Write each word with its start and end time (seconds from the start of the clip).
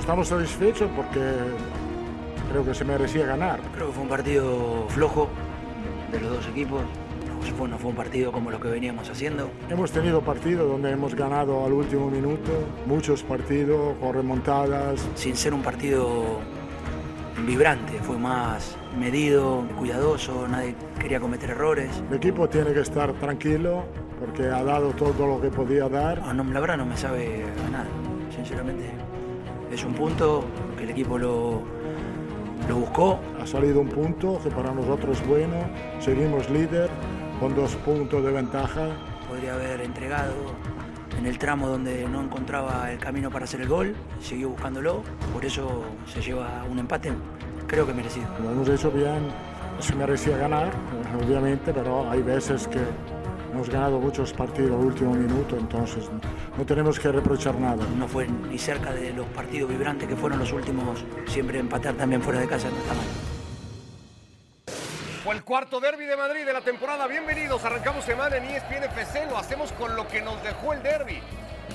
estamos 0.00 0.28
satisfechos 0.28 0.90
porque 0.96 1.20
creo 2.50 2.64
que 2.64 2.74
se 2.74 2.84
merecía 2.84 3.26
ganar. 3.26 3.60
Creo 3.74 3.88
que 3.88 3.92
fue 3.92 4.02
un 4.02 4.08
partido 4.08 4.86
flojo 4.88 5.28
de 6.10 6.20
los 6.20 6.30
dos 6.30 6.46
equipos. 6.48 6.82
No 6.82 7.56
fue, 7.56 7.68
no 7.68 7.78
fue 7.78 7.90
un 7.90 7.96
partido 7.96 8.32
como 8.32 8.50
lo 8.50 8.60
que 8.60 8.68
veníamos 8.68 9.08
haciendo. 9.08 9.50
Hemos 9.68 9.92
tenido 9.92 10.20
partidos 10.20 10.68
donde 10.68 10.90
hemos 10.90 11.14
ganado 11.14 11.64
al 11.64 11.72
último 11.72 12.10
minuto, 12.10 12.50
muchos 12.86 13.22
partidos 13.22 13.96
con 13.98 14.14
remontadas. 14.14 15.00
Sin 15.14 15.36
ser 15.36 15.54
un 15.54 15.62
partido 15.62 16.40
vibrante, 17.46 17.94
fue 18.02 18.18
más 18.18 18.76
medido, 18.98 19.64
cuidadoso, 19.78 20.46
nadie 20.48 20.74
quería 20.98 21.20
cometer 21.20 21.50
errores. 21.50 21.90
El 22.10 22.16
equipo 22.16 22.48
tiene 22.48 22.72
que 22.72 22.80
estar 22.80 23.12
tranquilo 23.14 23.84
porque 24.18 24.44
ha 24.44 24.62
dado 24.62 24.90
todo 24.92 25.26
lo 25.26 25.40
que 25.40 25.48
podía 25.48 25.88
dar. 25.88 26.22
Ah, 26.24 26.32
no, 26.32 26.44
la 26.44 26.60
verdad 26.60 26.76
no 26.76 26.86
me 26.86 26.96
sabe 26.96 27.44
ganar, 27.64 27.86
sinceramente. 28.34 28.90
Es 29.70 29.84
un 29.84 29.94
punto 29.94 30.44
que 30.76 30.84
el 30.84 30.90
equipo 30.90 31.16
lo, 31.16 31.62
lo 32.68 32.76
buscó. 32.76 33.20
Ha 33.40 33.46
salido 33.46 33.80
un 33.80 33.88
punto 33.88 34.40
que 34.42 34.50
para 34.50 34.72
nosotros 34.72 35.20
es 35.20 35.26
bueno, 35.26 35.56
seguimos 36.00 36.50
líder 36.50 36.90
con 37.38 37.54
dos 37.54 37.76
puntos 37.76 38.24
de 38.24 38.32
ventaja. 38.32 38.88
Podría 39.28 39.54
haber 39.54 39.80
entregado 39.80 40.34
en 41.18 41.26
el 41.26 41.38
tramo 41.38 41.68
donde 41.68 42.06
no 42.08 42.20
encontraba 42.20 42.90
el 42.90 42.98
camino 42.98 43.30
para 43.30 43.44
hacer 43.44 43.60
el 43.60 43.68
gol, 43.68 43.94
siguió 44.20 44.50
buscándolo, 44.50 45.02
por 45.32 45.44
eso 45.44 45.82
se 46.06 46.20
lleva 46.20 46.64
un 46.70 46.78
empate, 46.78 47.12
creo 47.66 47.86
que 47.86 47.92
merecido. 47.92 48.26
Lo 48.42 48.50
hemos 48.50 48.68
hecho 48.68 48.90
bien, 48.90 49.28
se 49.78 49.94
merecía 49.94 50.36
ganar, 50.36 50.70
obviamente, 51.22 51.72
pero 51.72 52.10
hay 52.10 52.22
veces 52.22 52.66
que 52.68 52.80
hemos 53.52 53.68
ganado 53.68 54.00
muchos 54.00 54.32
partidos 54.32 54.72
al 54.72 54.86
último 54.86 55.14
minuto, 55.14 55.56
entonces 55.56 56.08
no 56.60 56.66
tenemos 56.66 57.00
que 57.00 57.10
reprochar 57.10 57.54
nada. 57.54 57.86
No 57.96 58.06
fue 58.06 58.28
ni 58.28 58.58
cerca 58.58 58.92
de 58.92 59.14
los 59.14 59.26
partidos 59.28 59.70
vibrantes 59.70 60.06
que 60.06 60.14
fueron 60.14 60.40
los 60.40 60.52
últimos, 60.52 61.02
siempre 61.26 61.58
empatar 61.58 61.94
también 61.94 62.20
fuera 62.20 62.38
de 62.38 62.46
casa 62.46 62.68
no 62.68 62.76
está 62.76 62.92
mal. 62.92 63.06
Fue 65.24 65.34
el 65.34 65.42
cuarto 65.42 65.80
derby 65.80 66.04
de 66.04 66.18
Madrid 66.18 66.44
de 66.44 66.52
la 66.52 66.60
temporada. 66.60 67.06
Bienvenidos, 67.06 67.64
arrancamos 67.64 68.04
semana 68.04 68.36
en 68.36 68.44
ESPN 68.44 68.84
FC. 68.84 69.24
Lo 69.30 69.38
hacemos 69.38 69.72
con 69.72 69.96
lo 69.96 70.06
que 70.06 70.20
nos 70.20 70.42
dejó 70.42 70.74
el 70.74 70.82
derby, 70.82 71.22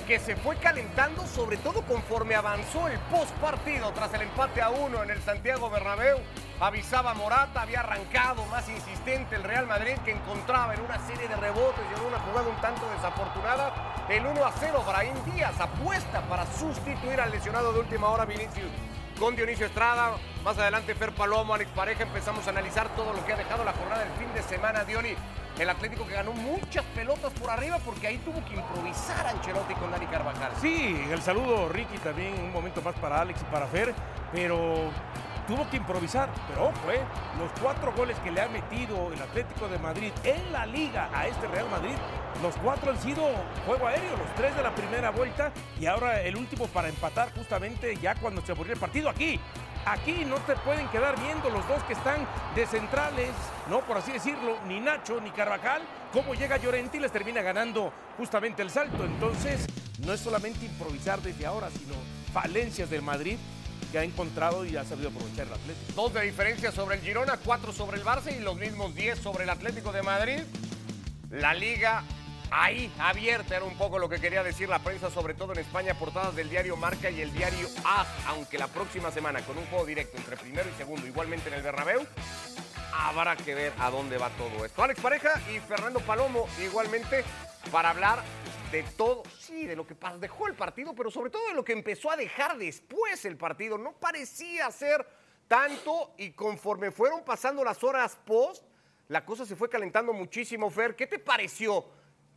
que 0.06 0.18
se 0.20 0.36
fue 0.36 0.56
calentando, 0.56 1.26
sobre 1.26 1.56
todo 1.56 1.82
conforme 1.82 2.36
avanzó 2.36 2.86
el 2.86 2.98
post 3.10 3.32
partido 3.38 3.90
tras 3.92 4.14
el 4.14 4.22
empate 4.22 4.62
a 4.62 4.70
uno 4.70 5.02
en 5.02 5.10
el 5.10 5.20
Santiago 5.20 5.68
Bernabéu. 5.68 6.18
Avisaba 6.60 7.12
Morata, 7.14 7.62
había 7.62 7.80
arrancado 7.80 8.44
más 8.46 8.68
insistente 8.68 9.34
el 9.34 9.42
Real 9.42 9.66
Madrid 9.66 9.94
que 10.04 10.12
encontraba 10.12 10.74
en 10.74 10.80
una 10.80 11.04
serie 11.06 11.26
de 11.26 11.34
rebotes 11.36 11.84
y 11.90 12.00
en 12.00 12.06
una 12.06 12.20
jugada 12.20 12.48
un 12.48 12.60
tanto 12.60 12.88
desafortunada 12.90 14.06
el 14.08 14.24
1 14.24 14.44
a 14.44 14.52
0. 14.52 14.84
Brahim 14.86 15.14
Díaz 15.34 15.60
apuesta 15.60 16.20
para 16.28 16.46
sustituir 16.46 17.20
al 17.20 17.32
lesionado 17.32 17.72
de 17.72 17.80
última 17.80 18.08
hora 18.08 18.24
Vinicius 18.24 18.70
con 19.18 19.34
Dionisio 19.34 19.66
Estrada. 19.66 20.16
Más 20.44 20.56
adelante 20.56 20.94
Fer 20.94 21.12
Palomo, 21.12 21.54
Alex 21.54 21.70
Pareja. 21.72 22.04
Empezamos 22.04 22.46
a 22.46 22.50
analizar 22.50 22.88
todo 22.94 23.12
lo 23.12 23.26
que 23.26 23.32
ha 23.32 23.36
dejado 23.36 23.64
la 23.64 23.72
jornada 23.72 24.04
del 24.04 24.12
fin 24.12 24.32
de 24.34 24.42
semana, 24.42 24.84
Dioni. 24.84 25.16
El 25.58 25.70
Atlético 25.70 26.06
que 26.06 26.12
ganó 26.12 26.32
muchas 26.32 26.84
pelotas 26.94 27.32
por 27.32 27.48
arriba 27.50 27.78
porque 27.78 28.06
ahí 28.06 28.18
tuvo 28.18 28.44
que 28.44 28.54
improvisar 28.54 29.26
Ancelotti 29.26 29.74
con 29.74 29.90
Dani 29.90 30.06
Carvajal. 30.06 30.52
Sí, 30.60 31.02
el 31.10 31.22
saludo 31.22 31.68
Ricky 31.70 31.96
también, 31.98 32.34
un 32.34 32.52
momento 32.52 32.82
más 32.82 32.94
para 32.96 33.22
Alex 33.22 33.40
y 33.40 33.44
para 33.46 33.66
Fer, 33.66 33.94
pero 34.32 34.90
tuvo 35.46 35.68
que 35.70 35.78
improvisar. 35.78 36.28
Pero 36.48 36.66
ojo, 36.66 36.90
eh, 36.90 37.00
los 37.38 37.50
cuatro 37.62 37.90
goles 37.94 38.18
que 38.18 38.30
le 38.30 38.42
ha 38.42 38.48
metido 38.48 39.10
el 39.12 39.22
Atlético 39.22 39.66
de 39.68 39.78
Madrid 39.78 40.12
en 40.24 40.52
la 40.52 40.66
liga 40.66 41.08
a 41.14 41.26
este 41.26 41.46
Real 41.46 41.70
Madrid, 41.70 41.94
los 42.42 42.54
cuatro 42.56 42.90
han 42.90 43.00
sido 43.00 43.22
juego 43.64 43.86
aéreo, 43.86 44.10
los 44.10 44.34
tres 44.36 44.54
de 44.54 44.62
la 44.62 44.74
primera 44.74 45.10
vuelta 45.10 45.52
y 45.80 45.86
ahora 45.86 46.20
el 46.20 46.36
último 46.36 46.66
para 46.66 46.88
empatar 46.88 47.32
justamente 47.34 47.96
ya 47.96 48.14
cuando 48.16 48.42
se 48.42 48.52
aburrió 48.52 48.74
el 48.74 48.80
partido 48.80 49.08
aquí. 49.08 49.40
Aquí 49.86 50.24
no 50.24 50.34
te 50.38 50.56
pueden 50.56 50.88
quedar 50.88 51.14
viendo 51.20 51.48
los 51.48 51.66
dos 51.68 51.80
que 51.84 51.92
están 51.92 52.26
de 52.56 52.66
centrales, 52.66 53.30
no 53.70 53.82
por 53.82 53.96
así 53.96 54.10
decirlo, 54.10 54.58
ni 54.66 54.80
Nacho 54.80 55.20
ni 55.20 55.30
Carvajal, 55.30 55.80
cómo 56.12 56.34
llega 56.34 56.56
Llorente 56.56 56.96
y 56.96 57.00
les 57.00 57.12
termina 57.12 57.40
ganando 57.40 57.92
justamente 58.16 58.62
el 58.62 58.70
salto. 58.70 59.04
Entonces, 59.04 59.64
no 60.04 60.12
es 60.12 60.18
solamente 60.18 60.66
improvisar 60.66 61.22
desde 61.22 61.46
ahora, 61.46 61.70
sino 61.70 61.94
falencias 62.32 62.90
del 62.90 63.02
Madrid 63.02 63.38
que 63.92 63.98
ha 64.00 64.02
encontrado 64.02 64.64
y 64.64 64.76
ha 64.76 64.84
sabido 64.84 65.10
aprovechar 65.10 65.46
el 65.46 65.52
Atlético. 65.52 65.92
Dos 66.02 66.14
de 66.14 66.22
diferencia 66.22 66.72
sobre 66.72 66.96
el 66.96 67.02
Girona, 67.02 67.38
cuatro 67.44 67.72
sobre 67.72 67.98
el 67.98 68.04
Barça 68.04 68.36
y 68.36 68.40
los 68.40 68.56
mismos 68.56 68.92
diez 68.92 69.20
sobre 69.20 69.44
el 69.44 69.50
Atlético 69.50 69.92
de 69.92 70.02
Madrid. 70.02 70.40
La 71.30 71.54
liga 71.54 72.02
ahí 72.50 72.92
abierta 72.98 73.56
era 73.56 73.64
un 73.64 73.76
poco 73.76 73.98
lo 73.98 74.08
que 74.08 74.20
quería 74.20 74.42
decir 74.42 74.68
la 74.68 74.78
prensa, 74.78 75.10
sobre 75.10 75.34
todo 75.34 75.52
en 75.52 75.60
España, 75.60 75.98
portadas 75.98 76.34
del 76.34 76.50
diario 76.50 76.76
Marca 76.76 77.10
y 77.10 77.20
el 77.20 77.32
diario 77.32 77.68
AS, 77.84 78.06
aunque 78.26 78.58
la 78.58 78.68
próxima 78.68 79.10
semana 79.10 79.40
con 79.42 79.58
un 79.58 79.66
juego 79.66 79.86
directo 79.86 80.16
entre 80.16 80.36
primero 80.36 80.68
y 80.68 80.76
segundo, 80.76 81.06
igualmente 81.06 81.48
en 81.48 81.54
el 81.54 81.62
Bernabéu, 81.62 82.06
habrá 82.92 83.36
que 83.36 83.54
ver 83.54 83.72
a 83.78 83.90
dónde 83.90 84.18
va 84.18 84.30
todo 84.30 84.64
esto. 84.64 84.82
Alex 84.82 85.00
Pareja 85.00 85.40
y 85.50 85.60
Fernando 85.60 86.00
Palomo 86.00 86.48
igualmente 86.62 87.24
para 87.70 87.90
hablar 87.90 88.22
de 88.70 88.82
todo, 88.96 89.22
sí, 89.38 89.66
de 89.66 89.76
lo 89.76 89.86
que 89.86 89.96
dejó 90.18 90.48
el 90.48 90.54
partido, 90.54 90.94
pero 90.94 91.10
sobre 91.10 91.30
todo 91.30 91.46
de 91.48 91.54
lo 91.54 91.64
que 91.64 91.72
empezó 91.72 92.10
a 92.10 92.16
dejar 92.16 92.56
después 92.58 93.24
el 93.24 93.36
partido. 93.36 93.78
No 93.78 93.92
parecía 93.92 94.70
ser 94.70 95.06
tanto 95.48 96.14
y 96.18 96.32
conforme 96.32 96.90
fueron 96.90 97.24
pasando 97.24 97.62
las 97.64 97.82
horas 97.84 98.18
post, 98.24 98.64
la 99.08 99.24
cosa 99.24 99.46
se 99.46 99.54
fue 99.54 99.68
calentando 99.68 100.12
muchísimo, 100.12 100.68
Fer. 100.70 100.96
¿Qué 100.96 101.06
te 101.06 101.18
pareció 101.20 101.84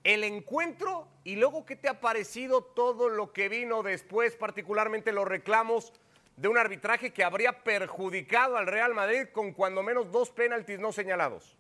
el 0.04 0.24
encuentro 0.24 1.08
y 1.24 1.36
luego 1.36 1.66
qué 1.66 1.76
te 1.76 1.90
ha 1.90 2.00
parecido 2.00 2.62
todo 2.62 3.10
lo 3.10 3.34
que 3.34 3.50
vino 3.50 3.84
después, 3.84 4.36
particularmente 4.36 5.12
los 5.12 5.28
reclamos 5.28 5.94
de 6.38 6.48
un 6.48 6.58
arbitraje 6.58 7.12
que 7.12 7.24
habría 7.24 7.64
perjudicado 7.64 8.58
al 8.58 8.68
Real 8.68 8.94
Madrid 8.94 9.28
con 9.34 9.52
cuando 9.54 9.84
menos 9.84 10.12
dos 10.12 10.30
penaltis 10.30 10.80
no 10.80 10.92
señalados? 10.92 11.58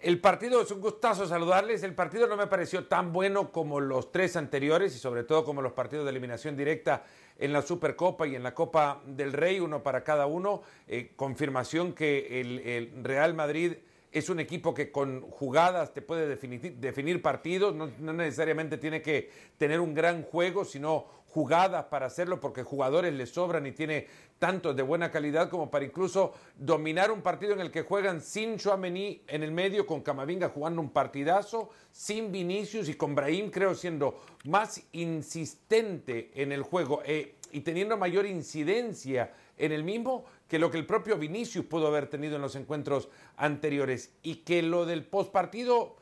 El 0.00 0.20
partido, 0.20 0.62
es 0.62 0.70
un 0.70 0.80
gustazo 0.80 1.26
saludarles. 1.26 1.82
El 1.82 1.96
partido 1.96 2.28
no 2.28 2.36
me 2.36 2.46
pareció 2.46 2.86
tan 2.86 3.12
bueno 3.12 3.50
como 3.50 3.80
los 3.80 4.12
tres 4.12 4.36
anteriores 4.36 4.94
y 4.94 4.98
sobre 5.00 5.24
todo 5.24 5.44
como 5.44 5.60
los 5.60 5.72
partidos 5.72 6.04
de 6.04 6.10
eliminación 6.10 6.56
directa 6.56 7.04
en 7.36 7.52
la 7.52 7.62
Supercopa 7.62 8.28
y 8.28 8.36
en 8.36 8.44
la 8.44 8.54
Copa 8.54 9.02
del 9.04 9.32
Rey, 9.32 9.58
uno 9.58 9.82
para 9.82 10.04
cada 10.04 10.26
uno. 10.26 10.62
Eh, 10.86 11.14
confirmación 11.16 11.94
que 11.94 12.40
el, 12.40 12.60
el 12.60 13.02
Real 13.02 13.34
Madrid 13.34 13.72
es 14.12 14.28
un 14.28 14.40
equipo 14.40 14.74
que 14.74 14.90
con 14.90 15.20
jugadas 15.22 15.92
te 15.92 16.02
puede 16.02 16.26
definir, 16.28 17.22
partidos, 17.22 17.74
no, 17.74 17.90
no 17.98 18.12
necesariamente 18.12 18.78
tiene 18.78 19.02
que 19.02 19.30
tener 19.58 19.80
un 19.80 19.94
gran 19.94 20.22
juego, 20.22 20.64
sino 20.64 21.06
jugadas 21.28 21.84
para 21.86 22.06
hacerlo 22.06 22.40
porque 22.40 22.62
jugadores 22.62 23.12
le 23.12 23.26
sobran 23.26 23.66
y 23.66 23.72
tiene 23.72 24.06
tantos 24.38 24.74
de 24.74 24.82
buena 24.82 25.10
calidad 25.10 25.50
como 25.50 25.70
para 25.70 25.84
incluso 25.84 26.32
dominar 26.56 27.10
un 27.10 27.22
partido 27.22 27.52
en 27.52 27.60
el 27.60 27.70
que 27.70 27.82
juegan 27.82 28.20
sin 28.20 28.56
Chouameni 28.56 29.22
en 29.26 29.42
el 29.42 29.50
medio, 29.50 29.86
con 29.86 30.00
Camavinga 30.00 30.48
jugando 30.48 30.80
un 30.80 30.90
partidazo, 30.90 31.70
sin 31.92 32.32
Vinicius 32.32 32.88
y 32.88 32.94
con 32.94 33.14
Brahim 33.14 33.50
creo 33.50 33.74
siendo 33.74 34.20
más 34.44 34.82
insistente 34.92 36.30
en 36.34 36.52
el 36.52 36.62
juego 36.62 37.02
eh, 37.04 37.34
y 37.52 37.60
teniendo 37.60 37.96
mayor 37.96 38.26
incidencia 38.26 39.32
en 39.58 39.72
el 39.72 39.84
mismo 39.84 40.24
que 40.48 40.58
lo 40.58 40.70
que 40.70 40.78
el 40.78 40.86
propio 40.86 41.18
Vinicius 41.18 41.66
pudo 41.66 41.86
haber 41.86 42.08
tenido 42.08 42.36
en 42.36 42.42
los 42.42 42.56
encuentros 42.56 43.08
anteriores 43.36 44.14
y 44.22 44.36
que 44.36 44.62
lo 44.62 44.86
del 44.86 45.04
postpartido 45.04 45.96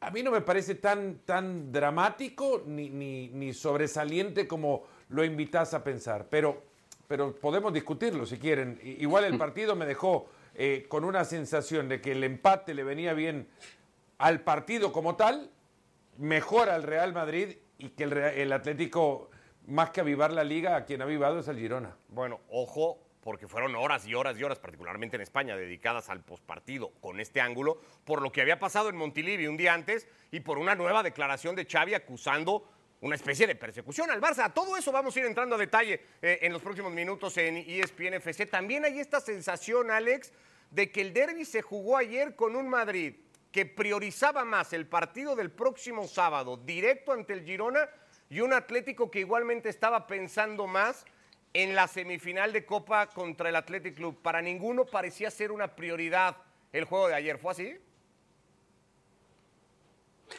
a 0.00 0.10
mí 0.10 0.22
no 0.22 0.30
me 0.30 0.40
parece 0.40 0.76
tan, 0.76 1.18
tan 1.24 1.72
dramático 1.72 2.62
ni, 2.64 2.88
ni, 2.88 3.28
ni 3.28 3.52
sobresaliente 3.52 4.46
como 4.46 4.84
lo 5.08 5.24
invitas 5.24 5.74
a 5.74 5.82
pensar, 5.82 6.28
pero, 6.30 6.62
pero 7.08 7.34
podemos 7.34 7.72
discutirlo 7.72 8.24
si 8.24 8.38
quieren. 8.38 8.78
Igual 8.82 9.24
el 9.24 9.36
partido 9.38 9.74
me 9.74 9.86
dejó 9.86 10.28
eh, 10.54 10.86
con 10.88 11.04
una 11.04 11.24
sensación 11.24 11.88
de 11.88 12.00
que 12.00 12.12
el 12.12 12.22
empate 12.22 12.74
le 12.74 12.84
venía 12.84 13.12
bien 13.12 13.48
al 14.18 14.40
partido 14.40 14.92
como 14.92 15.16
tal, 15.16 15.50
mejor 16.16 16.68
al 16.68 16.84
Real 16.84 17.12
Madrid 17.12 17.56
y 17.78 17.90
que 17.90 18.04
el, 18.04 18.12
el 18.12 18.52
Atlético, 18.52 19.30
más 19.66 19.90
que 19.90 20.00
avivar 20.00 20.32
la 20.32 20.44
liga, 20.44 20.76
a 20.76 20.84
quien 20.84 21.00
ha 21.00 21.04
avivado 21.04 21.40
es 21.40 21.48
al 21.48 21.58
Girona. 21.58 21.96
Bueno, 22.08 22.40
ojo, 22.50 22.98
porque 23.28 23.46
fueron 23.46 23.76
horas 23.76 24.06
y 24.06 24.14
horas 24.14 24.38
y 24.38 24.42
horas, 24.42 24.58
particularmente 24.58 25.16
en 25.16 25.20
España, 25.20 25.54
dedicadas 25.54 26.08
al 26.08 26.24
pospartido 26.24 26.92
con 26.98 27.20
este 27.20 27.42
ángulo, 27.42 27.78
por 28.06 28.22
lo 28.22 28.32
que 28.32 28.40
había 28.40 28.58
pasado 28.58 28.88
en 28.88 28.96
Montilivi 28.96 29.46
un 29.46 29.58
día 29.58 29.74
antes 29.74 30.08
y 30.30 30.40
por 30.40 30.56
una 30.56 30.74
nueva 30.74 31.02
declaración 31.02 31.54
de 31.54 31.66
Xavi 31.66 31.92
acusando 31.92 32.66
una 33.02 33.16
especie 33.16 33.46
de 33.46 33.54
persecución 33.54 34.10
al 34.10 34.22
Barça. 34.22 34.50
Todo 34.54 34.78
eso 34.78 34.90
vamos 34.92 35.14
a 35.14 35.20
ir 35.20 35.26
entrando 35.26 35.56
a 35.56 35.58
detalle 35.58 36.00
eh, 36.22 36.38
en 36.40 36.54
los 36.54 36.62
próximos 36.62 36.90
minutos 36.90 37.36
en 37.36 37.58
ESPN 37.58 38.14
FC. 38.14 38.46
También 38.46 38.86
hay 38.86 38.98
esta 38.98 39.20
sensación, 39.20 39.90
Alex, 39.90 40.32
de 40.70 40.90
que 40.90 41.02
el 41.02 41.12
derby 41.12 41.44
se 41.44 41.60
jugó 41.60 41.98
ayer 41.98 42.34
con 42.34 42.56
un 42.56 42.66
Madrid 42.66 43.14
que 43.52 43.66
priorizaba 43.66 44.46
más 44.46 44.72
el 44.72 44.86
partido 44.86 45.36
del 45.36 45.50
próximo 45.50 46.08
sábado 46.08 46.56
directo 46.56 47.12
ante 47.12 47.34
el 47.34 47.44
Girona 47.44 47.90
y 48.30 48.40
un 48.40 48.54
Atlético 48.54 49.10
que 49.10 49.20
igualmente 49.20 49.68
estaba 49.68 50.06
pensando 50.06 50.66
más 50.66 51.04
en 51.52 51.74
la 51.74 51.88
semifinal 51.88 52.52
de 52.52 52.64
Copa 52.64 53.06
contra 53.08 53.48
el 53.48 53.56
Athletic 53.56 53.94
Club. 53.94 54.20
Para 54.22 54.42
ninguno 54.42 54.84
parecía 54.84 55.30
ser 55.30 55.50
una 55.52 55.74
prioridad 55.74 56.36
el 56.72 56.84
juego 56.84 57.08
de 57.08 57.14
ayer. 57.14 57.38
¿Fue 57.38 57.52
así? 57.52 57.76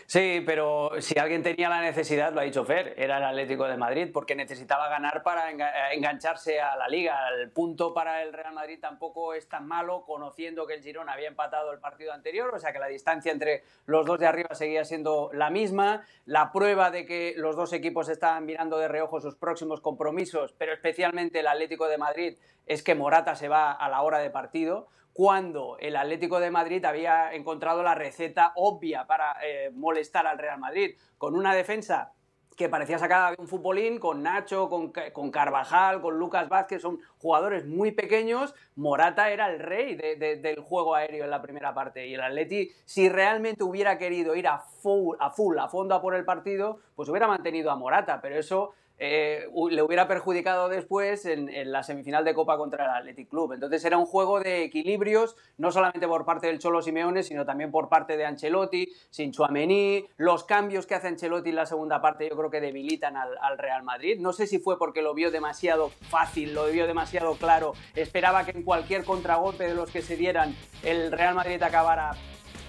Sí, 0.05 0.43
pero 0.45 0.91
si 0.99 1.17
alguien 1.19 1.43
tenía 1.43 1.69
la 1.69 1.81
necesidad, 1.81 2.33
lo 2.33 2.41
ha 2.41 2.43
dicho 2.43 2.65
Fer, 2.65 2.93
era 2.97 3.17
el 3.17 3.23
Atlético 3.23 3.67
de 3.67 3.77
Madrid, 3.77 4.09
porque 4.13 4.35
necesitaba 4.35 4.89
ganar 4.89 5.23
para 5.23 5.51
eh, 5.51 5.55
engancharse 5.93 6.59
a 6.59 6.75
la 6.75 6.87
liga. 6.87 7.17
El 7.29 7.51
punto 7.51 7.93
para 7.93 8.23
el 8.23 8.33
Real 8.33 8.53
Madrid 8.53 8.79
tampoco 8.79 9.33
es 9.33 9.47
tan 9.47 9.67
malo, 9.67 10.03
conociendo 10.05 10.65
que 10.65 10.75
el 10.75 10.83
Girón 10.83 11.09
había 11.09 11.27
empatado 11.27 11.71
el 11.71 11.79
partido 11.79 12.13
anterior, 12.13 12.53
o 12.53 12.59
sea 12.59 12.73
que 12.73 12.79
la 12.79 12.87
distancia 12.87 13.31
entre 13.31 13.63
los 13.85 14.05
dos 14.05 14.19
de 14.19 14.27
arriba 14.27 14.53
seguía 14.53 14.83
siendo 14.85 15.29
la 15.33 15.49
misma. 15.49 16.03
La 16.25 16.51
prueba 16.51 16.91
de 16.91 17.05
que 17.05 17.33
los 17.37 17.55
dos 17.55 17.73
equipos 17.73 18.09
estaban 18.09 18.45
mirando 18.45 18.77
de 18.77 18.87
reojo 18.87 19.19
sus 19.19 19.35
próximos 19.35 19.81
compromisos, 19.81 20.53
pero 20.57 20.73
especialmente 20.73 21.39
el 21.39 21.47
Atlético 21.47 21.87
de 21.87 21.97
Madrid, 21.97 22.37
es 22.65 22.83
que 22.83 22.95
Morata 22.95 23.35
se 23.35 23.49
va 23.49 23.71
a 23.71 23.89
la 23.89 24.01
hora 24.03 24.19
de 24.19 24.29
partido 24.29 24.87
cuando 25.19 25.75
el 25.81 25.97
Atlético 25.97 26.39
de 26.39 26.49
Madrid 26.49 26.85
había 26.85 27.33
encontrado 27.33 27.83
la 27.83 27.93
receta 27.93 28.53
obvia 28.55 29.05
para 29.05 29.35
eh, 29.43 29.69
molestar 29.73 30.25
al 30.25 30.37
Real 30.37 30.57
Madrid, 30.57 30.95
con 31.17 31.35
una 31.35 31.53
defensa 31.53 32.13
que 32.55 32.69
parecía 32.69 32.97
sacada 32.97 33.31
de 33.31 33.35
un 33.37 33.49
futbolín, 33.49 33.99
con 33.99 34.23
Nacho, 34.23 34.69
con, 34.69 34.91
Carvajal, 35.29 35.99
con 35.99 36.17
Lucas 36.17 36.47
Vázquez, 36.47 36.81
son 36.81 37.01
jugadores 37.17 37.65
muy 37.65 37.91
pequeños. 37.91 38.55
Morata 38.77 39.29
era 39.29 39.51
el 39.51 39.59
rey 39.59 39.95
del 39.95 40.61
juego 40.61 40.95
aéreo 40.95 41.25
en 41.25 41.31
la 41.31 41.41
primera 41.41 41.73
parte. 41.73 42.07
Y 42.07 42.13
el 42.13 42.21
Atleti, 42.21 42.71
si 42.85 43.09
realmente 43.09 43.65
hubiera 43.65 43.97
querido 43.97 44.37
ir 44.37 44.47
a 44.47 44.59
full, 44.59 45.17
a 45.19 45.31
full, 45.31 45.57
a 45.57 45.67
fondo 45.67 45.95
a 45.95 46.01
por 46.01 46.15
el 46.15 46.23
partido, 46.23 46.79
pues 46.95 47.09
hubiera 47.09 47.27
mantenido 47.27 47.71
a 47.71 47.75
Morata. 47.75 48.21
Pero 48.21 48.39
eso 48.39 48.71
eh, 49.01 49.47
le 49.71 49.81
hubiera 49.81 50.09
perjudicado 50.09 50.67
después 50.67 51.25
en, 51.25 51.49
la 51.71 51.83
semifinal 51.83 52.25
de 52.25 52.33
Copa 52.33 52.57
contra 52.57 52.83
el 52.83 52.91
Athletic 52.91 53.29
Club. 53.29 53.53
Entonces 53.53 53.83
era 53.85 53.97
un 53.97 54.05
juego 54.05 54.41
de 54.41 54.63
equilibrios, 54.63 55.37
no 55.57 55.71
solamente 55.71 56.05
por 56.05 56.25
parte 56.25 56.47
del 56.47 56.59
Cholo 56.59 56.81
Simeone, 56.81 57.23
sino 57.23 57.45
también 57.45 57.71
por 57.71 57.87
parte 57.87 58.17
de 58.17 58.25
Ancelotti, 58.25 58.91
sin 59.09 59.31
Chuamení, 59.31 60.05
los 60.17 60.43
cambios 60.43 60.85
que 60.85 60.95
hace 60.95 61.07
Ancelotti 61.07 61.49
en 61.49 61.55
la 61.55 61.65
segunda 61.65 62.01
parte 62.01 62.27
yo 62.29 62.35
creo 62.35 62.49
que 62.49 62.59
debilitan 62.59 63.15
al, 63.15 63.57
Real 63.57 63.83
Madrid. 63.83 64.19
No 64.19 64.33
sé 64.33 64.47
si 64.47 64.59
fue 64.59 64.77
porque 64.77 65.01
lo 65.01 65.13
vio 65.13 65.31
demasiado 65.31 65.89
fácil, 66.09 66.53
lo 66.53 66.65
vio 66.67 66.85
demasiado 66.85 67.35
claro, 67.35 67.73
esperaba 67.95 68.43
que 68.45 68.51
en 68.51 68.63
cualquier 68.63 69.05
contragolpe 69.05 69.65
de 69.65 69.75
los 69.75 69.89
que 69.91 70.01
se 70.01 70.17
dieran 70.17 70.55
el 70.83 71.11
Real 71.11 71.35
Madrid 71.35 71.61
acabara 71.63 72.11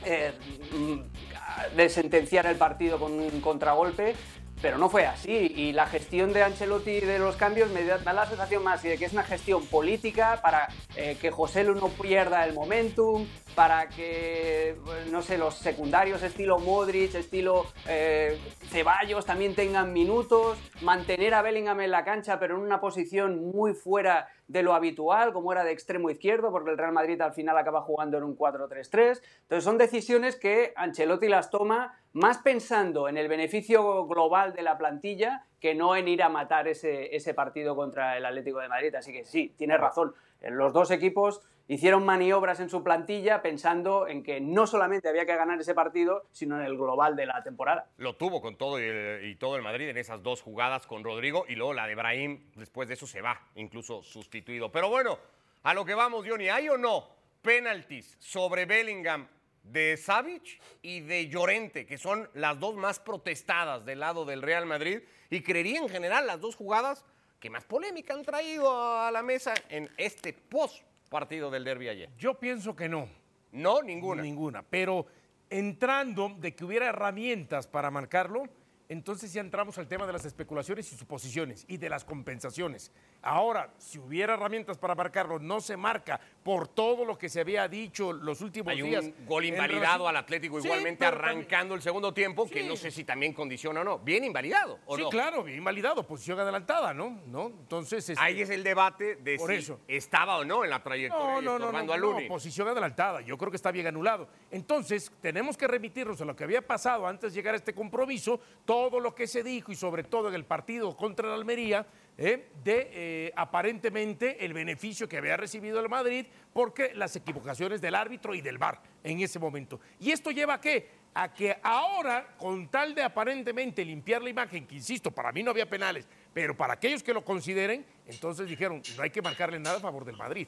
eh, 0.05 0.33
mm, 0.73 1.77
de 1.77 1.89
sentenciar 1.89 2.47
el 2.47 2.57
partido 2.57 2.99
con 2.99 3.13
un 3.13 3.41
contragolpe 3.41 4.15
pero 4.63 4.79
no 4.79 4.89
fue 4.89 5.07
así. 5.07 5.53
Y 5.57 5.73
la 5.73 5.87
gestión 5.87 6.33
de 6.33 6.43
Ancelotti 6.43 7.01
de 7.01 7.19
los 7.19 7.37
cambios 7.37 7.71
me 7.71 7.85
da 7.85 8.13
la 8.13 8.27
sensación 8.27 8.63
más 8.63 8.83
de 8.83 8.99
que 8.99 9.05
es 9.05 9.13
una 9.13 9.23
gestión 9.23 9.67
política 9.67 10.41
para 10.43 10.69
eh, 10.97 11.17
que 11.21 11.31
José 11.31 11.65
Lu 11.65 11.75
no 11.75 11.89
pierda 11.89 12.45
el 12.45 12.55
momentum, 12.55 13.27
para 13.55 13.89
que, 13.89 14.77
no 15.11 15.23
sé, 15.23 15.39
los 15.39 15.55
secundarios 15.57 16.23
estilo 16.23 16.59
Modric, 16.59 17.15
estilo 17.15 17.67
eh, 17.87 18.39
Ceballos 18.71 19.27
también 19.27 19.55
tengan 19.55 19.93
minutos, 19.93 20.59
mantener 20.83 21.35
a 21.35 21.43
Bellingham 21.43 21.81
en 21.81 21.91
la 21.91 22.05
cancha, 22.05 22.39
pero 22.39 22.57
en 22.57 22.63
una 22.63 22.81
posición 22.81 23.51
muy 23.53 23.75
fuera 23.75 24.29
de 24.51 24.65
lo 24.65 24.75
habitual, 24.75 25.33
como 25.33 25.53
era 25.53 25.63
de 25.63 25.71
extremo 25.71 26.11
izquierdo, 26.11 26.51
porque 26.51 26.71
el 26.71 26.79
Real 26.79 26.93
Madrid 26.93 27.21
al 27.21 27.33
final 27.33 27.57
acaba 27.57 27.83
jugando 27.83 28.19
en 28.19 28.25
un 28.25 28.37
4-3-3. 28.37 29.21
Entonces 29.43 29.65
son 29.65 29.79
decisiones 29.79 30.35
que 30.35 30.73
Ancelotti 30.75 31.29
las 31.29 31.51
toma 31.51 32.01
más 32.13 32.39
pensando 32.39 33.09
en 33.09 33.17
el 33.17 33.29
beneficio 33.29 34.07
global 34.09 34.53
de 34.53 34.63
la 34.63 34.77
plantilla 34.77 35.47
que 35.61 35.77
no 35.77 35.95
en 35.95 36.09
ir 36.09 36.21
a 36.25 36.29
matar 36.29 36.67
ese, 36.67 37.15
ese 37.15 37.33
partido 37.33 37.77
contra 37.77 38.17
el 38.17 38.27
Atlético 38.27 38.59
de 38.59 38.69
Madrid. 38.69 38.93
Así 38.97 39.13
que 39.13 39.25
sí, 39.25 39.55
tiene 39.57 39.77
razón. 39.77 40.15
Los 40.41 40.73
dos 40.73 40.91
equipos 40.91 41.43
hicieron 41.71 42.05
maniobras 42.05 42.59
en 42.59 42.69
su 42.69 42.83
plantilla 42.83 43.43
pensando 43.43 44.09
en 44.09 44.25
que 44.25 44.41
no 44.41 44.67
solamente 44.67 45.09
había 45.09 45.25
que 45.25 45.37
ganar 45.37 45.61
ese 45.61 45.73
partido, 45.73 46.27
sino 46.33 46.59
en 46.59 46.67
el 46.67 46.77
global 46.77 47.15
de 47.15 47.27
la 47.27 47.45
temporada. 47.45 47.87
Lo 47.97 48.17
tuvo 48.17 48.43
con 48.43 48.57
todo 48.57 48.81
y, 48.81 49.37
todo 49.37 49.55
el 49.55 49.63
Madrid 49.63 49.89
en 49.89 49.97
esas 49.97 50.21
dos 50.21 50.43
jugadas 50.43 50.89
con 50.89 51.05
Rodrigo 51.05 51.45
y 51.49 51.55
luego 51.55 51.73
la 51.73 51.87
de 51.87 51.95
Brahim, 51.95 52.51
después 52.57 52.89
de 52.89 52.95
eso 52.95 53.07
se 53.07 53.21
va, 53.21 53.41
incluso 53.55 54.03
sustituido. 54.03 54.73
Pero 54.73 54.89
bueno, 54.89 55.17
a 55.63 55.73
lo 55.73 55.85
que 55.85 55.95
vamos, 55.95 56.27
Johnny, 56.29 56.49
¿hay 56.49 56.69
o 56.69 56.77
no 56.77 57.07
penaltis 57.41 58.17
sobre 58.19 58.67
Bellingham 58.67 59.29
de 59.63 59.97
Savic 59.97 60.61
y 60.83 61.01
de 61.03 61.29
Llorente, 61.29 61.87
que 61.87 61.99
son 61.99 62.29
las 62.35 62.59
dos 62.59 62.75
más 62.75 62.99
protestadas 62.99 63.85
del 63.85 64.01
lado 64.01 64.25
del 64.25 64.43
Real 64.43 64.67
Madrid? 64.67 65.03
Y 65.31 65.41
creería 65.43 65.79
en 65.79 65.89
general 65.89 66.27
las 66.27 66.41
dos 66.41 66.57
jugadas 66.57 67.05
que 67.39 67.49
más 67.49 67.65
polémica 67.65 68.13
han 68.13 68.25
traído 68.25 68.99
a 68.99 69.13
la 69.13 69.23
mesa 69.23 69.55
en 69.69 69.89
este 69.97 70.33
post 70.33 70.90
partido 71.11 71.51
del 71.51 71.65
derby 71.65 71.89
ayer? 71.89 72.09
Yo 72.17 72.39
pienso 72.39 72.75
que 72.75 72.89
no. 72.89 73.07
No, 73.53 73.83
ninguna. 73.83 74.23
Ninguna. 74.23 74.63
Pero 74.63 75.07
entrando 75.51 76.31
de 76.39 76.55
que 76.55 76.65
hubiera 76.65 76.87
herramientas 76.87 77.67
para 77.67 77.91
marcarlo, 77.91 78.45
entonces 78.89 79.33
ya 79.33 79.41
entramos 79.41 79.79
al 79.79 79.87
tema 79.87 80.07
de 80.07 80.13
las 80.13 80.25
especulaciones 80.25 80.93
y 80.93 80.97
suposiciones 80.97 81.65
y 81.69 81.77
de 81.77 81.89
las 81.89 82.05
compensaciones. 82.05 82.91
Ahora, 83.23 83.73
si 83.79 83.99
hubiera 83.99 84.35
herramientas 84.35 84.79
para 84.79 84.95
marcarlo, 84.95 85.39
no 85.39 85.61
se 85.61 85.77
marca 85.77 86.21
por 86.43 86.69
todo 86.69 87.05
lo 87.05 87.19
que 87.19 87.29
se 87.29 87.41
había 87.41 87.69
dicho 87.69 88.13
los 88.13 88.41
últimos 88.41 88.75
días. 88.75 89.05
Hay 89.05 89.15
un 89.19 89.27
gol 89.27 89.45
invalidado 89.45 90.09
al 90.09 90.17
Atlético 90.17 90.59
igualmente 90.59 91.05
arrancando 91.05 91.75
el 91.75 91.83
segundo 91.83 92.15
tiempo, 92.15 92.49
que 92.49 92.63
no 92.63 92.77
sé 92.77 92.91
si 92.91 93.05
también 93.05 93.33
condiciona 93.33 93.81
o 93.81 93.85
no. 93.85 93.99
Bien 93.99 94.25
invalidado, 94.25 94.79
¿o 94.87 94.97
sí, 94.97 95.05
claro, 95.11 95.45
bien 95.45 95.59
invalidado, 95.59 96.07
posición 96.07 96.39
adelantada, 96.41 96.95
¿no? 96.95 97.21
¿No? 97.27 97.47
Entonces, 97.49 98.09
este, 98.09 98.23
Ahí 98.23 98.41
es 98.41 98.51
el 98.51 98.63
debate 98.63 99.17
de 99.17 99.39
si 99.39 99.73
estaba 99.89 100.39
o 100.39 100.45
no 100.45 100.65
en 100.65 100.71
la 100.71 100.83
trayectoria 100.83 101.21
no, 101.43 101.59
no, 101.59 101.59
no, 101.59 101.83
no, 101.83 101.97
no, 101.97 102.29
posición 102.29 102.69
adelantada. 102.69 103.21
Yo 103.21 103.37
creo 103.37 103.51
que 103.51 103.57
está 103.57 103.71
bien 103.71 103.87
anulado. 103.87 104.29
Entonces, 104.51 105.13
tenemos 105.21 105.57
que 105.57 105.67
remitirnos 105.67 106.21
a 106.21 106.25
lo 106.25 106.35
que 106.35 106.45
había 106.45 106.67
pasado 106.67 107.07
antes 107.07 107.33
de 107.33 107.39
llegar 107.39 107.55
a 107.55 107.59
este 107.59 107.75
compromiso, 107.75 108.41
todo 108.65 109.01
lo 109.01 109.15
que 109.15 109.27
se 109.27 109.43
dijo 109.43 109.73
y 109.73 109.77
sobre 109.77 110.05
todo 110.05 110.29
en 110.29 110.35
el 110.35 110.45
partido 110.45 110.97
contra 110.97 111.29
la 111.29 111.35
Almería, 111.35 111.87
¿eh? 112.21 112.51
de 112.63 112.91
eh, 112.93 113.33
aparentemente 113.35 114.45
el 114.45 114.53
beneficio 114.53 115.09
que 115.09 115.17
había 115.17 115.37
recibido 115.37 115.81
el 115.81 115.89
Madrid 115.89 116.27
porque 116.53 116.93
las 116.95 117.17
equivocaciones 117.17 117.81
del 117.81 117.95
árbitro 117.95 118.35
y 118.35 118.43
del 118.43 118.59
VAR 118.59 118.81
en 119.03 119.21
ese 119.21 119.39
momento. 119.39 119.81
¿Y 119.99 120.11
esto 120.11 120.31
lleva 120.31 120.55
a 120.55 120.61
qué? 120.61 121.01
A 121.15 121.33
que 121.33 121.59
ahora, 121.63 122.37
con 122.37 122.69
tal 122.69 122.95
de 122.95 123.03
aparentemente 123.03 123.85
limpiar 123.85 124.23
la 124.23 124.31
imagen, 124.31 124.67
que 124.67 124.77
insisto, 124.77 125.11
para 125.11 125.33
mí 125.33 125.43
no 125.43 125.51
había 125.51 125.69
penales, 125.69 126.07
pero 126.33 126.57
para 126.57 126.75
aquellos 126.75 127.03
que 127.03 127.15
lo 127.15 127.25
consideren, 127.25 127.85
entonces 128.07 128.47
dijeron, 128.47 128.83
no 128.97 129.03
hay 129.03 129.11
que 129.11 129.23
marcarle 129.23 129.59
nada 129.59 129.79
a 129.79 129.81
favor 129.81 130.05
del 130.05 130.17
Madrid. 130.17 130.47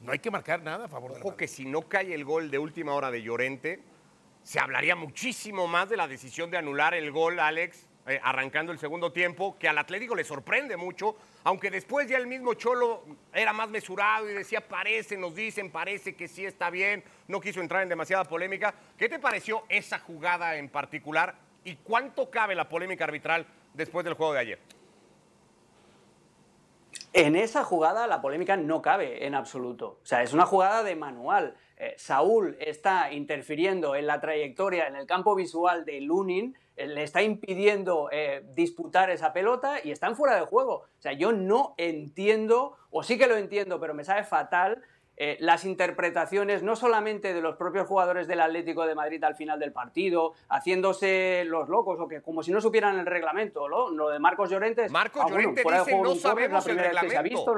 No 0.00 0.12
hay 0.12 0.20
que 0.20 0.30
marcar 0.30 0.62
nada 0.62 0.86
a 0.86 0.88
favor 0.88 1.12
del 1.12 1.22
Madrid. 1.22 1.36
que 1.36 1.48
si 1.48 1.66
no 1.66 1.82
cae 1.82 2.14
el 2.14 2.24
gol 2.24 2.50
de 2.50 2.58
última 2.58 2.94
hora 2.94 3.10
de 3.10 3.20
Llorente, 3.20 3.82
se 4.42 4.58
hablaría 4.58 4.96
muchísimo 4.96 5.66
más 5.66 5.90
de 5.90 5.98
la 5.98 6.08
decisión 6.08 6.50
de 6.50 6.56
anular 6.56 6.94
el 6.94 7.10
gol, 7.10 7.38
Alex, 7.38 7.89
eh, 8.06 8.18
arrancando 8.22 8.72
el 8.72 8.78
segundo 8.78 9.12
tiempo, 9.12 9.56
que 9.58 9.68
al 9.68 9.78
Atlético 9.78 10.14
le 10.14 10.24
sorprende 10.24 10.76
mucho, 10.76 11.16
aunque 11.44 11.70
después 11.70 12.08
ya 12.08 12.16
el 12.16 12.26
mismo 12.26 12.54
Cholo 12.54 13.04
era 13.32 13.52
más 13.52 13.68
mesurado 13.68 14.28
y 14.28 14.34
decía, 14.34 14.66
parece, 14.66 15.16
nos 15.16 15.34
dicen, 15.34 15.70
parece 15.70 16.16
que 16.16 16.26
sí 16.26 16.44
está 16.44 16.70
bien, 16.70 17.04
no 17.28 17.40
quiso 17.40 17.60
entrar 17.60 17.82
en 17.82 17.88
demasiada 17.88 18.24
polémica. 18.24 18.74
¿Qué 18.96 19.08
te 19.08 19.18
pareció 19.18 19.64
esa 19.68 19.98
jugada 19.98 20.56
en 20.56 20.68
particular 20.68 21.34
y 21.62 21.76
cuánto 21.76 22.30
cabe 22.30 22.54
la 22.54 22.68
polémica 22.68 23.04
arbitral 23.04 23.46
después 23.74 24.04
del 24.04 24.14
juego 24.14 24.32
de 24.32 24.40
ayer? 24.40 24.58
En 27.12 27.34
esa 27.34 27.64
jugada 27.64 28.06
la 28.06 28.22
polémica 28.22 28.56
no 28.56 28.80
cabe 28.80 29.26
en 29.26 29.34
absoluto. 29.34 29.98
O 30.02 30.06
sea, 30.06 30.22
es 30.22 30.32
una 30.32 30.46
jugada 30.46 30.82
de 30.82 30.94
manual. 30.94 31.56
Eh, 31.76 31.94
Saúl 31.96 32.56
está 32.60 33.12
interfiriendo 33.12 33.96
en 33.96 34.06
la 34.06 34.20
trayectoria, 34.20 34.86
en 34.86 34.96
el 34.96 35.06
campo 35.06 35.34
visual 35.34 35.84
de 35.84 36.00
Lunin, 36.00 36.56
le 36.76 37.02
está 37.02 37.22
impidiendo 37.22 38.08
eh, 38.12 38.42
disputar 38.54 39.10
esa 39.10 39.32
pelota 39.32 39.76
y 39.82 39.90
están 39.90 40.16
fuera 40.16 40.36
de 40.36 40.42
juego. 40.42 40.84
O 40.98 41.00
sea, 41.02 41.12
yo 41.12 41.32
no 41.32 41.74
entiendo, 41.76 42.76
o 42.90 43.02
sí 43.02 43.18
que 43.18 43.26
lo 43.26 43.36
entiendo, 43.36 43.80
pero 43.80 43.94
me 43.94 44.04
sabe 44.04 44.24
fatal 44.24 44.82
eh, 45.22 45.36
las 45.38 45.66
interpretaciones 45.66 46.62
no 46.62 46.76
solamente 46.76 47.34
de 47.34 47.42
los 47.42 47.56
propios 47.56 47.86
jugadores 47.86 48.26
del 48.26 48.40
Atlético 48.40 48.86
de 48.86 48.94
Madrid 48.94 49.22
al 49.22 49.34
final 49.34 49.60
del 49.60 49.70
partido, 49.70 50.32
haciéndose 50.48 51.42
los 51.44 51.68
locos 51.68 52.00
o 52.00 52.08
que 52.08 52.22
como 52.22 52.42
si 52.42 52.50
no 52.50 52.62
supieran 52.62 52.98
el 52.98 53.04
reglamento, 53.04 53.68
¿no? 53.68 53.90
Lo 53.90 54.08
de 54.08 54.18
Marcos 54.18 54.48
Llorente. 54.48 54.88
Marcos 54.88 55.24
ah, 55.26 55.28
Llorente 55.28 55.62
dice 55.62 56.00
no 56.00 56.14
sabemos 56.14 56.66
el 56.68 56.78
reglamento. 56.78 57.54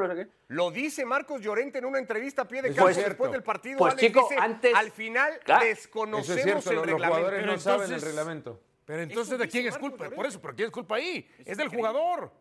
Lo 0.48 0.72
dice 0.72 1.04
Marcos 1.04 1.40
Llorente 1.40 1.78
en 1.78 1.84
una 1.84 2.00
entrevista 2.00 2.42
a 2.42 2.48
pie 2.48 2.62
de 2.62 2.74
campo 2.74 2.92
después 2.92 3.30
del 3.30 3.44
partido. 3.44 3.78
Pues 3.78 3.94
chico, 3.94 4.28
antes 4.40 4.74
al 4.74 4.90
final 4.90 5.38
desconocemos 5.60 6.66
el 6.66 6.82
reglamento. 6.82 6.98
Los 6.98 7.06
jugadores 7.06 7.46
no 7.46 7.58
saben 7.58 7.92
el 7.92 8.02
reglamento. 8.02 8.58
Pero 8.84 9.02
entonces, 9.02 9.38
¿de 9.38 9.48
quién 9.48 9.66
es 9.66 9.78
culpa? 9.78 10.10
Por 10.10 10.26
eso, 10.26 10.40
¿pero 10.40 10.54
quién 10.54 10.66
es 10.66 10.72
culpa 10.72 10.96
ahí? 10.96 11.28
Es, 11.44 11.56
del 11.56 11.68
jugador. 11.68 12.32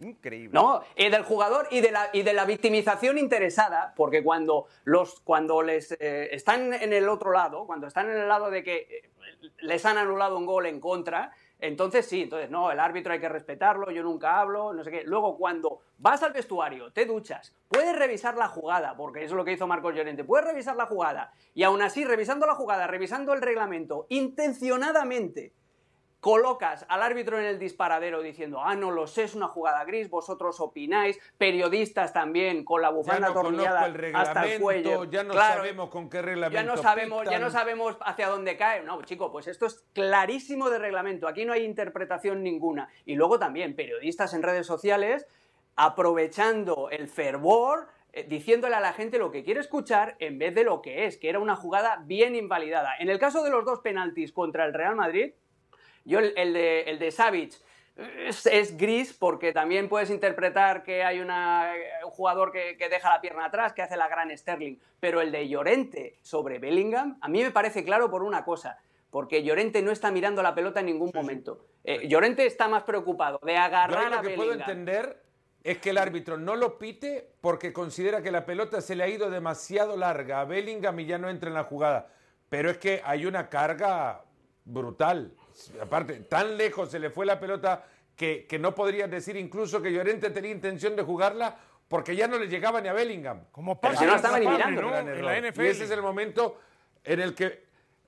Increíble. 0.00 0.50
No, 0.52 0.82
y 0.96 1.08
del 1.08 1.22
jugador 1.22 1.66
y 1.70 1.80
de 1.80 1.90
la, 1.90 2.10
y 2.12 2.22
de 2.22 2.34
la 2.34 2.44
victimización 2.44 3.16
interesada, 3.16 3.94
porque 3.96 4.22
cuando, 4.22 4.66
los, 4.84 5.20
cuando 5.20 5.62
les 5.62 5.92
eh, 5.92 6.28
están 6.32 6.74
en 6.74 6.92
el 6.92 7.08
otro 7.08 7.32
lado, 7.32 7.66
cuando 7.66 7.86
están 7.86 8.10
en 8.10 8.18
el 8.18 8.28
lado 8.28 8.50
de 8.50 8.62
que 8.62 8.76
eh, 8.76 9.10
les 9.60 9.84
han 9.86 9.96
anulado 9.96 10.36
un 10.36 10.46
gol 10.46 10.66
en 10.66 10.80
contra, 10.80 11.32
entonces 11.66 12.06
sí, 12.06 12.22
entonces 12.22 12.50
no, 12.50 12.70
el 12.70 12.78
árbitro 12.78 13.12
hay 13.12 13.20
que 13.20 13.28
respetarlo, 13.28 13.90
yo 13.90 14.02
nunca 14.02 14.38
hablo, 14.38 14.72
no 14.74 14.84
sé 14.84 14.90
qué. 14.90 15.02
Luego 15.04 15.38
cuando 15.38 15.80
vas 15.98 16.22
al 16.22 16.32
vestuario, 16.32 16.92
te 16.92 17.06
duchas, 17.06 17.54
puedes 17.68 17.96
revisar 17.98 18.36
la 18.36 18.48
jugada, 18.48 18.94
porque 18.96 19.24
eso 19.24 19.34
es 19.34 19.36
lo 19.36 19.44
que 19.44 19.52
hizo 19.52 19.66
Marcos 19.66 19.94
Llorente, 19.94 20.24
puedes 20.24 20.46
revisar 20.46 20.76
la 20.76 20.86
jugada 20.86 21.32
y 21.54 21.62
aún 21.62 21.80
así, 21.80 22.04
revisando 22.04 22.46
la 22.46 22.54
jugada, 22.54 22.86
revisando 22.86 23.32
el 23.32 23.40
reglamento, 23.40 24.06
intencionadamente 24.10 25.54
colocas 26.24 26.86
al 26.88 27.02
árbitro 27.02 27.38
en 27.38 27.44
el 27.44 27.58
disparadero 27.58 28.22
diciendo, 28.22 28.62
ah, 28.64 28.74
no 28.74 28.90
lo 28.90 29.06
sé, 29.06 29.24
es 29.24 29.34
una 29.34 29.46
jugada 29.46 29.84
gris, 29.84 30.08
vosotros 30.08 30.58
opináis, 30.58 31.20
periodistas 31.36 32.14
también 32.14 32.64
con 32.64 32.80
la 32.80 32.88
bufanda 32.88 33.28
no 33.28 33.38
atornillada 33.38 33.84
el 33.84 34.16
hasta 34.16 34.46
el 34.46 34.58
cuello. 34.58 35.04
Ya 35.04 35.22
no 35.22 35.34
Claro, 35.34 35.56
sabemos 35.56 35.90
con 35.90 36.08
qué 36.08 36.22
reglamento. 36.22 36.54
ya 36.58 36.62
no 36.66 36.78
sabemos, 36.78 37.28
ya 37.28 37.38
no 37.38 37.50
sabemos 37.50 37.98
hacia 38.00 38.28
dónde 38.30 38.56
cae. 38.56 38.82
No, 38.82 39.02
chico, 39.02 39.30
pues 39.30 39.48
esto 39.48 39.66
es 39.66 39.84
clarísimo 39.92 40.70
de 40.70 40.78
reglamento. 40.78 41.28
Aquí 41.28 41.44
no 41.44 41.52
hay 41.52 41.62
interpretación 41.66 42.42
ninguna. 42.42 42.88
Y 43.04 43.16
luego 43.16 43.38
también 43.38 43.76
periodistas 43.76 44.32
en 44.32 44.42
redes 44.42 44.66
sociales 44.66 45.26
aprovechando 45.76 46.88
el 46.88 47.06
fervor, 47.06 47.88
eh, 48.14 48.24
diciéndole 48.26 48.76
a 48.76 48.80
la 48.80 48.94
gente 48.94 49.18
lo 49.18 49.30
que 49.30 49.44
quiere 49.44 49.60
escuchar 49.60 50.16
en 50.20 50.38
vez 50.38 50.54
de 50.54 50.64
lo 50.64 50.80
que 50.80 51.04
es, 51.04 51.18
que 51.18 51.28
era 51.28 51.38
una 51.38 51.54
jugada 51.56 52.02
bien 52.06 52.34
invalidada. 52.34 52.94
En 52.98 53.10
el 53.10 53.18
caso 53.18 53.42
de 53.44 53.50
los 53.50 53.66
dos 53.66 53.80
penaltis 53.80 54.32
contra 54.32 54.64
el 54.64 54.72
Real 54.72 54.96
Madrid, 54.96 55.34
yo 56.04 56.18
el, 56.18 56.32
el 56.36 56.52
de, 56.52 56.80
el 56.82 56.98
de 56.98 57.10
Savic 57.10 57.54
es, 58.26 58.46
es 58.46 58.76
gris 58.76 59.12
porque 59.12 59.52
también 59.52 59.88
puedes 59.88 60.10
interpretar 60.10 60.82
que 60.82 61.04
hay 61.04 61.20
una- 61.20 61.72
un 62.04 62.10
jugador 62.10 62.50
que, 62.52 62.76
que 62.76 62.88
deja 62.88 63.08
la 63.10 63.20
pierna 63.20 63.44
atrás, 63.46 63.72
que 63.72 63.82
hace 63.82 63.96
la 63.96 64.08
gran 64.08 64.36
Sterling, 64.36 64.76
pero 65.00 65.20
el 65.20 65.30
de 65.30 65.48
Llorente 65.48 66.18
sobre 66.22 66.58
Bellingham 66.58 67.18
a 67.20 67.28
mí 67.28 67.42
me 67.42 67.50
parece 67.52 67.84
claro 67.84 68.10
por 68.10 68.22
una 68.22 68.44
cosa, 68.44 68.78
porque 69.10 69.44
Llorente 69.44 69.80
no 69.82 69.92
está 69.92 70.10
mirando 70.10 70.42
la 70.42 70.54
pelota 70.54 70.80
en 70.80 70.86
ningún 70.86 71.10
momento. 71.14 71.64
Eh, 71.84 72.08
Llorente 72.08 72.46
está 72.46 72.66
más 72.66 72.82
preocupado 72.82 73.38
de 73.44 73.52
Yo 73.54 73.60
agarrar 73.60 74.10
lo 74.10 74.18
a 74.18 74.20
que 74.22 74.28
Bellingham. 74.28 74.36
puedo 74.36 74.52
entender 74.58 75.22
es 75.62 75.78
que 75.78 75.90
el 75.90 75.98
árbitro 75.98 76.36
no 76.36 76.56
lo 76.56 76.78
pite 76.78 77.30
porque 77.40 77.72
considera 77.72 78.22
que 78.22 78.30
la 78.32 78.44
pelota 78.44 78.80
se 78.80 78.96
le 78.96 79.04
ha 79.04 79.08
ido 79.08 79.30
demasiado 79.30 79.96
larga 79.96 80.40
a 80.40 80.44
Bellingham 80.44 80.98
y 81.00 81.06
ya 81.06 81.16
no 81.16 81.30
entra 81.30 81.48
en 81.48 81.54
la 81.54 81.64
jugada. 81.64 82.08
Pero 82.50 82.70
es 82.70 82.76
que 82.78 83.00
hay 83.04 83.24
una 83.24 83.48
carga 83.48 84.24
brutal. 84.64 85.32
Aparte, 85.80 86.14
tan 86.20 86.56
lejos 86.56 86.90
se 86.90 86.98
le 86.98 87.10
fue 87.10 87.26
la 87.26 87.38
pelota 87.38 87.84
que, 88.16 88.46
que 88.46 88.58
no 88.58 88.74
podrías 88.74 89.10
decir 89.10 89.36
incluso 89.36 89.80
que 89.80 89.92
Llorente 89.92 90.30
tenía 90.30 90.50
intención 90.50 90.96
de 90.96 91.02
jugarla 91.02 91.56
porque 91.88 92.16
ya 92.16 92.26
no 92.26 92.38
le 92.38 92.46
llegaba 92.48 92.80
ni 92.80 92.88
a 92.88 92.92
Bellingham. 92.92 93.44
Como 93.52 93.80
pasa 93.80 93.98
si 94.00 94.06
no 94.06 94.16
estaban 94.16 94.40
ni 94.40 94.48
mirando, 94.48 94.96
En 94.96 95.24
la. 95.24 95.40
NFL. 95.40 95.62
Y 95.64 95.66
ese 95.68 95.84
es 95.84 95.90
el 95.90 96.02
momento 96.02 96.58
en 97.04 97.20
el 97.20 97.34
que 97.34 97.64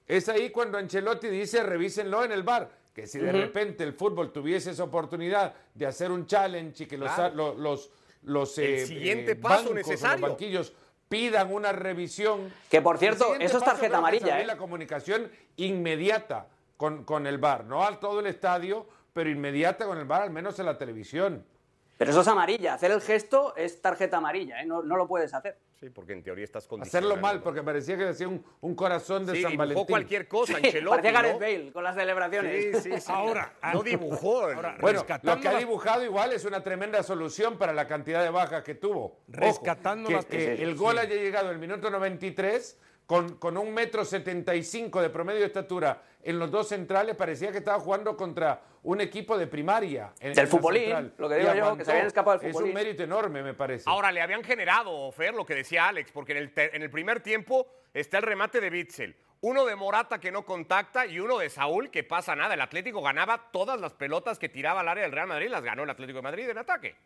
es 0.06 0.28
ahí 0.28 0.50
cuando 0.50 0.78
Ancelotti 0.78 1.28
dice 1.28 1.62
revísenlo 1.62 2.24
en 2.24 2.32
el 2.32 2.42
bar. 2.42 2.70
Que 2.94 3.06
si 3.06 3.18
de 3.18 3.30
repente 3.30 3.84
el 3.84 3.92
fútbol 3.92 4.32
tuviese 4.32 4.70
esa 4.70 4.84
oportunidad 4.84 5.54
de 5.74 5.86
hacer 5.86 6.10
un 6.10 6.26
challenge 6.26 6.84
y 6.84 6.86
que 6.86 6.96
los, 6.96 7.12
Claro. 7.12 7.34
los, 7.34 7.58
los, 7.58 7.90
los, 8.22 8.58
El 8.58 8.64
eh, 8.74 8.86
siguiente 8.86 9.32
eh, 9.32 9.36
paso 9.36 9.64
bancos 9.64 9.74
necesario. 9.74 10.20
los 10.20 10.30
banquillos 10.30 10.72
pidan 11.08 11.52
una 11.52 11.72
revisión. 11.72 12.50
Que, 12.70 12.80
por 12.80 12.96
cierto, 12.96 13.34
eso 13.38 13.58
es 13.58 13.64
tarjeta 13.64 13.98
amarilla, 13.98 14.40
¿eh? 14.40 14.46
la 14.46 14.56
comunicación 14.56 15.30
inmediata 15.56 16.46
con, 16.76 17.04
con 17.04 17.26
el 17.26 17.38
bar, 17.38 17.64
no 17.64 17.82
a 17.84 17.98
todo 18.00 18.20
el 18.20 18.26
estadio, 18.26 18.86
pero 19.12 19.30
inmediata 19.30 19.86
con 19.86 19.98
el 19.98 20.04
bar, 20.04 20.22
al 20.22 20.30
menos 20.30 20.58
en 20.58 20.66
la 20.66 20.76
televisión. 20.76 21.44
Pero 21.98 22.10
eso 22.10 22.20
es 22.20 22.28
amarilla. 22.28 22.74
Hacer 22.74 22.90
el 22.90 23.00
gesto 23.00 23.56
es 23.56 23.80
tarjeta 23.80 24.18
amarilla, 24.18 24.60
¿eh? 24.60 24.66
no, 24.66 24.82
no 24.82 24.96
lo 24.96 25.08
puedes 25.08 25.32
hacer. 25.32 25.56
Sí, 25.80 25.88
porque 25.90 26.12
en 26.12 26.22
teoría 26.22 26.44
estás 26.44 26.66
condicionando. 26.66 27.08
Hacerlo 27.08 27.22
mal, 27.22 27.42
porque 27.42 27.62
parecía 27.62 27.96
que 27.96 28.08
hacía 28.08 28.28
un, 28.28 28.44
un 28.60 28.74
corazón 28.74 29.24
de 29.24 29.34
Sí, 29.34 29.42
San 29.42 29.52
dibujó 29.52 29.58
Valentín. 29.68 29.86
cualquier 29.86 30.28
cosa, 30.28 30.58
Sí, 30.58 30.66
Ancelotti, 30.66 30.96
parecía 30.96 31.12
Gareth 31.12 31.32
¿no? 31.34 31.38
Bale 31.38 31.72
con 31.72 31.84
las 31.84 31.94
celebraciones. 31.94 32.82
Sí, 32.82 32.90
sí, 32.92 33.00
sí. 33.00 33.12
Ahora, 33.12 33.52
no 33.72 33.82
dibujó. 33.82 34.42
ahora, 34.42 34.76
Bueno, 34.80 34.98
Rescatando 35.00 35.34
lo 35.36 35.40
que 35.40 35.48
ha 35.48 35.52
las- 35.52 35.60
dibujado 35.60 36.04
igual 36.04 36.32
es 36.32 36.44
una 36.44 36.62
tremenda 36.62 37.02
solución 37.02 37.56
para 37.58 37.72
la 37.72 37.86
cantidad 37.86 38.22
de 38.22 38.30
bajas 38.30 38.62
que 38.62 38.74
tuvo. 38.74 39.04
Ojo, 39.04 39.18
Rescatando 39.28 40.08
que, 40.08 40.14
las- 40.14 40.24
que 40.26 40.56
Sí, 40.56 40.62
el 40.62 40.74
gol 40.76 40.98
haya 40.98 41.14
llegado 41.14 41.46
en 41.48 41.52
el 41.54 41.58
minuto 41.58 41.88
93 41.90 42.78
con, 43.06 43.36
con 43.36 43.56
un 43.56 43.72
metro 43.72 44.04
75 44.04 45.00
de 45.00 45.10
promedio 45.10 45.40
de 45.40 45.46
estatura 45.46 46.02
en 46.26 46.38
los 46.38 46.50
dos 46.50 46.68
centrales, 46.68 47.14
parecía 47.16 47.52
que 47.52 47.58
estaba 47.58 47.78
jugando 47.80 48.16
contra 48.16 48.60
un 48.82 49.00
equipo 49.00 49.38
de 49.38 49.46
primaria. 49.46 50.12
en- 50.20 50.34
Del 50.34 50.46
futbolín, 50.48 50.82
central. 50.84 51.14
lo 51.18 51.28
que 51.28 51.36
Y 51.36 51.38
digo 51.40 51.54
yo, 51.54 51.76
que 51.76 51.84
se 51.84 51.90
habían 51.92 52.06
escapado 52.06 52.38
del 52.38 52.50
Es 52.50 52.54
un 52.54 52.60
futbolín. 52.62 52.74
mérito 52.74 53.02
enorme, 53.04 53.42
me 53.42 53.54
parece. 53.54 53.84
Ahora, 53.88 54.10
le 54.12 54.20
habían 54.20 54.42
generado, 54.44 55.10
Fer, 55.12 55.34
lo 55.34 55.46
que 55.46 55.54
decía 55.54 55.88
Alex, 55.88 56.10
porque 56.12 56.32
en 56.32 56.38
el, 56.38 56.52
te- 56.52 56.74
en 56.76 56.82
el 56.82 56.90
primer 56.90 57.20
tiempo 57.20 57.66
está 57.94 58.18
el 58.18 58.24
remate 58.24 58.60
de 58.60 58.70
Bitzel. 58.70 59.16
Uno 59.40 59.64
de 59.66 59.76
Morata 59.76 60.18
que 60.18 60.32
no 60.32 60.44
contacta 60.44 61.06
y 61.06 61.20
uno 61.20 61.38
de 61.38 61.50
Saúl 61.50 61.90
que 61.90 62.02
pasa 62.04 62.34
nada. 62.34 62.54
El 62.54 62.60
Atlético 62.60 63.02
ganaba 63.02 63.50
todas 63.52 63.80
las 63.80 63.92
pelotas 63.94 64.38
que 64.38 64.48
tiraba 64.48 64.80
al 64.80 64.88
área 64.88 65.04
del 65.04 65.12
Real 65.12 65.26
Madrid, 65.28 65.48
las 65.48 65.62
ganó 65.62 65.84
el 65.84 65.90
Atlético 65.90 66.18
de 66.18 66.22
Madrid 66.22 66.48
en 66.48 66.58
ataque. 66.58 66.96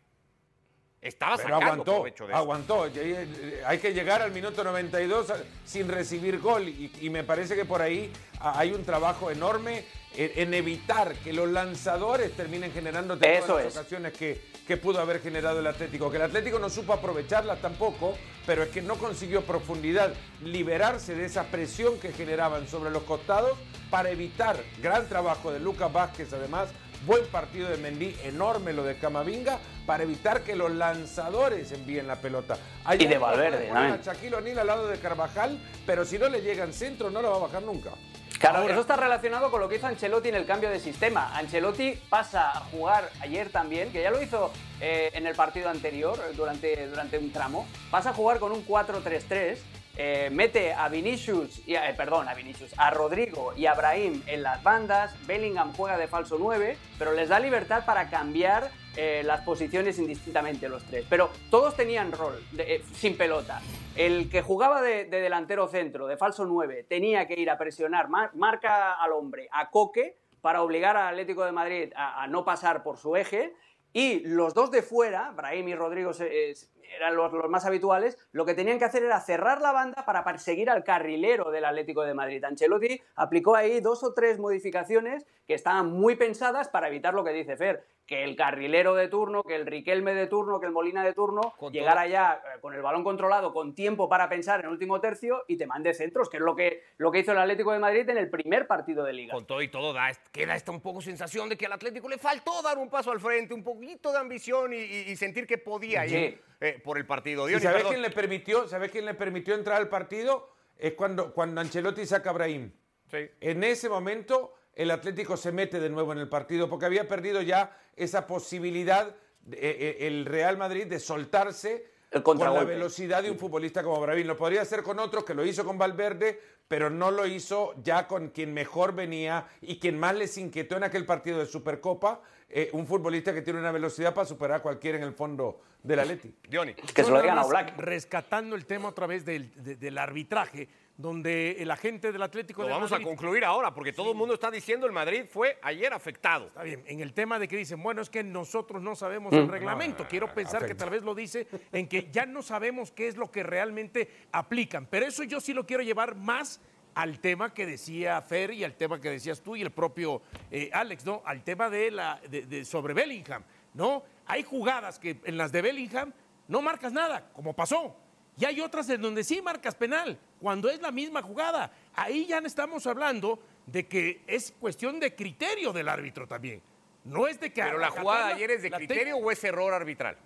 Estaba 1.02 1.37
Pero 1.37 1.49
sacando 1.49 1.66
aguantó, 1.66 1.95
provecho 1.95 2.26
de 2.26 2.33
eso. 2.33 2.38
aguantó. 2.38 2.87
Y- 2.88 3.16
Hay 3.64 3.78
que 3.78 3.95
llegar 3.95 4.21
al 4.21 4.33
minuto 4.33 4.62
92 4.62 5.33
sin 5.64 5.88
recibir 5.88 6.38
gol 6.40 6.69
y, 6.69 6.92
y 7.00 7.09
me 7.09 7.25
parece 7.25 7.57
que 7.57 7.64
por 7.64 7.80
ahí 7.80 8.12
ah, 8.38 8.52
hay 8.59 8.73
un 8.73 8.85
trabajo 8.85 9.30
enorme 9.30 9.85
en, 10.14 10.30
en 10.49 10.54
evitar 10.54 11.14
que 11.14 11.33
los 11.33 11.49
lanzadores 11.49 12.33
terminen 12.33 12.71
generando 12.73 13.16
todas 13.16 13.49
las 13.49 13.64
es. 13.66 13.76
ocasiones 13.78 14.12
que, 14.12 14.42
que 14.66 14.76
pudo 14.76 15.00
haber 15.00 15.23
generado 15.23 15.61
el 15.61 15.66
Atlético. 15.66 16.11
Que 16.11 16.19
el 16.19 16.25
Atlético 16.25 16.59
no 16.59 16.69
supo 16.69 16.92
aprovecharlas 16.92 17.62
tampoco, 17.62 18.14
pero 18.45 18.62
es 18.64 18.69
que 18.69 18.83
no 18.83 18.97
consiguió 18.97 19.40
profundidad, 19.42 20.12
liberarse 20.42 21.14
de 21.14 21.25
esa 21.25 21.45
presión 21.45 21.99
que 21.99 22.12
generaban 22.12 22.69
sobre 22.69 22.90
los 22.90 23.04
costados 23.04 23.57
para 23.88 24.11
evitar 24.11 24.62
gran 24.83 25.09
trabajo 25.09 25.50
de 25.50 25.61
Lucas 25.61 25.90
Vázquez 25.90 26.30
además. 26.35 26.69
Buen 27.07 27.26
partido 27.26 27.69
de 27.69 27.78
Mendy, 27.78 28.14
enorme 28.25 28.73
lo 28.73 28.85
de 28.85 28.97
Camavinga, 28.97 29.59
para 29.87 30.02
evitar 30.02 30.42
que 30.42 30.54
los 30.54 30.71
lanzadores 30.71 31.73
envíen 31.73 32.07
la 32.07 32.16
pelota. 32.16 32.57
Y 32.99 33.07
de 33.07 33.19
Valverde, 33.19 33.69
también. 33.69 33.92
a 33.92 33.97
Shaquille 34.02 34.37
O'Neal 34.37 34.59
al 34.59 34.66
lado 34.66 34.88
de 34.88 34.99
Carvajal, 34.99 35.59
pero 35.87 36.04
si 36.04 36.19
no 36.19 36.28
le 36.28 36.42
llega 36.42 36.64
en 36.64 36.73
centro 36.73 37.11
no 37.11 37.23
lo 37.23 37.30
va 37.30 37.37
a 37.37 37.40
bajar 37.40 37.62
nunca. 37.62 37.90
Claro, 38.38 38.66
eso 38.69 38.80
está 38.80 38.97
relacionado 38.97 39.50
con 39.50 39.61
lo 39.61 39.69
que 39.69 39.76
hizo 39.76 39.87
Ancelotti 39.87 40.30
en 40.30 40.35
el 40.35 40.47
cambio 40.47 40.71
de 40.71 40.80
sistema. 40.80 41.37
Ancelotti 41.37 42.00
pasa 42.09 42.50
a 42.50 42.61
jugar 42.61 43.11
ayer 43.21 43.50
también, 43.50 43.92
que 43.92 44.02
ya 44.02 44.11
lo 44.11 44.23
hizo 44.23 44.50
eh, 44.80 45.11
en 45.12 45.26
el 45.26 45.35
partido 45.35 45.69
anterior, 45.69 46.19
durante, 46.35 46.87
durante 46.87 47.19
un 47.19 47.33
tramo, 47.33 47.66
pasa 47.90 48.11
a 48.11 48.12
jugar 48.14 48.38
con 48.38 48.52
un 48.52 48.66
4-3-3, 48.66 49.59
eh, 50.02 50.30
mete 50.33 50.73
a 50.73 50.88
Vinicius, 50.88 51.59
a- 51.76 51.90
eh, 51.90 51.95
perdón, 51.95 52.26
a 52.26 52.33
Vinicius, 52.35 52.73
a 52.78 52.90
Rodrigo 52.90 53.52
y 53.54 53.66
a 53.66 53.75
Brahim 53.75 54.23
en 54.26 54.42
las 54.42 54.62
bandas, 54.62 55.14
Bellingham 55.26 55.75
juega 55.75 55.99
de 55.99 56.09
falso 56.09 56.37
9, 56.38 56.78
pero 56.99 57.12
les 57.12 57.28
da 57.28 57.38
libertad 57.38 57.85
para 57.85 58.09
cambiar 58.09 58.71
eh, 58.97 59.23
las 59.25 59.42
posiciones 59.42 59.99
indistintamente 59.99 60.69
los 60.71 60.83
tres. 60.85 61.04
Pero 61.11 61.30
todos 61.50 61.76
tenían 61.76 62.12
rol, 62.12 62.42
de- 62.52 62.83
sin 62.95 63.16
pelota. 63.19 63.61
El 63.95 64.30
que 64.30 64.40
jugaba 64.40 64.80
de, 64.80 65.04
de 65.04 65.21
delantero 65.21 65.69
centro, 65.69 66.07
de 66.07 66.16
falso 66.16 66.47
9, 66.47 66.87
tenía 66.88 67.26
que 67.26 67.35
ir 67.38 67.50
a 67.50 67.59
presionar, 67.59 68.09
mar- 68.09 68.30
marca 68.35 68.95
al 68.95 69.12
hombre, 69.12 69.49
a 69.52 69.69
Coque, 69.71 70.16
para 70.40 70.62
obligar 70.62 70.97
al 70.97 71.09
Atlético 71.09 71.45
de 71.45 71.52
Madrid 71.52 71.92
a, 71.95 72.23
a 72.23 72.26
no 72.26 72.42
pasar 72.45 72.83
por 72.83 72.97
su 72.97 73.16
eje. 73.16 73.52
Y 73.92 74.21
los 74.21 74.54
dos 74.54 74.71
de 74.71 74.83
fuera, 74.83 75.30
Brahim 75.33 75.69
y 75.69 75.75
Rodrigo 75.75 76.12
se- 76.14 76.54
eran 76.97 77.16
los, 77.16 77.32
los 77.32 77.49
más 77.49 77.64
habituales, 77.66 78.18
lo 78.32 78.44
que 78.44 78.54
tenían 78.54 78.78
que 78.78 78.85
hacer 78.85 79.02
era 79.02 79.20
cerrar 79.20 79.61
la 79.61 79.73
banda 79.73 80.04
para 80.04 80.25
perseguir 80.25 80.70
al 80.70 80.85
carrilero 80.85 81.50
del 81.50 81.64
Atlético 81.64 82.02
de 82.02 82.14
Madrid. 82.14 82.42
Ancelotti 82.44 83.00
aplicó 83.16 83.54
ahí 83.56 83.80
dos 83.80 84.02
o 84.04 84.12
tres 84.14 84.38
modificaciones 84.38 85.26
que 85.47 85.54
estaban 85.54 85.90
muy 85.92 86.16
pensadas 86.16 86.68
para 86.68 86.88
evitar 86.88 87.14
lo 87.14 87.25
que 87.25 87.32
dice 87.32 87.56
Fer, 87.56 87.85
que 88.06 88.25
el 88.25 88.35
carrilero 88.37 88.94
de 88.94 89.09
turno, 89.09 89.42
que 89.44 89.54
el 89.54 89.66
Riquelme 89.66 90.14
de 90.14 90.26
turno, 90.26 90.59
que 90.61 90.66
el 90.66 90.73
Molina 90.73 91.04
de 91.04 91.12
turno, 91.12 91.54
Con 91.59 91.73
llegara 91.73 92.02
todo- 92.02 92.11
ya 92.11 92.42
eh, 92.56 92.61
con 92.61 92.75
el 92.75 92.82
balón 92.82 93.04
controlado, 93.04 93.52
con 93.52 93.75
tiempo 93.75 94.09
para 94.09 94.28
pensar 94.28 94.61
en 94.61 94.66
el 94.66 94.73
último 94.73 95.00
tercio 95.00 95.44
y 95.49 95.56
te 95.56 95.66
mande 95.66 95.94
centros, 95.94 96.28
que 96.28 96.38
es 96.38 96.42
lo 96.42 96.54
que, 96.56 96.82
lo 96.99 97.11
que 97.12 97.20
hizo 97.20 97.32
el 97.32 97.38
Atlético 97.38 97.73
de 97.73 97.78
Madrid 97.78 98.09
en 98.09 98.18
el 98.18 98.28
primer 98.30 98.66
partido 98.66 99.04
de 99.04 99.12
liga. 99.12 99.32
Con 99.35 99.47
todo 99.47 99.62
y 99.62 99.68
todo 99.68 99.92
da, 99.92 100.11
queda 100.32 100.56
esta 100.56 100.73
un 100.73 100.80
poco 100.80 101.00
sensación 101.00 101.49
de 101.49 101.56
que 101.56 101.66
al 101.66 101.73
Atlético 101.73 102.09
le 102.09 102.18
faltó 102.18 102.62
dar 102.62 102.78
un 102.78 102.90
paso 102.90 103.12
al 103.12 103.20
frente, 103.20 103.54
un 103.54 103.62
poquito 103.62 104.11
de 104.12 104.18
ambición 104.18 104.73
y, 104.73 104.78
y- 104.78 105.16
sentir 105.16 105.47
que 105.47 105.59
podía 105.59 106.04
ir 106.06 106.11
Sí. 106.11 106.40
eh, 106.61 106.79
por 106.82 106.99
el 106.99 107.06
partido. 107.06 107.49
¿Y 107.49 107.52
sabes 107.54 107.68
perdón. 107.78 107.90
quién 107.92 108.02
le 108.02 108.10
permitió, 108.10 108.68
sabes 108.68 108.90
quién 108.90 109.04
le 109.04 109.14
permitió 109.14 109.54
entrar 109.54 109.76
al 109.78 109.88
partido? 109.88 110.50
Es 110.78 110.94
cuando, 110.94 111.32
cuando 111.34 111.60
Ancelotti 111.60 112.06
saca 112.06 112.30
a 112.30 112.32
Brahim. 112.32 112.72
Sí. 113.10 113.28
En 113.40 113.64
ese 113.64 113.88
momento 113.88 114.54
el 114.75 114.90
Atlético 114.90 115.37
se 115.37 115.52
mete 115.52 115.78
de 115.80 115.90
nuevo 115.90 116.12
en 116.12 116.18
el 116.18 116.28
partido 116.28 116.68
porque 116.68 116.87
había 116.87 117.06
perdido 117.08 117.42
ya 117.42 117.76
esa 117.96 118.26
posibilidad 118.26 119.14
de- 119.40 119.56
eh, 119.58 119.76
eh, 119.80 120.06
el 120.06 120.25
Real 120.26 120.56
Madrid 120.56 120.87
de 120.87 121.00
soltarse 121.00 121.87
con 122.22 122.38
la 122.38 122.64
velocidad 122.64 123.22
de 123.22 123.30
un 123.30 123.38
futbolista 123.38 123.82
como 123.82 124.00
Brahim. 124.00 124.26
Lo 124.26 124.37
podría 124.37 124.62
hacer 124.62 124.82
con 124.82 124.99
otros 124.99 125.25
que 125.25 125.34
lo 125.34 125.44
hizo 125.44 125.64
con 125.64 125.76
Valverde, 125.78 126.40
pero 126.71 126.89
no 126.89 127.11
lo 127.11 127.27
hizo 127.27 127.75
ya 127.83 128.07
con 128.07 128.29
quien 128.29 128.55
mejor 128.55 128.95
venía 128.95 129.45
y 129.61 129.81
quien 129.81 129.99
más 129.99 130.15
les 130.15 130.39
inquietó 130.39 130.77
en 130.77 130.85
aquel 130.85 131.05
partido 131.05 131.41
de 131.41 131.47
Supercopa, 131.47 132.21
eh, 132.49 132.71
un 132.75 132.87
futbolista 132.87 133.35
que 133.35 133.43
tiene 133.43 133.59
una 133.59 133.73
velocidad 133.73 134.15
para 134.15 134.25
superar 134.25 134.59
a 134.61 134.62
cualquiera 134.62 134.97
en 134.97 135.03
el 135.03 135.12
fondo 135.12 135.61
del 135.83 135.99
Atleti. 135.99 136.33
Diony. 136.49 136.75
Que 136.75 137.03
se 137.03 137.11
lo 137.11 137.21
digan 137.21 137.39
a 137.39 137.45
Oblak. 137.45 137.77
Rescatando 137.77 138.55
el 138.55 138.67
tema 138.67 138.89
otra 138.91 139.09
vez 139.09 139.25
del, 139.25 139.53
de- 139.65 139.75
del 139.75 139.99
arbitraje. 139.99 140.69
Donde 141.00 141.52
el 141.59 141.71
agente 141.71 142.12
del 142.12 142.23
Atlético 142.23 142.62
Lo 142.62 142.69
de 142.69 142.75
vamos 142.75 142.90
Madrid... 142.90 143.07
a 143.07 143.09
concluir 143.09 143.45
ahora, 143.45 143.73
porque 143.73 143.92
todo 143.92 144.11
el 144.12 144.16
mundo 144.16 144.35
está 144.35 144.50
diciendo 144.50 144.87
el 144.87 144.92
Madrid 144.92 145.25
fue 145.28 145.59
ayer 145.62 145.92
afectado. 145.92 146.49
Está 146.49 146.62
bien, 146.62 146.83
en 146.87 147.00
el 147.00 147.12
tema 147.12 147.38
de 147.38 147.49
que 147.49 147.57
dicen, 147.57 147.83
bueno, 147.83 148.02
es 148.02 148.11
que 148.11 148.23
nosotros 148.23 148.83
no 148.83 148.95
sabemos 148.95 149.33
Mm. 149.33 149.37
el 149.37 149.49
reglamento. 149.49 150.07
Quiero 150.09 150.33
pensar 150.35 150.66
que 150.66 150.75
tal 150.75 150.90
vez 150.90 151.02
lo 151.02 151.14
dice 151.14 151.47
en 151.73 151.88
que 151.88 152.09
ya 152.11 152.26
no 152.26 152.42
sabemos 152.42 152.90
qué 152.92 153.09
es 153.09 153.16
lo 153.16 153.30
que 153.30 153.42
realmente 153.42 154.09
aplican. 154.33 154.87
Pero 154.87 155.07
eso 155.07 155.23
yo 155.25 155.40
sí 155.40 155.52
lo 155.54 155.66
quiero 155.66 155.83
llevar 155.83 156.14
más 156.16 156.61
al 156.95 157.21
tema 157.21 157.54
que 157.54 157.66
decía 157.66 158.21
Fer 158.21 158.50
y 158.52 158.64
al 158.64 158.75
tema 158.75 159.00
que 159.00 159.11
decías 159.11 159.40
tú 159.40 159.54
y 159.57 159.62
el 159.62 159.71
propio 159.71 160.23
eh, 160.50 160.71
Alex, 160.73 161.07
¿no? 161.07 161.23
Al 161.25 161.42
tema 161.45 161.71
de 161.71 161.90
la 161.92 162.21
de, 162.28 162.42
de- 162.47 162.64
sobre 162.64 162.95
Bellingham, 162.95 163.45
¿no? 163.75 164.02
Hay 164.26 164.42
jugadas 164.42 164.99
que 164.99 165.21
en 165.25 165.37
las 165.37 165.52
de 165.52 165.62
Bellingham 165.62 166.12
no 166.49 166.61
marcas 166.61 166.92
nada, 166.92 167.30
como 167.33 167.52
pasó. 167.54 167.97
Y 168.40 168.44
hay 168.47 168.61
otras 168.62 168.88
en 168.88 169.02
donde 169.02 169.23
sí 169.23 169.42
marcas 169.42 169.75
penal, 169.75 170.18
cuando 170.40 170.70
es 170.70 170.80
la 170.80 170.90
misma 170.90 171.20
jugada. 171.20 171.70
Ahí 171.94 172.25
ya 172.26 172.38
estamos 172.38 172.87
hablando 172.87 173.38
de 173.66 173.87
que 173.87 174.23
es 174.26 174.52
cuestión 174.59 174.99
de 174.99 175.14
criterio 175.14 175.73
del 175.75 175.88
árbitro 175.90 176.26
también. 176.26 176.62
No 177.04 177.28
es 177.28 177.38
de 177.38 177.52
que... 177.52 177.62
Pero 177.62 177.76
la 177.78 177.90
jugada 177.90 178.28
de 178.28 178.32
ayer 178.35 178.50
es 178.52 178.62
de 178.62 178.70
te- 178.70 178.76
criterio 178.78 179.18
o 179.18 179.30
es 179.30 179.44
error 179.44 179.75
arbitral. 179.75 180.16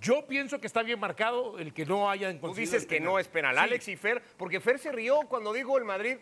Yo 0.00 0.26
pienso 0.26 0.60
que 0.60 0.66
está 0.68 0.82
bien 0.82 1.00
marcado 1.00 1.58
el 1.58 1.72
que 1.72 1.84
no 1.86 2.08
hayan 2.08 2.38
Tú 2.40 2.54
dices 2.54 2.84
que 2.84 2.96
penal. 2.96 3.12
no 3.12 3.18
es 3.18 3.26
penal. 3.28 3.54
Sí. 3.56 3.60
Alex 3.62 3.88
y 3.88 3.96
Fer, 3.96 4.22
porque 4.36 4.60
Fer 4.60 4.78
se 4.78 4.92
rió 4.92 5.20
cuando 5.28 5.52
digo 5.52 5.76
el 5.78 5.84
Madrid. 5.84 6.18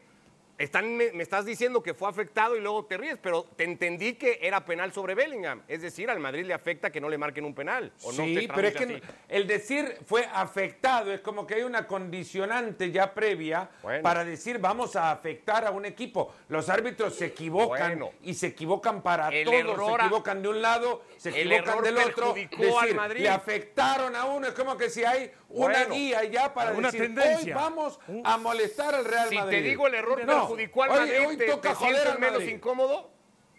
Están, 0.56 0.96
me, 0.96 1.11
me 1.12 1.23
estás 1.25 1.44
diciendo 1.44 1.82
que 1.82 1.94
fue 1.94 2.08
afectado 2.08 2.56
y 2.56 2.61
luego 2.61 2.84
te 2.84 2.96
ríes, 2.96 3.18
pero 3.20 3.42
te 3.56 3.64
entendí 3.64 4.14
que 4.14 4.38
era 4.40 4.64
penal 4.64 4.92
sobre 4.92 5.14
Bellingham. 5.16 5.62
Es 5.66 5.82
decir, 5.82 6.08
al 6.08 6.20
Madrid 6.20 6.44
le 6.44 6.54
afecta 6.54 6.90
que 6.90 7.00
no 7.00 7.08
le 7.08 7.18
marquen 7.18 7.44
un 7.44 7.54
penal. 7.54 7.92
¿o 8.02 8.12
no 8.12 8.25
sí, 8.25 8.49
pero 8.54 8.68
es 8.68 8.75
que 8.76 9.02
el 9.28 9.46
decir 9.49 9.99
fue 10.06 10.28
afectado 10.32 11.12
es 11.12 11.20
como 11.20 11.44
que 11.44 11.54
hay 11.56 11.62
una 11.62 11.87
condicionante 11.88 12.92
ya 12.92 13.12
previa 13.14 13.68
Bueno. 13.82 14.02
para 14.02 14.25
decir 14.25 14.58
vamos 14.58 14.94
a 14.94 15.11
afectar 15.11 15.66
a 15.66 15.73
un 15.73 15.84
equipo. 15.87 16.32
Los 16.49 16.68
árbitros 16.68 17.16
se 17.16 17.26
equivocan 17.26 17.99
Bueno. 17.99 18.12
y 18.23 18.34
se 18.34 18.46
equivocan 18.49 19.02
para 19.02 19.28
El 19.30 19.44
todos, 19.46 19.58
error 19.58 19.99
se 20.00 20.06
equivocan 20.06 20.42
de 20.42 20.49
un 20.49 20.62
lado, 20.62 21.02
se 21.16 21.30
equivocan 21.30 21.82
del 21.82 21.99
otro. 21.99 22.28
al 22.30 22.34
Decir, 22.49 22.94
Madrid. 22.94 23.23
le 23.23 23.28
afectaron 23.28 24.14
a 24.14 24.25
uno, 24.26 24.46
es 24.46 24.54
como 24.54 24.76
que 24.76 24.88
si 24.88 25.02
hay 25.04 25.32
una 25.49 25.78
Bueno. 25.78 25.94
guía 25.94 26.25
ya 26.25 26.54
para 26.54 26.73
Una 26.73 26.88
decir 26.92 27.02
tendencia. 27.02 27.38
hoy 27.56 27.62
vamos 27.62 27.99
a 28.25 28.37
molestar 28.38 28.94
al 28.94 29.04
Real 29.04 29.28
Si 29.28 29.34
Madrid. 29.37 29.56
te 29.58 29.62
digo 29.62 29.87
el 29.88 29.94
error 29.94 30.25
No, 30.25 30.44
perjudicó 30.47 30.83
al 30.85 30.91
hoy- 30.91 30.99
Madrid, 30.99 31.27
hoy 31.29 31.37
te, 31.37 31.47
toca 31.47 31.69
te 31.71 31.75
joder 31.75 31.93
sientes 31.95 32.13
al 32.13 32.19
menos 32.21 32.39
Madrid. 32.41 32.55
incómodo. 32.55 33.11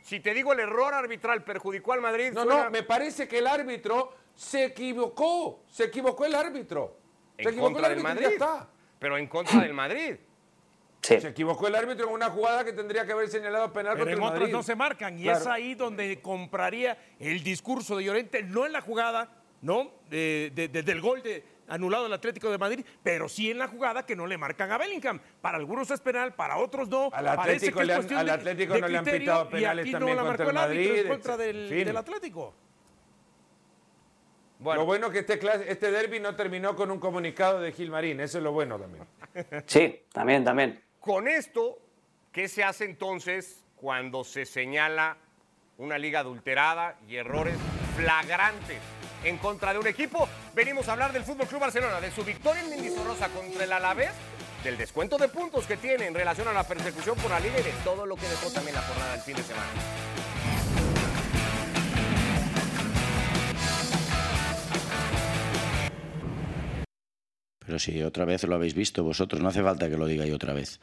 Si 0.01 0.19
te 0.19 0.33
digo 0.33 0.53
el 0.53 0.59
error 0.59 0.93
arbitral 0.93 1.43
perjudicó 1.43 1.93
al 1.93 2.01
Madrid, 2.01 2.31
No, 2.33 2.43
suena 2.43 2.63
no, 2.65 2.69
me 2.71 2.83
parece 2.83 3.27
que 3.27 3.39
el 3.39 3.47
árbitro 3.47 4.13
se 4.35 4.65
equivocó. 4.65 5.63
Se 5.67 5.85
equivocó 5.85 6.25
el 6.25 6.35
árbitro. 6.35 6.97
Se 7.37 7.41
en 7.43 7.47
equivocó 7.49 7.73
contra 7.73 7.87
el 7.91 7.97
del 7.97 8.05
árbitro 8.05 8.21
y 8.23 8.29
Madrid. 8.29 8.39
ya 8.39 8.45
está. 8.55 8.69
Pero 8.99 9.17
en 9.17 9.27
contra 9.27 9.61
del 9.61 9.73
Madrid. 9.73 10.15
Sí. 11.01 11.21
Se 11.21 11.27
equivocó 11.27 11.67
el 11.67 11.75
árbitro 11.75 12.07
en 12.07 12.13
una 12.13 12.29
jugada 12.29 12.63
que 12.65 12.73
tendría 12.73 13.05
que 13.05 13.11
haber 13.11 13.29
señalado 13.29 13.71
penal 13.71 13.93
Pero 13.93 14.05
contra 14.05 14.13
en 14.13 14.17
el 14.17 14.23
otras 14.23 14.39
Madrid. 14.41 14.53
no 14.53 14.63
se 14.63 14.75
marcan. 14.75 15.19
Y 15.19 15.23
Claro. 15.23 15.39
es 15.39 15.47
ahí 15.47 15.75
donde 15.75 16.19
compraría 16.21 16.97
el 17.19 17.43
discurso 17.43 17.95
de 17.97 18.05
Llorente, 18.05 18.41
no 18.43 18.65
en 18.65 18.71
la 18.71 18.81
jugada, 18.81 19.29
¿no? 19.61 19.91
De- 20.09 20.51
de- 20.55 20.67
de- 20.67 20.81
del 20.83 21.01
gol 21.01 21.21
de, 21.21 21.43
anulado 21.67 22.05
el 22.07 22.13
Atlético 22.13 22.49
de 22.51 22.57
Madrid, 22.57 22.85
pero 23.03 23.27
sí 23.29 23.49
en 23.51 23.57
la 23.59 23.67
jugada 23.67 24.05
que 24.05 24.15
no 24.15 24.27
le 24.27 24.37
marcan 24.37 24.71
a 24.71 24.77
Bellingham. 24.77 25.19
Para 25.41 25.57
algunos 25.57 25.89
es 25.91 25.99
penal, 26.01 26.33
para 26.33 26.57
otros 26.57 26.87
no. 26.89 27.09
Al 27.13 27.27
Atlético 27.27 27.77
que 27.77 27.81
es 27.83 27.87
le 27.87 27.93
han- 27.93 27.97
cuestión 27.99 28.19
al 28.19 28.25
de- 28.27 28.31
Atlético 28.31 28.73
de 28.75 28.81
no 28.81 28.87
le 28.87 28.97
han 28.97 29.05
pitado 29.05 29.45
y 29.45 29.51
penales 29.51 29.83
aquí 29.85 29.91
también 29.91 30.15
no 30.17 30.21
la 30.23 30.27
contra 30.27 30.45
marcó 30.45 30.51
el 30.51 30.57
árbitro 30.63 30.83
en 30.83 30.89
Madrid, 30.97 31.07
contra 31.09 31.37
del, 31.37 31.63
en 31.63 31.69
fin. 31.77 31.85
del 31.85 31.97
Atlético. 31.97 32.53
Bueno, 34.59 34.81
Lo 34.81 34.85
bueno 34.85 35.09
que 35.09 35.19
este, 35.19 35.39
este 35.69 35.91
derby 35.91 36.19
no 36.19 36.35
terminó 36.35 36.75
con 36.75 36.89
un 36.89 36.99
comunicado 36.99 37.59
de 37.59 37.71
Gilmarín. 37.73 38.19
Eso 38.21 38.37
es 38.37 38.43
lo 38.43 38.51
bueno 38.53 38.79
también. 38.79 39.05
Sí, 39.65 39.99
también, 40.13 40.43
también. 40.45 40.81
con 40.99 41.27
esto, 41.27 41.77
¿qué 42.31 42.47
se 42.47 42.63
hace 42.63 42.85
entonces 42.85 43.63
cuando 43.75 44.23
se 44.23 44.45
señala 44.45 45.17
una 45.77 45.97
liga 45.97 46.21
adulterada 46.21 46.97
y 47.07 47.17
errores 47.17 47.57
flagrantes 47.97 48.79
en 49.25 49.37
contra 49.37 49.73
de 49.73 49.79
un 49.79 49.87
equipo? 49.87 50.29
Venimos 50.53 50.87
a 50.87 50.93
hablar 50.93 51.11
del 51.11 51.23
Fútbol 51.23 51.47
Club 51.47 51.61
Barcelona, 51.61 51.99
de 51.99 52.11
su 52.11 52.23
victoria 52.23 52.61
en 52.61 52.69
Mendizorrosa 52.69 53.27
contra 53.29 53.63
el 53.63 53.73
Alavés, 53.73 54.11
del 54.63 54.77
descuento 54.77 55.17
de 55.17 55.27
puntos 55.27 55.65
que 55.65 55.77
tiene 55.77 56.07
en 56.07 56.13
relación 56.13 56.47
a 56.47 56.53
la 56.53 56.63
persecución 56.63 57.17
por 57.17 57.31
la 57.31 57.39
liga 57.39 57.59
y 57.59 57.63
de 57.63 57.73
todo 57.83 58.05
lo 58.05 58.15
que 58.15 58.27
dejó 58.27 58.49
también 58.51 58.75
la 58.75 58.81
jornada 58.81 59.11
del 59.13 59.21
fin 59.21 59.35
de 59.35 59.43
semana. 59.43 59.69
Pero 67.65 67.79
si 67.79 68.03
otra 68.03 68.25
vez 68.25 68.43
lo 68.43 68.55
habéis 68.55 68.75
visto 68.75 69.03
vosotros, 69.03 69.41
no 69.41 69.49
hace 69.49 69.63
falta 69.63 69.89
que 69.89 69.97
lo 69.97 70.05
diga 70.05 70.25
yo 70.25 70.35
otra 70.35 70.53
vez. 70.53 70.79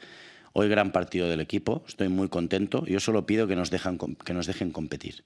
Hoy 0.51 0.67
gran 0.67 0.91
partido 0.91 1.29
del 1.29 1.39
equipo, 1.39 1.83
estoy 1.87 2.09
muy 2.09 2.27
contento. 2.27 2.85
Yo 2.85 2.99
solo 2.99 3.25
pido 3.25 3.47
que 3.47 3.55
nos, 3.55 3.69
que 3.69 4.33
nos 4.33 4.45
dejen 4.45 4.71
competir. 4.71 5.23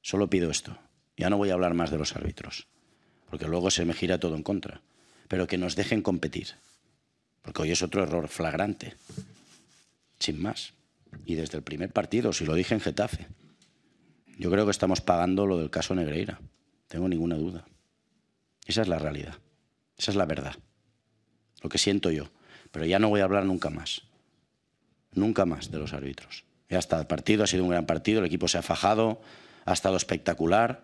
Solo 0.00 0.30
pido 0.30 0.50
esto. 0.50 0.78
Ya 1.16 1.30
no 1.30 1.36
voy 1.36 1.50
a 1.50 1.54
hablar 1.54 1.74
más 1.74 1.90
de 1.90 1.98
los 1.98 2.16
árbitros, 2.16 2.66
porque 3.28 3.46
luego 3.46 3.70
se 3.70 3.84
me 3.84 3.94
gira 3.94 4.18
todo 4.18 4.36
en 4.36 4.42
contra. 4.42 4.80
Pero 5.28 5.46
que 5.46 5.58
nos 5.58 5.76
dejen 5.76 6.02
competir, 6.02 6.48
porque 7.42 7.62
hoy 7.62 7.70
es 7.70 7.82
otro 7.82 8.02
error 8.02 8.28
flagrante, 8.28 8.94
sin 10.18 10.40
más. 10.40 10.74
Y 11.26 11.34
desde 11.34 11.58
el 11.58 11.62
primer 11.62 11.90
partido, 11.90 12.32
si 12.32 12.44
lo 12.44 12.54
dije 12.54 12.74
en 12.74 12.80
Getafe, 12.80 13.26
yo 14.38 14.50
creo 14.50 14.64
que 14.64 14.70
estamos 14.70 15.00
pagando 15.00 15.46
lo 15.46 15.58
del 15.58 15.70
caso 15.70 15.94
Negreira. 15.94 16.40
Tengo 16.88 17.08
ninguna 17.08 17.36
duda. 17.36 17.64
Esa 18.66 18.82
es 18.82 18.88
la 18.88 18.98
realidad. 18.98 19.36
Esa 19.96 20.10
es 20.10 20.16
la 20.16 20.26
verdad. 20.26 20.56
Lo 21.62 21.68
que 21.68 21.78
siento 21.78 22.10
yo. 22.10 22.30
Pero 22.70 22.86
ya 22.86 22.98
no 22.98 23.08
voy 23.08 23.20
a 23.20 23.24
hablar 23.24 23.44
nunca 23.44 23.70
más. 23.70 24.02
Nunca 25.12 25.44
más 25.44 25.70
de 25.70 25.78
los 25.78 25.92
árbitros. 25.92 26.44
Ya 26.68 26.78
está, 26.78 26.98
el 26.98 27.06
partido 27.06 27.44
ha 27.44 27.46
sido 27.46 27.64
un 27.64 27.70
gran 27.70 27.84
partido, 27.84 28.20
el 28.20 28.26
equipo 28.26 28.48
se 28.48 28.58
ha 28.58 28.62
fajado, 28.62 29.20
ha 29.66 29.74
estado 29.74 29.96
espectacular. 29.96 30.82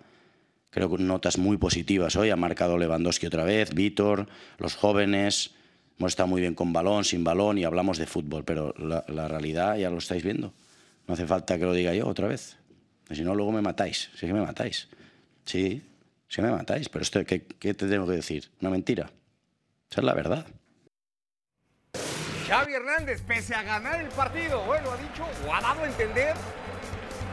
Creo 0.71 0.91
que 0.91 1.03
notas 1.03 1.39
muy 1.39 1.57
positivas 1.57 2.17
hoy. 2.17 2.31
Ha 2.31 2.37
marcado 2.37 2.79
Lewandowski 2.79 3.27
otra 3.27 3.45
vez, 3.45 3.75
Vítor, 3.75 4.29
los 4.59 4.75
jóvenes. 4.77 5.55
Hemos 5.99 6.13
estado 6.13 6.27
muy 6.27 6.41
bien 6.41 6.55
con 6.55 6.73
balón, 6.73 7.05
sin 7.05 7.25
balón 7.25 7.59
y 7.59 7.65
hablamos 7.65 7.99
de 7.99 8.07
fútbol. 8.07 8.45
Pero 8.45 8.75
la, 8.79 9.05
la 9.09 9.29
realidad 9.29 9.77
ya 9.77 9.91
lo 9.91 9.99
estáis 9.99 10.23
viendo. 10.23 10.53
No 11.07 11.15
hace 11.15 11.27
falta 11.27 11.59
que 11.59 11.65
lo 11.65 11.73
diga 11.73 11.95
yo 11.95 12.07
otra 12.07 12.29
vez. 12.29 12.57
Si 13.11 13.23
no, 13.23 13.35
luego 13.35 13.53
me 13.53 13.63
matáis. 13.63 14.11
Si 14.15 14.27
es 14.27 14.31
que 14.31 14.35
me 14.35 14.43
matáis. 14.43 14.89
Sí, 15.45 15.83
sí 16.29 16.43
me 16.43 16.51
matáis. 16.51 16.89
Pero 16.89 17.03
esto, 17.03 17.25
¿qué, 17.25 17.43
qué 17.43 17.73
te 17.73 17.89
tengo 17.89 18.07
que 18.07 18.13
decir? 18.13 18.51
¿Una 18.61 18.71
mentira? 18.71 19.11
Esa 19.91 20.01
es 20.03 20.05
la 20.05 20.15
verdad. 20.15 20.47
Xavi 22.47 22.73
Hernández, 22.73 23.23
pese 23.23 23.55
a 23.55 23.63
ganar 23.63 24.01
el 24.01 24.09
partido, 24.09 24.65
bueno, 24.65 24.91
ha 24.91 24.97
dicho 24.97 25.23
o 25.47 25.53
ha 25.53 25.61
dado 25.61 25.83
a 25.83 25.87
entender 25.87 26.35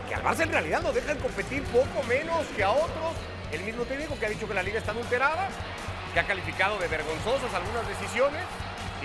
que 0.08 0.16
al 0.16 0.24
Barça 0.24 0.44
en 0.44 0.52
realidad 0.52 0.82
lo 0.82 0.92
dejan 0.92 1.18
competir 1.18 1.64
poco 1.66 2.04
menos 2.08 2.46
que 2.56 2.64
a 2.64 2.72
otros. 2.72 3.16
El 3.52 3.62
mismo 3.62 3.84
técnico 3.84 4.18
que 4.20 4.26
ha 4.26 4.30
dicho 4.30 4.48
que 4.48 4.54
la 4.54 4.64
liga 4.64 4.80
está 4.80 4.92
adulterada, 4.92 5.50
que 6.14 6.20
ha 6.20 6.28
calificado 6.28 6.78
de 6.80 6.88
vergonzosas 6.88 7.54
algunas 7.54 7.88
decisiones 7.88 8.42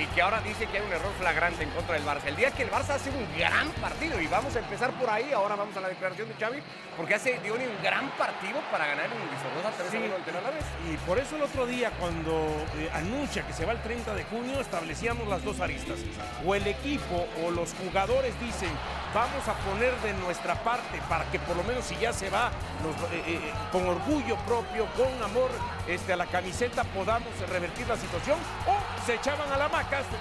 y 0.01 0.07
que 0.15 0.23
ahora 0.23 0.41
dice 0.41 0.67
que 0.67 0.79
hay 0.79 0.85
un 0.87 0.93
error 0.93 1.13
flagrante 1.19 1.63
en 1.63 1.71
contra 1.71 1.95
del 1.95 2.05
Barça. 2.05 2.25
El 2.27 2.37
día 2.37 2.51
que 2.51 2.63
el 2.63 2.71
Barça 2.71 2.91
hace 2.95 3.11
un 3.11 3.27
gran 3.39 3.69
partido, 3.73 4.21
y 4.21 4.27
vamos 4.27 4.55
a 4.57 4.61
empezar 4.61 4.91
por 4.93 5.11
ahí, 5.11 5.33
ahora 5.33 5.57
vamos 5.57 5.77
a 5.77 5.81
la 5.81 5.89
declaración 5.89 6.29
de 6.29 6.35
Xavi, 6.35 6.63
porque 6.97 7.15
hace 7.15 7.39
dio 7.43 7.55
un 7.55 7.61
gran 7.83 8.09
partido 8.13 8.61
para 8.71 8.87
ganar 8.87 9.07
en 9.07 9.11
Sorrosa 9.43 9.77
3 9.77 9.91
Sí. 9.91 9.97
1 9.99 10.17
ante 10.17 10.31
el 10.31 10.37
Alavés. 10.37 10.65
Y 10.91 10.97
por 11.07 11.19
eso 11.19 11.37
el 11.37 11.43
otro 11.43 11.67
día, 11.67 11.91
cuando 11.99 12.33
eh, 12.79 12.91
anuncia 12.95 13.47
que 13.47 13.53
se 13.53 13.65
va 13.67 13.73
el 13.73 13.83
30 13.83 14.15
de 14.15 14.25
junio, 14.25 14.61
establecíamos 14.61 15.29
las 15.29 15.45
dos 15.45 15.61
aristas. 15.61 15.99
O 16.47 16.55
el 16.55 16.67
equipo 16.67 17.27
o 17.45 17.51
los 17.51 17.75
jugadores 17.75 18.39
dicen, 18.41 18.71
vamos 19.15 19.47
a 19.49 19.55
poner 19.69 19.95
de 20.01 20.13
nuestra 20.15 20.55
parte 20.63 21.01
para 21.09 21.25
que 21.31 21.39
por 21.41 21.57
lo 21.57 21.65
menos 21.65 21.85
si 21.85 21.97
ya 21.97 22.13
se 22.13 22.31
va, 22.31 22.51
nos- 22.83 23.11
eh, 23.13 23.23
eh, 23.27 23.53
con 23.73 23.87
orgullo 23.87 24.37
propio, 24.47 24.87
con 24.97 25.23
amor 25.23 25.51
este, 25.89 26.13
a 26.13 26.17
la 26.17 26.27
camiseta, 26.27 26.85
podamos 26.85 27.29
revertir 27.49 27.87
la 27.89 27.97
situación. 27.97 28.39
O 28.67 28.77
se 29.05 29.15
echaban 29.15 29.51
a 29.53 29.57
la 29.57 29.69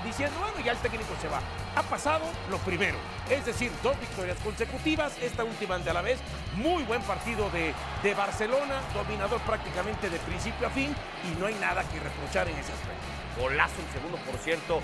diciendo, 0.03 0.39
bueno, 0.39 0.59
ya 0.65 0.71
el 0.71 0.77
técnico 0.79 1.15
se 1.21 1.27
va. 1.27 1.41
Ha 1.75 1.83
pasado 1.83 2.25
lo 2.49 2.57
primero, 2.59 2.97
es 3.29 3.45
decir, 3.45 3.71
dos 3.83 3.99
victorias 3.99 4.37
consecutivas, 4.39 5.17
esta 5.21 5.43
última 5.43 5.75
ante 5.75 5.93
la 5.93 6.01
vez, 6.01 6.19
muy 6.55 6.83
buen 6.83 7.01
partido 7.03 7.49
de, 7.51 7.73
de 8.03 8.13
Barcelona, 8.15 8.81
dominador 8.93 9.39
prácticamente 9.41 10.09
de 10.09 10.17
principio 10.19 10.67
a 10.67 10.69
fin 10.69 10.95
y 11.23 11.39
no 11.39 11.45
hay 11.45 11.55
nada 11.55 11.83
que 11.83 11.99
reprochar 11.99 12.47
en 12.47 12.57
ese 12.57 12.71
aspecto. 12.71 13.41
Golazo 13.41 13.81
el 13.81 13.93
segundo, 13.93 14.17
por 14.25 14.37
cierto, 14.39 14.81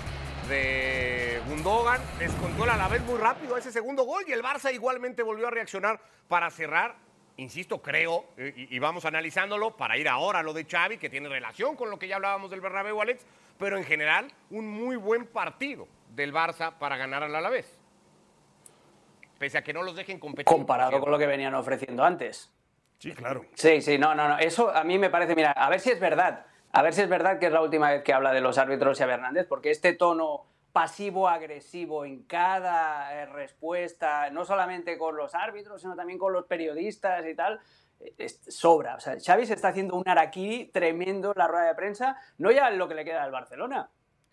de 0.48 1.42
Gundogan. 1.48 2.00
Descontó 2.18 2.64
el 2.64 2.70
Alavés 2.70 3.02
muy 3.02 3.18
rápido 3.18 3.56
ese 3.56 3.72
segundo 3.72 4.04
gol 4.04 4.24
y 4.26 4.32
el 4.32 4.42
Barça 4.42 4.72
igualmente 4.72 5.22
volvió 5.22 5.48
a 5.48 5.50
reaccionar 5.50 6.00
para 6.28 6.50
cerrar. 6.50 7.05
Insisto, 7.38 7.82
creo, 7.82 8.24
y, 8.38 8.74
y 8.74 8.78
vamos 8.78 9.04
analizándolo 9.04 9.76
para 9.76 9.98
ir 9.98 10.08
ahora 10.08 10.38
a 10.38 10.42
lo 10.42 10.52
de 10.54 10.64
Xavi, 10.64 10.96
que 10.96 11.10
tiene 11.10 11.28
relación 11.28 11.76
con 11.76 11.90
lo 11.90 11.98
que 11.98 12.08
ya 12.08 12.16
hablábamos 12.16 12.50
del 12.50 12.62
Bernabéu, 12.62 13.00
Alex, 13.00 13.26
pero 13.58 13.76
en 13.76 13.84
general 13.84 14.32
un 14.50 14.68
muy 14.68 14.96
buen 14.96 15.26
partido 15.26 15.86
del 16.14 16.32
Barça 16.32 16.72
para 16.78 16.96
ganar 16.96 17.22
al 17.22 17.34
Alavés. 17.34 17.78
Pese 19.38 19.58
a 19.58 19.62
que 19.62 19.72
no 19.72 19.82
los 19.82 19.94
dejen 19.94 20.18
competir. 20.18 20.46
Comparado 20.46 20.98
con 20.98 21.10
lo 21.10 21.18
que 21.18 21.26
venían 21.26 21.54
ofreciendo 21.54 22.02
antes. 22.04 22.50
Sí, 22.98 23.12
claro. 23.12 23.44
Sí, 23.54 23.82
sí, 23.82 23.98
no, 23.98 24.14
no, 24.14 24.28
no. 24.28 24.38
Eso 24.38 24.74
a 24.74 24.82
mí 24.82 24.98
me 24.98 25.10
parece, 25.10 25.34
mira, 25.34 25.52
a 25.52 25.68
ver 25.68 25.80
si 25.80 25.90
es 25.90 26.00
verdad. 26.00 26.46
A 26.72 26.82
ver 26.82 26.94
si 26.94 27.02
es 27.02 27.08
verdad 27.08 27.38
que 27.38 27.46
es 27.46 27.52
la 27.52 27.60
última 27.60 27.90
vez 27.90 28.02
que 28.02 28.14
habla 28.14 28.32
de 28.32 28.40
los 28.40 28.56
árbitros 28.58 28.98
Xavi 28.98 29.12
Hernández, 29.12 29.46
porque 29.46 29.70
este 29.70 29.92
tono 29.92 30.46
pasivo-agresivo 30.76 32.04
en 32.04 32.24
cada 32.24 33.14
eh, 33.14 33.24
respuesta, 33.24 34.28
no 34.28 34.44
solamente 34.44 34.98
con 34.98 35.16
los 35.16 35.34
árbitros, 35.34 35.80
sino 35.80 35.96
también 35.96 36.18
con 36.18 36.34
los 36.34 36.44
periodistas 36.44 37.24
y 37.26 37.34
tal, 37.34 37.58
eh, 37.98 38.28
sobra. 38.28 38.96
O 38.96 39.00
sea, 39.00 39.16
Xavi 39.18 39.46
se 39.46 39.54
está 39.54 39.68
haciendo 39.68 39.96
un 39.96 40.06
araquí 40.06 40.70
tremendo 40.74 41.32
en 41.32 41.38
la 41.38 41.48
rueda 41.48 41.64
de 41.68 41.74
prensa, 41.74 42.18
no 42.36 42.50
ya 42.50 42.68
en 42.68 42.76
lo 42.76 42.88
que 42.88 42.94
le 42.94 43.06
queda 43.06 43.22
al 43.22 43.30
Barcelona, 43.30 43.88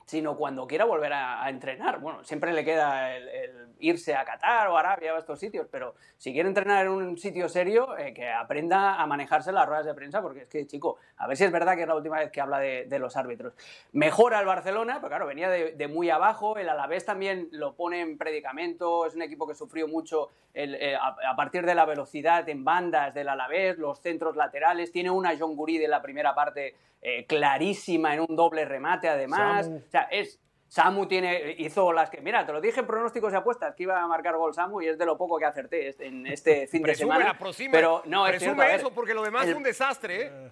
sino 0.06 0.36
cuando 0.36 0.68
quiera 0.68 0.86
volver 0.86 1.14
a, 1.14 1.50
entrenar. 1.50 2.00
Bueno, 2.00 2.24
siempre 2.24 2.54
le 2.54 2.64
queda 2.64 3.16
el, 3.16 3.74
irse 3.80 4.16
a 4.16 4.24
Qatar 4.24 4.68
o 4.70 4.78
Arabia 4.78 5.14
o 5.14 5.16
a 5.18 5.20
estos 5.20 5.40
sitios, 5.40 5.68
pero 5.70 5.96
si 6.18 6.32
quiere 6.32 6.48
entrenar 6.48 6.86
en 6.86 6.92
un 6.92 7.18
sitio 7.18 7.50
serio, 7.50 7.98
eh, 7.98 8.14
que 8.14 8.30
aprenda 8.30 8.96
a 8.96 9.06
manejarse 9.08 9.52
las 9.52 9.68
ruedas 9.68 9.86
de 9.86 9.94
prensa, 9.94 10.22
porque 10.22 10.42
es 10.42 10.48
que, 10.48 10.66
chico, 10.66 10.98
a 11.18 11.28
ver 11.28 11.38
si 11.38 11.44
es 11.44 11.52
verdad 11.52 11.76
que 11.76 11.82
es 11.82 11.88
la 11.88 11.96
última 11.96 12.20
vez 12.20 12.32
que 12.32 12.42
habla 12.42 12.60
de, 12.60 13.00
los 13.00 13.18
árbitros. 13.18 13.54
Mejora 13.92 14.40
el 14.40 14.46
Barcelona, 14.46 14.96
pero 14.98 15.10
claro, 15.10 15.28
venía 15.28 15.50
de, 15.50 15.88
muy 15.88 16.10
abajo, 16.10 16.58
el 16.58 16.70
Alavés 16.70 17.06
también 17.06 17.50
lo 17.52 17.76
pone 17.76 18.02
en 18.02 18.18
predicamento, 18.18 19.06
es 19.06 19.16
un 19.16 19.22
equipo 19.22 19.48
que 19.48 19.56
sufrió 19.56 19.88
mucho 19.88 20.30
eh, 20.54 20.96
a, 20.96 21.36
partir 21.36 21.66
de 21.66 21.76
la 21.76 21.86
velocidad 21.86 22.48
en 22.48 22.64
bandas 22.64 23.14
del 23.14 23.28
Alavés, 23.28 23.78
los 23.78 24.00
centros 24.00 24.36
laterales, 24.36 24.92
tiene 24.92 25.10
una 25.10 25.36
John 25.38 25.56
Guri 25.56 25.78
de 25.78 25.88
la 25.88 26.02
primera 26.02 26.34
parte 26.34 26.76
eh, 27.06 27.26
clarísima 27.26 28.14
en 28.14 28.22
un 28.22 28.34
doble 28.34 28.64
remate 28.64 29.10
además. 29.10 29.70
Sea, 29.94 30.08
es, 30.12 30.40
Samu 30.68 31.06
tiene, 31.06 31.56
hizo 31.60 31.94
las 31.94 32.10
que. 32.10 32.20
Mira, 32.20 32.46
te 32.46 32.52
lo 32.52 32.60
dije 32.60 32.80
en 32.80 32.88
pronósticos 32.88 33.32
y 33.32 33.36
apuestas 33.36 33.76
que 33.76 33.84
iba 33.84 34.02
a 34.02 34.08
marcar 34.08 34.36
gol 34.38 34.56
Samu 34.56 34.82
y 34.82 34.88
es 34.88 34.98
de 34.98 35.06
lo 35.06 35.18
poco 35.18 35.38
que 35.38 35.46
acerté 35.46 35.88
este, 35.88 36.08
en 36.08 36.26
este 36.26 36.68
fin 36.68 36.82
de 36.82 36.96
semana. 36.96 37.38
pero 37.72 38.02
no, 38.06 38.28
es 38.28 38.42
cierto, 38.42 38.64
eso 38.64 38.92
porque 38.92 39.14
lo 39.14 39.22
demás 39.22 39.48
es 39.48 39.56
un 39.56 39.62
desastre, 39.62 40.28
¿eh? 40.28 40.52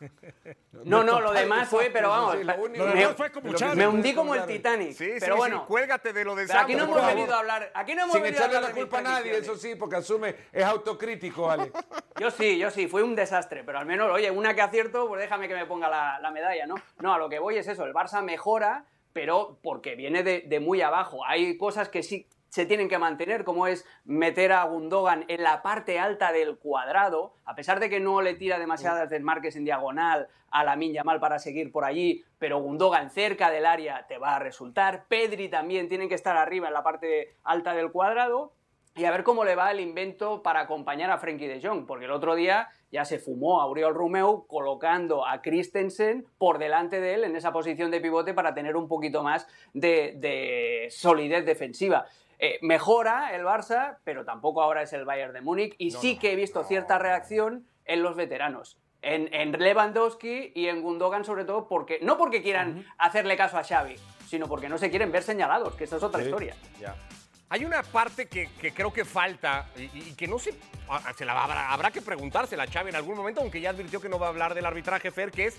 No, 0.84 1.04
no, 1.04 1.20
lo 1.20 1.32
demás 1.32 1.68
fue, 1.68 1.90
pero 1.90 2.08
vamos. 2.08 2.36
me, 2.70 3.08
fue 3.08 3.30
como 3.30 3.52
me 3.74 3.86
hundí 3.86 4.14
como 4.14 4.34
el 4.34 4.46
Titanic. 4.46 4.92
Sí, 4.92 5.12
pero 5.20 5.36
bueno, 5.36 5.66
cuélgate 5.66 6.12
de 6.12 6.24
lo 6.24 6.34
de 6.34 6.46
Aquí 6.50 6.74
no 6.74 6.84
hemos 6.84 7.06
venido 7.06 7.34
a 7.34 7.38
hablar. 7.40 7.70
Aquí 7.74 7.94
no 7.94 8.02
hemos 8.02 8.14
Sin 8.14 8.22
venido 8.22 8.42
echarle 8.42 8.60
la 8.66 8.72
culpa 8.72 8.98
a 8.98 9.02
nadie, 9.02 9.36
eso 9.36 9.56
sí, 9.56 9.74
porque 9.74 9.96
asume, 9.96 10.36
es 10.52 10.64
autocrítico, 10.64 11.50
Ale. 11.50 11.70
Yo 12.18 12.30
sí, 12.30 12.58
yo 12.58 12.70
sí, 12.70 12.86
fue 12.86 13.02
un 13.02 13.14
desastre, 13.14 13.62
pero 13.64 13.78
al 13.78 13.86
menos, 13.86 14.10
oye, 14.10 14.30
una 14.30 14.54
que 14.54 14.62
acierto, 14.62 15.06
pues 15.06 15.20
déjame 15.20 15.48
que 15.48 15.54
me 15.54 15.66
ponga 15.66 15.88
la, 15.88 16.30
medalla, 16.30 16.66
¿no? 16.66 16.76
No, 17.00 17.14
a 17.14 17.18
lo 17.18 17.28
que 17.28 17.38
voy 17.38 17.58
es 17.58 17.68
eso, 17.68 17.84
el 17.84 17.92
Barça 17.92 18.22
mejora, 18.22 18.84
pero 19.12 19.58
porque 19.62 19.96
viene 19.96 20.22
de, 20.22 20.44
de 20.46 20.60
muy 20.60 20.80
abajo. 20.80 21.24
Hay 21.26 21.58
cosas 21.58 21.88
que 21.88 22.02
sí 22.02 22.26
se 22.50 22.66
tienen 22.66 22.88
que 22.88 22.98
mantener, 22.98 23.44
como 23.44 23.66
es 23.66 23.86
meter 24.04 24.52
a 24.52 24.64
Gundogan 24.64 25.24
en 25.28 25.42
la 25.42 25.62
parte 25.62 25.98
alta 25.98 26.32
del 26.32 26.58
cuadrado, 26.58 27.32
a 27.44 27.54
pesar 27.54 27.80
de 27.80 27.88
que 27.88 28.00
no 28.00 28.20
le 28.20 28.34
tira 28.34 28.58
demasiadas 28.58 29.08
desmarques 29.08 29.56
en 29.56 29.64
diagonal 29.64 30.28
a 30.50 30.64
la 30.64 30.74
Minya 30.74 31.04
mal 31.04 31.20
para 31.20 31.38
seguir 31.38 31.70
por 31.70 31.84
allí, 31.84 32.24
pero 32.38 32.58
Gundogan 32.58 33.10
cerca 33.10 33.50
del 33.50 33.66
área 33.66 34.06
te 34.08 34.18
va 34.18 34.34
a 34.34 34.40
resultar. 34.40 35.04
Pedri 35.08 35.48
también 35.48 35.88
tiene 35.88 36.08
que 36.08 36.16
estar 36.16 36.36
arriba 36.36 36.66
en 36.66 36.74
la 36.74 36.82
parte 36.82 37.36
alta 37.44 37.72
del 37.72 37.92
cuadrado. 37.92 38.52
Y 38.96 39.04
a 39.04 39.12
ver 39.12 39.22
cómo 39.22 39.44
le 39.44 39.54
va 39.54 39.70
el 39.70 39.78
invento 39.78 40.42
para 40.42 40.62
acompañar 40.62 41.12
a 41.12 41.18
Frenkie 41.18 41.46
de 41.46 41.60
Jong, 41.62 41.86
porque 41.86 42.06
el 42.06 42.10
otro 42.10 42.34
día 42.34 42.68
ya 42.90 43.04
se 43.04 43.20
fumó 43.20 43.60
a 43.60 43.70
Uriol 43.70 43.94
Romeu 43.94 44.48
colocando 44.48 45.24
a 45.24 45.40
Christensen 45.40 46.26
por 46.38 46.58
delante 46.58 47.00
de 47.00 47.14
él 47.14 47.22
en 47.22 47.36
esa 47.36 47.52
posición 47.52 47.92
de 47.92 48.00
pivote 48.00 48.34
para 48.34 48.52
tener 48.52 48.74
un 48.74 48.88
poquito 48.88 49.22
más 49.22 49.46
de 49.72 50.88
solidez 50.90 51.46
defensiva. 51.46 52.06
Eh, 52.42 52.58
mejora 52.62 53.34
el 53.34 53.44
Barça, 53.44 53.98
pero 54.02 54.24
tampoco 54.24 54.62
ahora 54.62 54.80
es 54.80 54.94
el 54.94 55.04
Bayern 55.04 55.34
de 55.34 55.42
Múnich. 55.42 55.74
Y 55.76 55.90
sí 55.90 56.18
que 56.18 56.32
he 56.32 56.36
visto 56.36 56.64
cierta 56.64 56.98
reacción 56.98 57.66
en 57.84 58.02
los 58.02 58.16
veteranos. 58.16 58.78
En, 59.02 59.52
Lewandowski 59.52 60.52
y 60.54 60.68
en 60.68 60.80
Gundogan 60.80 61.24
sobre 61.24 61.44
todo, 61.44 61.68
porque 61.68 61.98
no 62.00 62.16
porque 62.16 62.42
quieran 62.42 62.86
hacerle 62.96 63.36
caso 63.36 63.58
a 63.58 63.64
Xavi, 63.64 63.96
sino 64.26 64.46
porque 64.48 64.70
no 64.70 64.78
se 64.78 64.88
quieren 64.88 65.12
ver 65.12 65.22
señalados, 65.22 65.74
que 65.74 65.84
esa 65.84 65.96
es 65.96 66.02
otra 66.02 66.22
historia. 66.22 66.54
Hay 67.50 67.64
una 67.64 67.82
parte 67.82 68.26
que, 68.26 68.48
creo 68.74 68.92
que 68.92 69.04
falta 69.04 69.66
y, 69.76 70.14
que 70.14 70.26
no 70.26 70.38
se, 70.38 70.54
se 71.16 71.24
la, 71.24 71.42
habrá, 71.42 71.72
habrá, 71.72 71.90
que 71.90 72.00
preguntársela 72.00 72.62
a 72.62 72.66
Xavi 72.66 72.88
en 72.88 72.96
algún 72.96 73.16
momento, 73.16 73.42
aunque 73.42 73.60
ya 73.60 73.70
advirtió 73.70 74.00
que 74.00 74.08
no 74.08 74.18
va 74.18 74.26
a 74.26 74.30
hablar 74.30 74.54
del 74.54 74.64
arbitraje 74.64 75.10
Fer, 75.10 75.30
que 75.30 75.46
es 75.46 75.58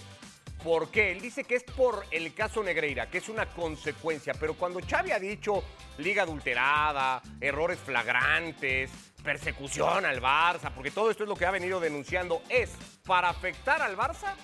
¿Por 0.63 0.91
qué? 0.91 1.11
Él 1.11 1.21
dice 1.21 1.43
que 1.43 1.55
es 1.55 1.63
por 1.63 2.05
el 2.11 2.33
caso 2.35 2.61
Negreira, 2.61 3.09
que 3.09 3.17
es 3.17 3.29
una 3.29 3.47
consecuencia, 3.47 4.33
pero 4.39 4.53
cuando 4.53 4.79
Xavi 4.79 5.11
ha 5.11 5.19
dicho 5.19 5.63
liga 5.97 6.21
adulterada, 6.21 7.21
errores 7.39 7.79
flagrantes, 7.79 8.91
persecución 9.23 10.05
al 10.05 10.21
Barça, 10.21 10.71
porque 10.71 10.91
todo 10.91 11.09
esto 11.09 11.23
es 11.23 11.29
lo 11.29 11.35
que 11.35 11.47
ha 11.47 11.51
venido 11.51 11.79
denunciando, 11.79 12.43
¿es 12.47 12.71
para 13.05 13.29
afectar 13.29 13.81
al 13.81 13.97
Barça 13.97 14.35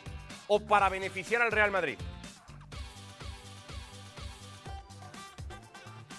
o 0.47 0.59
para 0.59 0.89
beneficiar 0.89 1.43
al 1.43 1.51
Real 1.51 1.69
Madrid? 1.69 1.97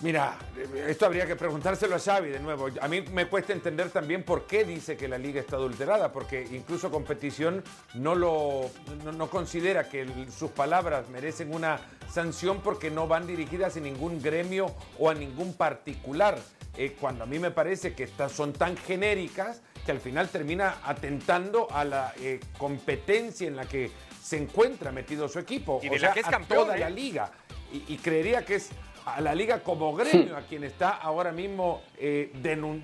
Mira, 0.00 0.38
esto 0.86 1.06
habría 1.06 1.26
que 1.26 1.34
preguntárselo 1.34 1.96
a 1.96 1.98
Xavi 1.98 2.30
de 2.30 2.38
nuevo. 2.38 2.68
A 2.80 2.86
mí 2.86 3.02
me 3.12 3.26
cuesta 3.26 3.52
entender 3.52 3.90
también 3.90 4.22
por 4.22 4.46
qué 4.46 4.62
dice 4.64 4.96
que 4.96 5.08
la 5.08 5.18
liga 5.18 5.40
está 5.40 5.56
adulterada, 5.56 6.12
porque 6.12 6.46
incluso 6.52 6.88
competición 6.88 7.64
no 7.94 8.14
lo 8.14 8.70
no, 9.16 9.28
considera 9.28 9.88
que 9.88 10.06
sus 10.30 10.52
palabras 10.52 11.08
merecen 11.08 11.52
una 11.52 11.80
sanción 12.08 12.60
porque 12.60 12.92
no 12.92 13.08
van 13.08 13.26
dirigidas 13.26 13.76
a 13.76 13.80
ningún 13.80 14.22
gremio 14.22 14.72
o 14.98 15.10
a 15.10 15.14
ningún 15.14 15.54
particular. 15.54 16.38
Eh, 16.76 16.96
cuando 17.00 17.24
a 17.24 17.26
mí 17.26 17.40
me 17.40 17.50
parece 17.50 17.92
que 17.94 18.04
estas 18.04 18.30
son 18.30 18.52
tan 18.52 18.76
genéricas 18.76 19.62
que 19.84 19.90
al 19.90 19.98
final 19.98 20.28
termina 20.28 20.76
atentando 20.84 21.66
a 21.72 21.84
la 21.84 22.12
eh, 22.20 22.38
competencia 22.56 23.48
en 23.48 23.56
la 23.56 23.64
que 23.66 23.90
se 24.22 24.36
encuentra 24.36 24.92
metido 24.92 25.28
su 25.28 25.40
equipo, 25.40 25.80
y 25.82 25.88
de 25.88 25.98
la 25.98 26.12
que 26.12 26.20
es 26.20 26.26
campeón, 26.26 26.66
toda 26.66 26.76
la 26.76 26.88
¿eh? 26.88 26.92
liga. 26.92 27.32
y 27.72 27.96
creería 27.96 28.44
que 28.44 28.54
es 28.54 28.70
a 29.14 29.20
la 29.20 29.34
liga 29.34 29.62
como 29.62 29.94
gremio, 29.94 30.36
a 30.36 30.42
quien 30.42 30.64
está 30.64 30.90
ahora 30.90 31.32
mismo 31.32 31.82
eh, 31.98 32.32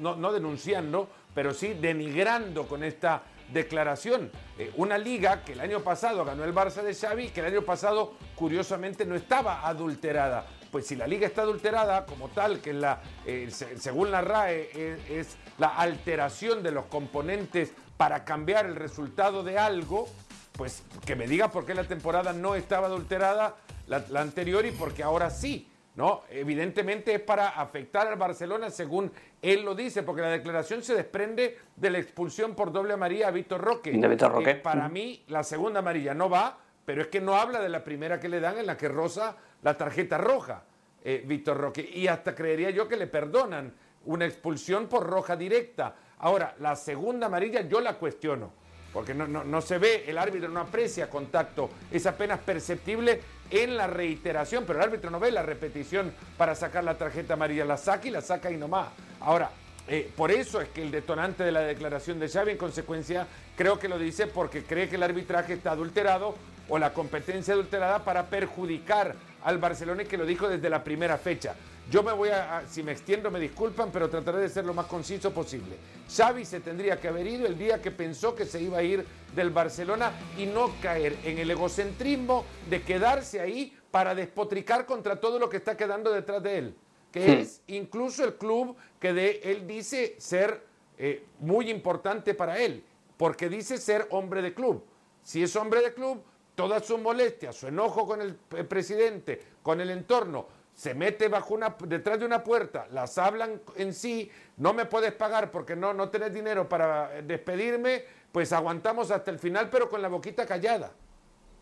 no, 0.01 0.33
denunciando, 0.33 1.09
pero 1.35 1.53
sí 1.53 1.75
denigrando 1.75 2.67
con 2.67 2.85
esta 2.85 3.23
declaración. 3.53 4.31
Eh, 4.59 4.73
una 4.77 4.99
liga 4.99 5.43
que 5.45 5.53
el 5.53 5.61
año 5.61 5.81
pasado 5.81 6.25
ganó 6.25 6.45
el 6.45 6.55
Barça 6.55 6.83
de 6.83 6.95
Xavi, 6.95 7.29
que 7.29 7.41
el 7.41 7.47
año 7.47 7.63
pasado 7.63 8.15
curiosamente 8.35 9.05
no 9.05 9.15
estaba 9.15 9.67
adulterada. 9.67 10.47
Pues 10.71 10.87
si 10.87 10.97
la 10.97 11.07
liga 11.07 11.27
está 11.27 11.43
adulterada 11.43 12.05
como 12.07 12.29
tal, 12.29 12.61
que 12.61 12.73
la, 12.73 13.01
eh, 13.27 13.49
según 13.51 14.11
la 14.11 14.21
RAE 14.21 14.99
es, 15.09 15.37
la 15.59 15.69
alteración 15.69 16.63
de 16.63 16.73
los 16.73 16.87
componentes 16.87 17.73
para 17.97 18.25
cambiar 18.25 18.67
el 18.67 18.75
resultado 18.75 19.45
de 19.45 19.57
algo, 19.57 20.09
pues 20.53 20.83
que 21.07 21.15
me 21.15 21.29
diga 21.29 21.49
por 21.49 21.65
qué 21.65 21.75
la 21.75 21.85
temporada 21.85 22.33
no 22.33 22.57
estaba 22.57 22.89
adulterada 22.89 23.57
la 23.87 24.21
anterior 24.21 24.67
y 24.67 24.73
por 24.73 24.95
qué 24.95 25.03
ahora 25.03 25.31
sí. 25.31 25.69
¿No? 25.95 26.23
Evidentemente 26.31 27.15
es 27.15 27.21
para 27.21 27.49
afectar 27.49 28.07
al 28.07 28.17
Barcelona 28.17 28.71
según 28.71 29.13
él 29.41 29.65
lo 29.65 29.75
dice, 29.75 30.03
porque 30.03 30.23
la 30.23 30.31
declaración 30.31 30.83
se 30.83 30.95
desprende 30.95 31.59
de 31.77 31.91
la 31.91 31.99
expulsión 31.99 32.55
por 32.55 32.73
doble 32.73 32.95
amarilla 32.95 33.29
a 33.29 33.31
Víctor 33.31 33.61
Roque. 33.61 33.93
Roque. 34.33 34.55
para 34.57 34.89
mí 34.89 35.23
la 35.29 35.43
segunda 35.45 35.81
amarilla 35.81 36.15
no 36.15 36.29
va, 36.29 36.59
pero 36.85 37.03
es 37.03 37.09
que 37.09 37.21
no 37.21 37.37
habla 37.37 37.61
de 37.61 37.69
la 37.69 37.85
primera 37.85 38.19
que 38.19 38.29
le 38.29 38.41
dan 38.41 38.59
en 38.59 38.67
la 38.67 38.77
que 38.77 38.89
rosa 38.89 39.37
la 39.63 39.77
tarjeta 39.77 40.19
roja, 40.19 40.65
eh, 41.03 41.23
Víctor 41.25 41.59
Roque. 41.59 41.89
Y 41.95 42.09
hasta 42.09 42.35
creería 42.35 42.71
yo 42.71 42.89
que 42.89 42.97
le 42.97 43.07
perdonan 43.07 43.73
una 44.07 44.27
expulsión 44.27 44.87
por 44.87 45.07
roja 45.07 45.37
directa. 45.37 45.95
Ahora, 46.19 46.55
la 46.59 46.77
segunda 46.77 47.27
amarilla 47.27 47.63
yo 47.63 47.81
la 47.81 47.95
cuestiono 47.95 48.64
porque 48.95 49.13
no, 49.13 49.27
no, 49.27 49.61
se 49.61 49.79
ve, 49.79 50.05
el 50.07 50.17
árbitro 50.17 50.49
no 50.49 50.61
aprecia 50.61 51.11
contacto, 51.11 51.69
es 51.91 52.07
apenas 52.07 52.39
perceptible 52.39 53.21
en 53.51 53.77
la 53.77 53.89
reiteración, 53.89 54.63
pero 54.65 54.79
el 54.79 54.85
árbitro 54.85 55.11
no 55.11 55.19
ve 55.19 55.33
la 55.33 55.43
repetición 55.43 56.13
para 56.39 56.55
sacar 56.55 56.85
la 56.85 56.97
tarjeta 56.97 57.35
amarilla, 57.35 57.65
la 57.65 57.77
saca 57.77 58.07
y 58.07 58.13
la 58.13 58.21
saca 58.21 58.53
y 58.53 58.57
nomás. 58.57 58.89
Ahora, 59.21 59.51
eh, 59.89 60.11
por 60.17 60.31
eso 60.31 60.61
es 60.61 60.69
que 60.69 60.83
el 60.83 60.93
detonante 60.93 61.43
de 61.43 61.51
la 61.51 61.61
declaración 61.61 62.21
de 62.21 62.29
Xavi, 62.29 62.53
en 62.53 62.57
consecuencia, 62.57 63.27
creo 63.57 63.81
que 63.81 63.89
lo 63.89 63.99
dice 63.99 64.29
porque 64.29 64.63
cree 64.63 64.89
que 64.89 64.95
el 64.95 65.03
arbitraje 65.03 65.55
está 65.55 65.73
adulterado 65.73 66.37
o 66.69 66.79
la 66.79 66.95
competencia 66.95 67.53
adulterada 67.53 68.05
para 68.05 68.27
perjudicar 68.27 69.17
al 69.43 69.59
Barcelona 69.59 70.05
y 70.05 70.07
que 70.07 70.17
lo 70.17 70.25
dijo 70.25 70.49
desde 70.49 70.71
la 70.71 70.85
primera 70.85 71.19
fecha. 71.19 71.57
Yo 71.91 72.03
me 72.03 72.13
voy 72.13 72.31
a, 72.31 72.65
si 72.67 72.83
me 72.83 72.93
extiendo 72.93 73.31
me 73.31 73.39
disculpan, 73.39 73.91
pero 73.93 74.09
trataré 74.09 74.39
de 74.39 74.49
ser 74.49 74.65
lo 74.65 74.73
más 74.73 74.87
conciso 74.87 75.33
posible. 75.33 75.77
Xavi 76.09 76.45
se 76.45 76.61
tendría 76.61 76.99
que 76.99 77.09
haber 77.09 77.27
ido 77.27 77.47
el 77.47 77.59
día 77.59 77.83
que 77.83 77.91
pensó 77.91 78.35
que 78.35 78.47
se 78.47 78.61
iba 78.61 78.79
a 78.79 78.83
ir 78.83 79.05
del 79.35 79.51
Barcelona 79.51 80.13
y 80.39 80.47
no 80.47 80.73
caer 80.81 81.17
en 81.25 81.39
el 81.39 81.51
egocentrismo 81.51 82.45
de 82.71 82.83
quedarse 82.83 83.41
ahí 83.41 83.77
para 83.91 84.15
despotricar 84.15 84.87
contra 84.87 85.21
todo 85.21 85.39
lo 85.39 85.49
que 85.49 85.59
está 85.59 85.77
quedando 85.77 86.11
detrás 86.11 86.43
de 86.43 86.59
él, 86.59 86.77
que 87.13 87.41
es 87.41 87.63
incluso 87.69 88.25
el 88.25 88.35
club 88.35 88.77
que 88.99 89.13
de 89.13 89.41
él 89.45 89.67
dice 89.67 90.17
ser 90.19 90.65
eh, 90.99 91.25
muy 91.41 91.71
importante 91.71 92.35
para 92.35 92.59
él, 92.59 92.83
porque 93.17 93.49
dice 93.49 93.79
ser 93.79 94.09
hombre 94.11 94.43
de 94.43 94.55
club. 94.55 94.83
Si 95.23 95.43
es 95.43 95.55
hombre 95.55 95.83
de 95.83 95.93
club, 95.93 96.23
toda 96.55 96.81
su 96.81 96.99
molestia, 96.99 97.53
su 97.53 97.69
enojo 97.69 98.07
con 98.07 98.21
el 98.21 98.35
presidente, 98.35 99.41
con 99.63 99.81
el 99.81 99.91
entorno, 99.91 100.47
se 100.75 100.95
mete 100.95 101.29
bajo 101.29 101.55
una, 101.55 101.77
detrás 101.87 102.19
de 102.19 102.27
una 102.27 102.43
puerta, 102.43 102.87
las 102.91 103.17
hablan 103.17 103.61
en 103.77 103.95
sí, 103.95 104.31
no 104.57 104.73
me 104.73 104.85
puedes 104.87 105.13
pagar 105.13 105.51
porque 105.51 105.77
no, 105.77 105.95
no 105.95 106.09
tenés 106.09 106.35
dinero 106.35 106.69
para 106.69 107.23
despedirme, 107.23 108.05
pues 108.33 108.53
aguantamos 108.53 109.11
hasta 109.11 109.31
el 109.31 109.39
final, 109.39 109.71
pero 109.71 109.89
con 109.89 110.03
la 110.03 110.09
boquita 110.09 110.45
callada. 110.45 110.93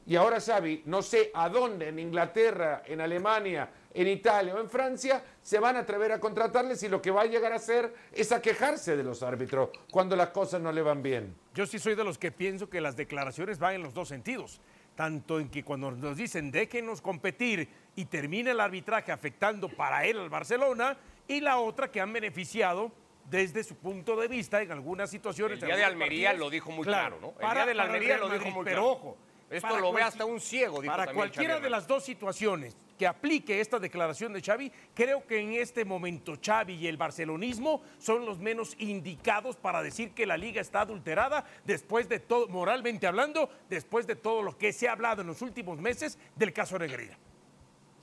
Y 0.05 0.17
ahora 0.17 0.41
Xavi, 0.41 0.83
no 0.87 1.01
sé 1.01 1.31
a 1.33 1.49
dónde, 1.49 1.89
en 1.89 1.99
Inglaterra, 1.99 2.83
en 2.87 3.01
Alemania, 3.01 3.69
en 3.95 4.09
Italia 4.09 4.55
o 4.55 4.61
en 4.61 4.69
Francia, 4.69 5.23
se 5.41 5.61
van 5.61 5.77
a 5.77 5.81
atrever 5.81 6.11
a 6.11 6.19
contratarles 6.19 6.83
y 6.83 6.89
lo 6.89 7.01
que 7.01 7.11
va 7.11 7.23
a 7.23 7.27
llegar 7.27 7.53
a 7.53 7.57
hacer 7.57 7.95
es 8.13 8.33
a 8.33 8.43
quejarse 8.43 8.97
de 8.97 9.05
los 9.05 9.23
árbitros 9.23 9.71
cuando 9.91 10.17
las 10.17 10.31
cosas 10.31 10.61
no 10.61 10.73
le 10.73 10.83
van 10.83 11.03
bien. 11.03 11.37
Yo 11.55 11.67
sí 11.67 11.79
soy 11.79 11.95
de 11.95 12.03
los 12.03 12.19
que 12.19 12.33
pienso 12.33 12.69
que 12.69 12.81
las 12.81 12.97
declaraciones 12.97 13.59
van 13.61 13.75
en 13.75 13.83
los 13.83 13.95
dos 13.95 14.09
sentidos. 14.09 14.61
Tanto 14.95 15.41
en 15.41 15.49
que 15.49 15.65
cuando 15.65 15.91
nos 15.91 16.17
dicen 16.17 16.51
déjenos 16.51 17.01
competir 17.01 17.69
y 17.97 18.05
termina 18.05 18.51
el 18.51 18.61
arbitraje 18.61 19.11
afectando 19.11 19.69
para 19.69 20.05
él 20.05 20.19
al 20.19 20.29
Barcelona, 20.29 20.97
y 21.29 21.41
la 21.41 21.59
otra 21.59 21.91
que 21.91 22.01
han 22.01 22.13
beneficiado 22.13 22.93
desde 23.31 23.65
su 23.65 23.77
punto 23.77 24.17
de 24.17 24.29
vista 24.29 24.61
en 24.61 24.73
algunas 24.73 25.11
situaciones. 25.11 25.63
El 25.63 25.67
día 25.67 25.77
de 25.77 25.85
Almería 25.85 26.33
lo 26.33 26.51
dijo 26.51 26.71
muy 26.71 26.85
claro, 26.85 27.19
¿no? 27.21 27.35
El 27.41 27.55
día 27.55 27.67
de 27.67 27.75
la 27.75 27.85
Almería 27.85 28.19
lo 28.19 28.29
dijo 28.29 28.45
muy 28.51 28.65
claro. 28.65 28.65
Pero 28.65 28.87
ojo, 28.89 29.17
esto 29.49 29.79
lo 29.79 29.93
ve 29.93 30.03
hasta 30.03 30.25
un 30.25 30.41
ciego. 30.41 30.83
Dijo 30.83 30.95
para 30.95 31.13
cualquiera 31.13 31.61
de 31.61 31.71
las 31.71 31.87
dos 31.87 32.05
situaciones 32.05 32.77
que 33.03 33.09
aplique 33.09 33.61
esta 33.61 33.81
declaración 33.81 34.33
de 34.33 34.41
Xavi, 34.41 34.71
creo 34.95 35.27
que 35.27 35.41
en 35.41 35.55
este 35.55 35.85
momento 35.85 36.35
Xavi 36.41 36.75
y 36.75 36.87
el 36.87 36.97
barcelonismo 36.97 37.83
son 37.99 38.25
los 38.25 38.39
menos 38.39 38.77
indicados 38.79 39.57
para 39.57 39.83
decir 39.83 40.13
que 40.13 40.25
la 40.25 40.37
liga 40.37 40.61
está 40.61 40.83
adulterada 40.83 41.45
después 41.65 42.09
de 42.09 42.21
todo, 42.21 42.47
moralmente 42.47 43.09
hablando, 43.09 43.51
después 43.69 44.07
de 44.07 44.15
todo 44.15 44.41
lo 44.41 44.57
que 44.57 44.73
se 44.73 44.87
ha 44.87 44.93
hablado 44.93 45.23
en 45.23 45.27
los 45.27 45.43
últimos 45.43 45.81
meses 45.81 46.17
del 46.37 46.53
caso 46.53 46.79
Negreira. 46.79 47.19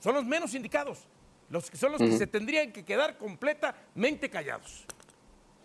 Son 0.00 0.14
los 0.14 0.26
menos 0.26 0.52
indicados, 0.52 1.08
los, 1.48 1.64
son 1.72 1.92
los 1.92 2.02
que 2.02 2.18
se 2.18 2.26
tendrían 2.26 2.70
que 2.70 2.84
quedar 2.84 3.16
completamente 3.16 4.28
callados. 4.28 4.84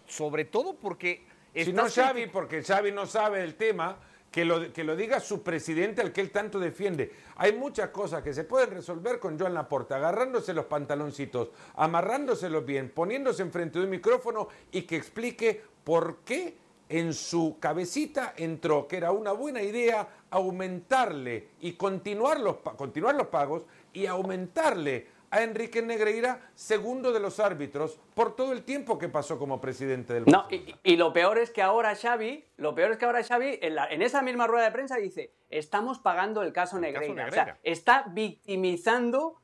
Sobre 0.07 0.45
todo 0.45 0.77
porque... 0.77 1.27
Si 1.53 1.73
no 1.73 1.89
Xavi, 1.89 2.27
porque 2.27 2.63
Xavi 2.63 2.93
no 2.93 3.05
sabe 3.05 3.43
el 3.43 3.55
tema, 3.55 3.99
que 4.35 4.43
lo, 4.43 4.73
que 4.73 4.83
lo 4.83 4.97
diga 4.97 5.21
su 5.21 5.43
presidente 5.43 6.01
al 6.01 6.11
que 6.11 6.19
él 6.19 6.29
tanto 6.29 6.59
defiende. 6.59 7.09
Hay 7.37 7.53
muchas 7.53 7.91
cosas 7.91 8.21
que 8.21 8.33
se 8.33 8.43
pueden 8.43 8.71
resolver 8.71 9.17
con 9.17 9.39
Joan 9.39 9.53
Laporta, 9.53 9.95
agarrándose 9.95 10.53
los 10.53 10.65
pantaloncitos, 10.65 11.51
amarrándoselos 11.75 12.65
bien, 12.65 12.91
poniéndose 12.93 13.43
enfrente 13.43 13.79
de 13.79 13.85
un 13.85 13.91
micrófono 13.91 14.49
y 14.73 14.81
que 14.81 14.97
explique 14.97 15.63
por 15.85 16.17
qué 16.25 16.57
en 16.89 17.13
su 17.13 17.59
cabecita 17.61 18.33
entró 18.35 18.89
que 18.89 18.97
era 18.97 19.13
una 19.13 19.31
buena 19.31 19.61
idea 19.61 20.05
aumentarle 20.29 21.51
y 21.61 21.71
continuar 21.73 22.41
los, 22.41 22.57
continuar 22.57 23.15
los 23.15 23.27
pagos 23.27 23.63
y 23.93 24.05
aumentarle 24.05 25.07
a 25.31 25.43
Enrique 25.43 25.81
Negreira, 25.81 26.39
segundo 26.55 27.11
de 27.11 27.19
los 27.19 27.39
árbitros, 27.39 27.99
por 28.13 28.35
todo 28.35 28.51
el 28.53 28.63
tiempo 28.63 28.97
que 28.97 29.09
pasó 29.09 29.37
como 29.37 29.59
presidente 29.59 30.13
del 30.13 30.25
No, 30.25 30.47
y, 30.49 30.95
lo 30.95 31.13
peor 31.13 31.37
es 31.37 31.51
que 31.51 31.61
ahora 31.61 31.95
Xavi, 31.95 32.45
lo 32.57 32.75
peor 32.75 32.91
es 32.91 32.97
que 32.97 33.05
ahora 33.05 33.23
Xavi, 33.23 33.59
en, 33.61 34.01
esa 34.01 34.21
misma 34.21 34.47
rueda 34.47 34.65
de 34.65 34.71
prensa 34.71 34.97
dice, 34.97 35.31
estamos 35.49 35.99
pagando 35.99 36.41
el 36.41 36.53
caso, 36.53 36.79
Negreira. 36.79 37.27
O 37.27 37.31
sea, 37.31 37.57
está 37.63 38.05
victimizando 38.07 39.39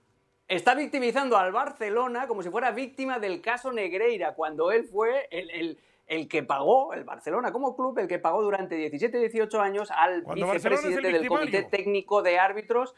está 0.56 0.76
victimizando 0.76 1.38
al 1.38 1.54
Barcelona 1.54 2.28
como 2.28 2.44
si 2.44 2.50
fuera 2.50 2.72
víctima 2.72 3.20
del 3.20 3.42
caso 3.42 3.72
Negreira, 3.72 4.34
cuando 4.34 4.72
él 4.72 4.84
fue 4.84 5.28
el, 5.32 5.78
el, 6.08 6.28
que 6.28 6.44
pagó, 6.44 6.94
el 6.94 7.06
Barcelona 7.06 7.54
como 7.54 7.76
club, 7.76 7.98
el 8.00 8.08
que 8.10 8.20
pagó 8.20 8.42
durante 8.42 8.76
17-18 8.92 9.60
años 9.62 9.90
al 9.92 10.24
vicepresidente 10.24 11.10
del 11.10 11.28
Comité 11.28 11.64
Técnico 11.64 12.22
de 12.22 12.38
Árbitros 12.38 12.96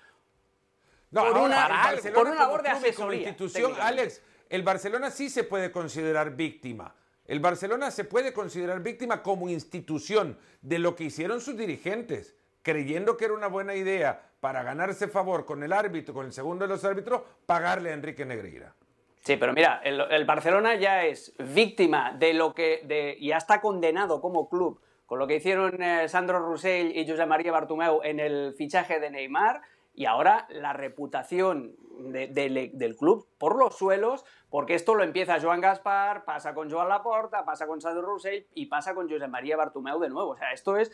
no, 1.14 1.30
por, 1.30 1.42
una, 1.42 1.94
por 2.14 2.28
una 2.28 2.36
labor 2.36 2.64
de 2.64 2.70
asesoría. 2.70 3.30
institución, 3.30 3.74
Alex, 3.80 4.22
el 4.50 4.64
Barcelona 4.64 5.12
sí 5.12 5.30
se 5.30 5.44
puede 5.44 5.72
considerar 5.72 6.36
víctima. 6.36 6.96
El 7.26 7.40
Barcelona 7.40 7.92
se 7.92 8.04
puede 8.04 8.34
considerar 8.34 8.82
víctima 8.82 9.24
como 9.24 9.48
institución 9.48 10.38
de 10.62 10.80
lo 10.80 10.96
que 10.96 11.06
hicieron 11.06 11.40
sus 11.40 11.56
dirigentes, 11.56 12.36
creyendo 12.62 13.16
que 13.16 13.26
era 13.26 13.34
una 13.34 13.48
buena 13.48 13.76
idea 13.76 14.22
para 14.40 14.64
ganarse 14.64 15.08
favor 15.08 15.46
con 15.46 15.64
el 15.64 15.72
árbitro, 15.72 16.14
con 16.14 16.26
el 16.26 16.34
segundo 16.34 16.66
de 16.66 16.74
los 16.74 16.84
árbitros, 16.84 17.22
pagarle 17.46 17.92
a 17.92 17.94
Enrique 17.94 18.26
Negreira. 18.26 18.74
Sí, 19.22 19.38
pero 19.38 19.54
mira, 19.54 19.82
el, 19.86 20.26
Barcelona 20.26 20.76
ya 20.76 21.06
es 21.06 21.34
víctima 21.38 22.14
de 22.18 22.34
lo 22.34 22.54
que, 22.54 22.82
de, 22.84 23.18
ya 23.22 23.38
está 23.38 23.62
condenado 23.62 24.20
como 24.20 24.50
club 24.50 24.82
con 25.06 25.20
lo 25.20 25.28
que 25.28 25.36
hicieron 25.36 25.82
eh, 25.82 26.10
Sandro 26.10 26.40
Roussel 26.40 26.98
y 26.98 27.08
José 27.08 27.26
María 27.26 27.52
Bartomeu 27.52 28.02
en 28.04 28.20
el 28.20 28.54
fichaje 28.58 29.00
de 29.00 29.12
Neymar 29.12 29.62
y 29.94 30.06
ahora 30.06 30.48
la 30.50 30.74
reputación 30.74 31.76
del 32.00 32.96
club 32.98 33.28
por 33.38 33.58
los 33.58 33.78
suelos, 33.78 34.26
porque 34.50 34.74
esto 34.74 34.96
lo 34.96 35.04
empieza 35.04 35.40
Joan 35.40 35.62
Gaspar, 35.62 36.26
pasa 36.26 36.54
con 36.54 36.70
Joan 36.70 36.90
Laporta, 36.90 37.46
pasa 37.46 37.68
con 37.68 37.82
Sandro 37.82 38.02
Roussel 38.02 38.48
y 38.54 38.66
pasa 38.66 38.96
con 38.96 39.10
José 39.10 39.28
María 39.28 39.58
Bartomeu 39.58 40.00
de 40.00 40.10
nuevo. 40.10 40.32
O 40.32 40.38
sea, 40.38 40.52
esto 40.52 40.78
es 40.78 40.92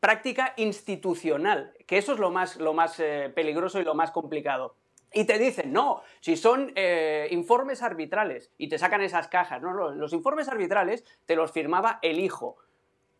práctica 0.00 0.54
institucional, 0.56 1.74
que 1.86 1.98
eso 1.98 2.14
es 2.14 2.18
lo 2.18 2.30
más, 2.30 2.56
lo 2.56 2.74
más 2.74 2.98
eh, 2.98 3.30
peligroso 3.34 3.80
y 3.80 3.84
lo 3.84 3.94
más 3.94 4.10
complicado. 4.10 4.74
Y 5.12 5.24
te 5.24 5.38
dicen, 5.38 5.72
no, 5.72 6.02
si 6.20 6.36
son 6.36 6.72
eh, 6.76 7.28
informes 7.30 7.82
arbitrales 7.82 8.52
y 8.56 8.68
te 8.68 8.78
sacan 8.78 9.02
esas 9.02 9.28
cajas, 9.28 9.60
no, 9.60 9.72
los 9.90 10.12
informes 10.12 10.48
arbitrales 10.48 11.04
te 11.26 11.36
los 11.36 11.52
firmaba 11.52 11.98
el 12.02 12.18
hijo. 12.20 12.56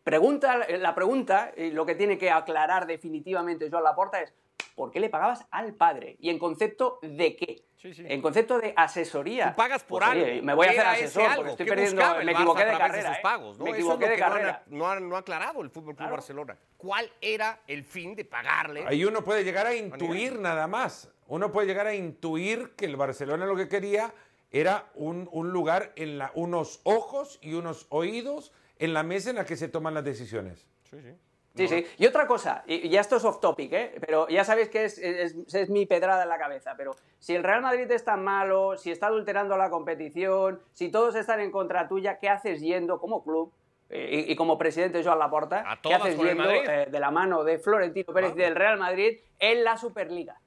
Pregunta, 0.03 0.65
la 0.67 0.95
pregunta, 0.95 1.51
lo 1.57 1.85
que 1.85 1.95
tiene 1.95 2.17
que 2.17 2.31
aclarar 2.31 2.87
definitivamente 2.87 3.69
Joan 3.69 3.83
Laporta 3.83 4.21
es, 4.21 4.33
¿por 4.75 4.91
qué 4.91 4.99
le 4.99 5.09
pagabas 5.09 5.45
al 5.51 5.73
padre? 5.73 6.17
¿Y 6.19 6.29
en 6.29 6.39
concepto 6.39 6.99
de 7.01 7.35
qué? 7.35 7.65
En 7.83 8.21
concepto 8.21 8.59
de 8.59 8.73
asesoría. 8.75 9.49
Tú 9.49 9.55
pagas 9.55 9.83
por 9.83 10.03
pues, 10.03 10.11
algo. 10.11 10.43
me 10.43 10.53
voy 10.53 10.67
a 10.67 10.69
hacer 10.69 10.85
asesor 10.85 11.35
porque 11.35 11.51
estoy 11.51 11.65
perdiendo. 11.65 12.03
Me 12.23 12.31
equivoqué 12.31 12.65
de 12.65 12.77
carrera. 12.77 13.13
¿eh? 13.13 13.19
Pagos, 13.23 13.57
¿no? 13.57 13.65
Me 13.65 13.71
equivoqué 13.71 14.07
de 14.07 14.17
carrera. 14.17 14.63
No 14.67 14.87
ha, 14.87 14.99
no, 14.99 15.15
ha, 15.15 15.19
aclarado 15.19 15.61
el 15.61 15.69
Fútbol 15.69 15.95
Club 15.95 16.09
Barcelona. 16.09 16.57
¿Cuál 16.77 17.11
era 17.21 17.61
el 17.67 17.83
fin 17.83 18.15
de 18.15 18.25
pagarle? 18.25 18.85
Ahí 18.87 19.03
uno 19.03 19.23
puede 19.23 19.43
llegar 19.43 19.65
a 19.65 19.75
intuir 19.75 20.39
nada 20.39 20.67
más. 20.67 21.09
Uno 21.27 21.51
puede 21.51 21.67
llegar 21.67 21.87
a 21.87 21.95
intuir 21.95 22.71
que 22.75 22.85
el 22.85 22.97
Barcelona 22.97 23.45
lo 23.45 23.55
que 23.55 23.67
quería 23.67 24.13
era 24.51 24.91
un, 24.95 25.29
un 25.31 25.51
lugar 25.51 25.93
en 25.95 26.17
la, 26.17 26.31
unos 26.35 26.81
ojos 26.83 27.39
y 27.41 27.53
unos 27.53 27.87
oídos 27.89 28.51
en 28.77 28.93
la 28.93 29.03
mesa 29.03 29.29
en 29.29 29.37
la 29.37 29.45
que 29.45 29.55
se 29.55 29.69
toman 29.69 29.93
las 29.93 30.03
decisiones. 30.03 30.67
Sí, 30.89 30.97
sí. 31.01 31.15
Sí, 31.55 31.67
sí. 31.67 31.85
Y 31.97 32.05
otra 32.05 32.27
cosa, 32.27 32.63
y 32.65 32.87
ya 32.87 33.01
esto 33.01 33.17
es 33.17 33.25
off 33.25 33.41
topic, 33.41 33.73
¿eh? 33.73 33.95
pero 33.99 34.27
ya 34.29 34.45
sabéis 34.45 34.69
que 34.69 34.85
es, 34.85 34.97
es, 34.97 35.69
mi 35.69 35.85
pedrada 35.85 36.23
en 36.23 36.29
la 36.29 36.37
cabeza, 36.37 36.75
pero 36.77 36.95
si 37.19 37.35
el 37.35 37.43
Real 37.43 37.61
Madrid 37.61 37.91
es 37.91 38.05
tan 38.05 38.23
malo, 38.23 38.77
si 38.77 38.89
está 38.89 39.07
adulterando 39.07 39.57
la 39.57 39.69
competición, 39.69 40.61
si 40.71 40.89
todos 40.89 41.15
están 41.15 41.41
en 41.41 41.51
contra 41.51 41.89
tuya, 41.89 42.19
¿qué 42.19 42.29
haces 42.29 42.61
yendo 42.61 42.99
como 42.99 43.21
club 43.23 43.51
eh, 43.89 44.25
y, 44.29 44.35
como 44.37 44.57
presidente 44.57 45.03
Joan 45.03 45.19
Laporta, 45.19 45.65
¿qué 45.83 45.93
haces 45.93 46.17
yendo 46.17 46.49
eh, 46.49 46.87
de 46.89 46.99
la 46.99 47.11
mano 47.11 47.43
de 47.43 47.59
Florentino 47.59 48.13
Pérez 48.13 48.31
y 48.35 48.39
del 48.39 48.55
Real 48.55 48.79
Madrid 48.79 49.19
en 49.37 49.65
la 49.65 49.75
Superliga? 49.75 50.39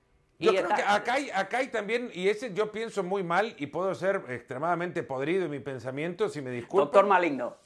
Yo 0.45 0.53
creo 0.53 0.69
que 0.69 0.83
acá 0.83 1.15
hay, 1.15 1.31
acá 1.31 1.59
hay 1.59 1.69
también, 1.69 2.11
y 2.13 2.29
ese 2.29 2.53
yo 2.53 2.71
pienso 2.71 3.03
muy 3.03 3.23
mal 3.23 3.55
y 3.59 3.67
puedo 3.67 3.95
ser 3.95 4.23
extremadamente 4.29 5.03
podrido 5.03 5.45
en 5.45 5.51
mi 5.51 5.61
pensamiento, 5.61 6.29
si 6.29 6.41
me 6.41 6.51
disculpan. 6.51 6.87
Doctor 6.87 7.07
Maligno. 7.07 7.57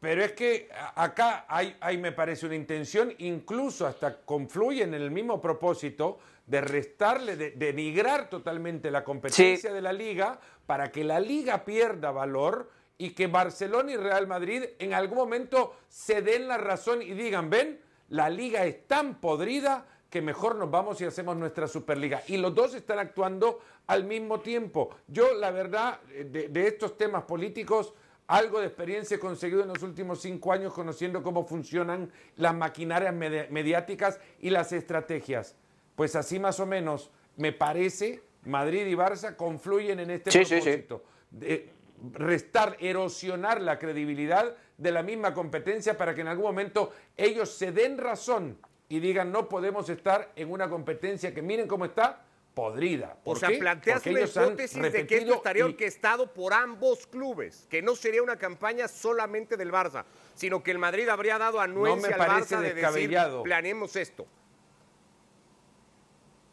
Pero 0.00 0.24
es 0.24 0.32
que 0.32 0.70
acá 0.94 1.44
hay, 1.48 1.76
hay, 1.80 1.98
me 1.98 2.12
parece, 2.12 2.46
una 2.46 2.54
intención, 2.54 3.12
incluso 3.18 3.86
hasta 3.86 4.22
confluye 4.22 4.82
en 4.82 4.94
el 4.94 5.10
mismo 5.10 5.40
propósito 5.40 6.18
de 6.46 6.60
restarle, 6.62 7.36
de 7.36 7.50
denigrar 7.52 8.28
totalmente 8.28 8.90
la 8.90 9.04
competencia 9.04 9.72
de 9.72 9.82
la 9.82 9.92
liga 9.92 10.40
para 10.66 10.90
que 10.90 11.04
la 11.04 11.20
liga 11.20 11.64
pierda 11.64 12.10
valor 12.10 12.70
y 12.96 13.10
que 13.10 13.26
Barcelona 13.26 13.92
y 13.92 13.96
Real 13.96 14.26
Madrid 14.26 14.64
en 14.78 14.94
algún 14.94 15.18
momento 15.18 15.76
se 15.88 16.22
den 16.22 16.48
la 16.48 16.58
razón 16.58 17.02
y 17.02 17.12
digan, 17.12 17.48
ven, 17.50 17.80
la 18.08 18.28
liga 18.28 18.64
es 18.64 18.86
tan 18.86 19.20
podrida 19.20 19.86
que 20.10 20.20
mejor 20.20 20.56
nos 20.56 20.70
vamos 20.70 21.00
y 21.00 21.04
hacemos 21.04 21.36
nuestra 21.36 21.68
Superliga. 21.68 22.22
Y 22.26 22.36
los 22.36 22.52
dos 22.54 22.74
están 22.74 22.98
actuando 22.98 23.60
al 23.86 24.04
mismo 24.04 24.40
tiempo. 24.40 24.90
Yo, 25.06 25.34
la 25.34 25.52
verdad, 25.52 26.00
de, 26.02 26.66
estos 26.66 26.98
temas 26.98 27.22
políticos, 27.22 27.94
algo 28.26 28.60
de 28.60 28.66
experiencia 28.66 29.16
he 29.16 29.20
conseguido 29.20 29.62
en 29.62 29.68
los 29.68 29.82
últimos 29.82 30.20
cinco 30.20 30.52
años 30.52 30.72
conociendo 30.74 31.22
cómo 31.22 31.46
funcionan 31.46 32.12
las 32.36 32.54
maquinarias 32.54 33.14
mediáticas 33.14 34.18
y 34.40 34.50
las 34.50 34.72
estrategias. 34.72 35.54
Pues 35.94 36.16
así 36.16 36.40
más 36.40 36.58
o 36.58 36.66
menos, 36.66 37.10
me 37.36 37.52
parece, 37.52 38.22
Madrid 38.44 38.86
y 38.86 38.94
Barça 38.94 39.36
confluyen 39.36 40.00
en 40.00 40.10
este 40.10 40.32
propósito. 40.32 41.04
De 41.30 41.70
restar, 42.14 42.76
erosionar 42.80 43.60
la 43.60 43.78
credibilidad 43.78 44.56
de 44.76 44.90
la 44.90 45.02
misma 45.02 45.34
competencia 45.34 45.96
para 45.96 46.14
que 46.14 46.22
en 46.22 46.28
algún 46.28 46.46
momento 46.46 46.92
ellos 47.16 47.50
se 47.50 47.72
den 47.72 47.98
razón 47.98 48.58
y 48.90 48.98
digan 48.98 49.32
no 49.32 49.48
podemos 49.48 49.88
estar 49.88 50.32
en 50.36 50.50
una 50.50 50.68
competencia 50.68 51.32
que 51.32 51.40
miren 51.40 51.66
cómo 51.66 51.86
está 51.86 52.24
podrida. 52.52 53.16
o 53.24 53.36
sea, 53.36 53.48
planteas 53.56 54.04
una 54.04 54.20
hipótesis 54.22 54.82
de 54.82 55.06
que 55.06 55.18
esto 55.18 55.34
estaría 55.34 55.64
orquestado 55.64 56.34
por 56.34 56.52
ambos 56.52 57.06
clubes, 57.06 57.66
que 57.70 57.80
no 57.80 57.94
sería 57.94 58.22
una 58.22 58.36
campaña 58.36 58.88
solamente 58.88 59.56
del 59.56 59.70
Barça, 59.72 60.04
sino 60.34 60.62
que 60.62 60.72
el 60.72 60.78
Madrid 60.78 61.08
habría 61.08 61.38
dado 61.38 61.60
anuencia 61.60 62.16
al 62.16 62.20
Barça 62.20 62.60
de 62.60 62.74
decir, 62.74 63.16
planeemos 63.44 63.94
esto. 63.94 64.26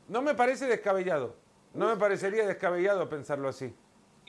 No 0.07 0.21
me 0.21 0.35
parece 0.35 0.67
descabellado. 0.67 1.35
No 1.73 1.87
me 1.87 1.97
parecería 1.97 2.45
descabellado 2.45 3.09
pensarlo 3.09 3.49
así. 3.49 3.75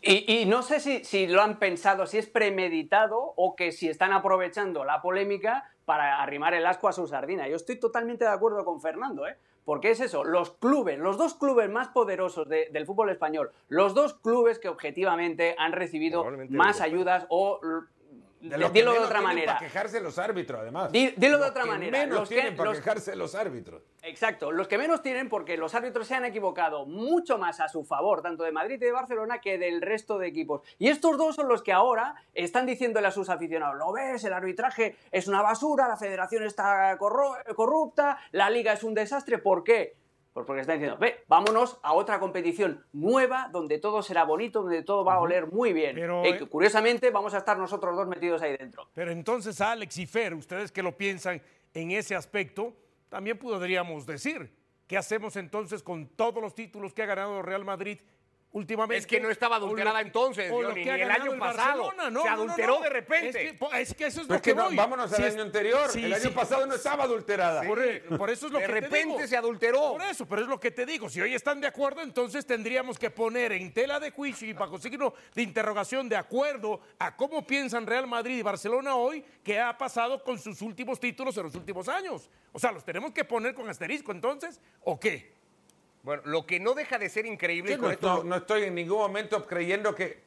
Y, 0.00 0.46
no 0.46 0.62
sé 0.62 0.80
si, 0.80 1.04
si, 1.04 1.26
lo 1.26 1.42
han 1.42 1.58
pensado, 1.58 2.06
si 2.06 2.18
es 2.18 2.26
premeditado 2.26 3.18
o 3.36 3.54
que 3.54 3.72
si 3.72 3.88
están 3.88 4.12
aprovechando 4.12 4.84
la 4.84 5.02
polémica 5.02 5.70
para 5.88 6.22
arrimar 6.22 6.52
el 6.52 6.66
asco 6.66 6.86
a 6.86 6.92
su 6.92 7.06
sardina. 7.06 7.48
Yo 7.48 7.56
estoy 7.56 7.76
totalmente 7.76 8.26
de 8.26 8.30
acuerdo 8.30 8.62
con 8.62 8.78
Fernando, 8.78 9.26
¿eh? 9.26 9.38
porque 9.64 9.90
es 9.90 10.00
eso, 10.00 10.22
los 10.22 10.50
clubes, 10.50 10.98
los 10.98 11.16
dos 11.16 11.32
clubes 11.32 11.70
más 11.70 11.88
poderosos 11.88 12.46
del 12.46 12.84
fútbol 12.84 13.08
español, 13.08 13.52
los 13.68 13.94
dos 13.94 14.12
clubes 14.12 14.58
que 14.58 14.68
objetivamente 14.68 15.54
han 15.56 15.72
recibido 15.72 16.26
más 16.50 16.82
ayudas 16.82 17.24
o 17.30 17.58
de 18.40 18.70
dilo 18.70 18.92
de 18.92 18.98
otra 19.00 19.20
manera. 19.20 19.54
Para 19.54 19.66
quejarse 19.66 20.00
los 20.00 20.18
árbitros, 20.18 20.60
además. 20.60 20.92
dilo 20.92 21.38
de 21.38 21.44
otra 21.44 21.64
manera. 21.66 21.98
Menos 21.98 22.20
los 22.20 22.28
tienen 22.28 22.56
para 22.56 22.72
quejarse 22.72 23.16
los 23.16 23.34
árbitros. 23.34 23.82
Exacto, 24.02 24.52
los 24.52 24.68
que 24.68 24.78
menos 24.78 25.02
tienen 25.02 25.28
porque 25.28 25.56
los 25.56 25.74
árbitros 25.74 26.06
se 26.06 26.14
han 26.14 26.24
equivocado 26.24 26.86
mucho 26.86 27.36
más 27.36 27.60
a 27.60 27.68
su 27.68 27.84
favor, 27.84 28.22
tanto 28.22 28.44
de 28.44 28.52
Madrid 28.52 28.76
y 28.76 28.86
de 28.86 28.92
Barcelona, 28.92 29.40
que 29.40 29.58
del 29.58 29.82
resto 29.82 30.18
de 30.18 30.28
equipos. 30.28 30.62
Y 30.78 30.88
estos 30.88 31.18
dos 31.18 31.34
son 31.36 31.48
los 31.48 31.62
que 31.62 31.72
ahora 31.72 32.14
están 32.34 32.66
diciéndole 32.66 33.08
a 33.08 33.10
sus 33.10 33.28
aficionados: 33.28 33.76
¿Lo 33.76 33.92
ves? 33.92 34.22
El 34.24 34.32
arbitraje 34.32 34.96
es 35.10 35.28
una 35.28 35.42
basura, 35.42 35.88
la 35.88 35.96
federación 35.96 36.44
está 36.44 36.96
corrupta, 36.98 38.18
la 38.32 38.50
liga 38.50 38.72
es 38.72 38.84
un 38.84 38.94
desastre. 38.94 39.38
¿Por 39.38 39.64
qué? 39.64 39.96
Pues 40.38 40.46
porque 40.46 40.60
están 40.60 40.78
diciendo, 40.78 40.98
ve, 41.00 41.24
vámonos 41.26 41.80
a 41.82 41.94
otra 41.94 42.20
competición 42.20 42.84
nueva 42.92 43.48
donde 43.50 43.78
todo 43.78 44.02
será 44.02 44.22
bonito, 44.22 44.62
donde 44.62 44.84
todo 44.84 45.04
va 45.04 45.14
a 45.14 45.20
oler 45.20 45.48
muy 45.48 45.72
bien. 45.72 45.96
Pero, 45.96 46.24
eh, 46.24 46.38
curiosamente, 46.48 47.10
vamos 47.10 47.34
a 47.34 47.38
estar 47.38 47.58
nosotros 47.58 47.96
dos 47.96 48.06
metidos 48.06 48.40
ahí 48.40 48.56
dentro. 48.56 48.88
Pero 48.94 49.10
entonces, 49.10 49.60
Alex 49.60 49.98
y 49.98 50.06
Fer, 50.06 50.34
ustedes 50.34 50.70
que 50.70 50.80
lo 50.80 50.96
piensan 50.96 51.42
en 51.74 51.90
ese 51.90 52.14
aspecto, 52.14 52.72
también 53.08 53.36
podríamos 53.36 54.06
decir, 54.06 54.54
¿qué 54.86 54.96
hacemos 54.96 55.34
entonces 55.34 55.82
con 55.82 56.06
todos 56.06 56.40
los 56.40 56.54
títulos 56.54 56.94
que 56.94 57.02
ha 57.02 57.06
ganado 57.06 57.42
Real 57.42 57.64
Madrid 57.64 57.98
últimamente. 58.52 58.98
Es 58.98 59.06
que 59.06 59.20
no 59.20 59.30
estaba 59.30 59.56
adulterada 59.56 60.00
entonces, 60.00 60.52
ni, 60.74 60.82
el 60.82 61.10
año 61.10 61.38
pasado. 61.38 61.92
se 62.22 62.28
adulteró 62.28 62.80
de 62.80 62.88
repente. 62.88 63.58
Es 63.74 63.94
que, 63.94 64.06
eso 64.06 64.22
es 64.22 64.28
lo 64.28 64.40
que, 64.40 64.52
voy. 64.52 64.74
vámonos 64.74 65.12
al 65.12 65.24
año 65.24 65.42
anterior. 65.42 65.90
el 65.94 66.12
año 66.12 66.30
pasado 66.32 66.66
no 66.66 66.74
estaba 66.74 67.04
adulterada. 67.04 67.62
Por, 67.62 68.30
eso 68.30 68.46
es 68.46 68.52
lo 68.52 68.58
de 68.58 68.66
que 68.66 68.72
repente 68.72 68.98
te 68.98 69.04
digo. 69.04 69.26
se 69.26 69.36
adulteró. 69.36 69.92
Por 69.92 70.02
eso, 70.02 70.26
pero 70.26 70.42
es 70.42 70.48
lo 70.48 70.58
que 70.58 70.70
te 70.70 70.86
digo. 70.86 71.08
Si 71.08 71.20
hoy 71.20 71.34
están 71.34 71.60
de 71.60 71.66
acuerdo, 71.66 72.02
entonces 72.02 72.46
tendríamos 72.46 72.98
que 72.98 73.10
poner 73.10 73.52
en 73.52 73.72
tela 73.72 74.00
de 74.00 74.10
juicio 74.10 74.48
y 74.48 74.52
bajo 74.52 74.78
signo 74.78 75.14
de 75.34 75.42
interrogación 75.42 76.08
de 76.08 76.16
acuerdo 76.16 76.80
a 76.98 77.16
cómo 77.16 77.46
piensan 77.46 77.86
Real 77.86 78.06
Madrid 78.06 78.38
y 78.38 78.42
Barcelona 78.42 78.96
hoy, 78.96 79.24
qué 79.42 79.60
ha 79.60 79.76
pasado 79.76 80.22
con 80.22 80.38
sus 80.38 80.62
últimos 80.62 80.98
títulos 81.00 81.36
en 81.36 81.44
los 81.44 81.54
últimos 81.54 81.88
años. 81.88 82.30
O 82.52 82.58
sea, 82.58 82.72
¿los 82.72 82.84
tenemos 82.84 83.12
que 83.12 83.24
poner 83.24 83.54
con 83.54 83.68
asterisco 83.68 84.12
entonces 84.12 84.60
o 84.82 84.98
qué? 84.98 85.37
Bueno, 86.08 86.22
lo 86.24 86.46
que 86.46 86.58
no 86.58 86.72
deja 86.72 86.98
de 86.98 87.10
ser 87.10 87.26
increíble. 87.26 87.76
no, 87.76 87.90
esto... 87.90 88.24
no, 88.24 88.36
estoy 88.36 88.62
en 88.62 88.74
ningún 88.74 88.96
momento 88.96 89.46
creyendo 89.46 89.94
que. 89.94 90.26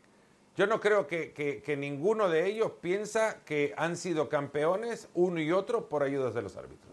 Yo 0.56 0.67
no 0.67 0.80
creo 0.80 1.08
que, 1.08 1.34
que, 1.34 1.76
ninguno 1.76 2.30
de 2.30 2.46
ellos 2.46 2.74
piensa 2.82 3.38
que 3.46 3.74
han 3.76 3.98
sido 3.98 4.30
campeones 4.30 5.10
uno 5.15 5.39
y 5.39 5.52
otro 5.52 5.89
por 5.89 6.04
ayudas 6.04 6.36
de 6.36 6.44
los 6.44 6.56
árbitros. 6.56 6.91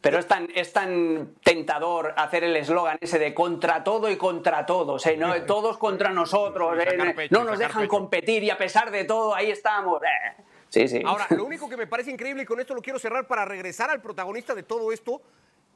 Pero 0.00 0.18
es 0.18 0.26
tan, 0.26 0.48
es 0.54 0.72
tan 0.72 1.34
tentador 1.44 2.14
hacer 2.16 2.44
el 2.44 2.56
eslogan 2.56 2.96
ese 3.02 3.18
de 3.18 3.34
contra 3.34 3.84
todo 3.84 4.10
y 4.10 4.16
contra 4.16 4.64
todos, 4.64 5.04
¿eh? 5.04 5.18
¿no? 5.18 5.34
todos 5.42 5.76
contra 5.76 6.08
nosotros, 6.08 6.78
¿eh? 6.78 7.28
no 7.30 7.44
nos 7.44 7.58
dejan 7.58 7.86
competir 7.86 8.44
y 8.44 8.48
a 8.48 8.56
pesar 8.56 8.90
de 8.90 9.04
todo 9.04 9.34
ahí 9.34 9.50
estamos. 9.50 10.00
¿eh? 10.02 10.42
Sí, 10.70 10.88
sí. 10.88 11.02
Ahora, 11.04 11.26
lo 11.30 11.44
único 11.44 11.68
que 11.68 11.76
me 11.76 11.86
parece 11.86 12.12
increíble 12.12 12.44
y 12.44 12.46
con 12.46 12.60
esto 12.60 12.72
lo 12.72 12.80
quiero 12.80 12.98
cerrar 12.98 13.26
para 13.26 13.44
regresar 13.44 13.90
al 13.90 14.00
protagonista 14.00 14.54
de 14.54 14.62
todo 14.62 14.90
esto, 14.90 15.20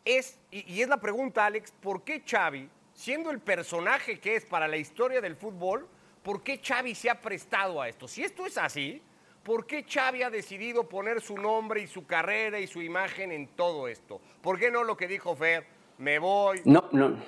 es, 0.05 0.39
y, 0.51 0.81
es 0.81 0.89
la 0.89 0.99
pregunta, 0.99 1.47
Alex, 1.47 1.73
¿por 1.73 2.03
qué 2.03 2.23
Xavi, 2.27 2.69
siendo 2.95 3.31
el 3.31 3.41
personaje 3.41 4.19
que 4.19 4.37
es 4.37 4.45
para 4.45 4.69
la 4.69 4.77
historia 4.77 5.21
del 5.21 5.37
fútbol, 5.37 5.89
¿por 6.23 6.43
qué 6.43 6.61
Xavi 6.63 6.95
se 6.95 7.11
ha 7.11 7.21
prestado 7.21 7.81
a 7.81 7.89
esto? 7.89 8.09
Si 8.09 8.23
esto 8.23 8.47
es 8.47 8.59
así, 8.59 9.03
¿por 9.43 9.67
qué 9.67 9.85
Xavi 9.85 10.23
ha 10.23 10.31
decidido 10.31 10.89
poner 10.89 11.21
su 11.21 11.37
nombre 11.37 11.81
y 11.81 11.87
su 11.87 12.07
carrera 12.07 12.59
y 12.61 12.67
su 12.67 12.83
imagen 12.83 13.33
en 13.33 13.49
todo 13.49 13.89
esto? 13.89 14.21
¿Por 14.41 14.59
qué 14.59 14.71
no 14.71 14.85
lo 14.85 14.97
que 14.97 15.09
dijo 15.09 15.37
Fer? 15.37 15.81
Me 15.99 16.19
voy, 16.19 16.63
no, 16.65 16.89
no. 16.93 17.23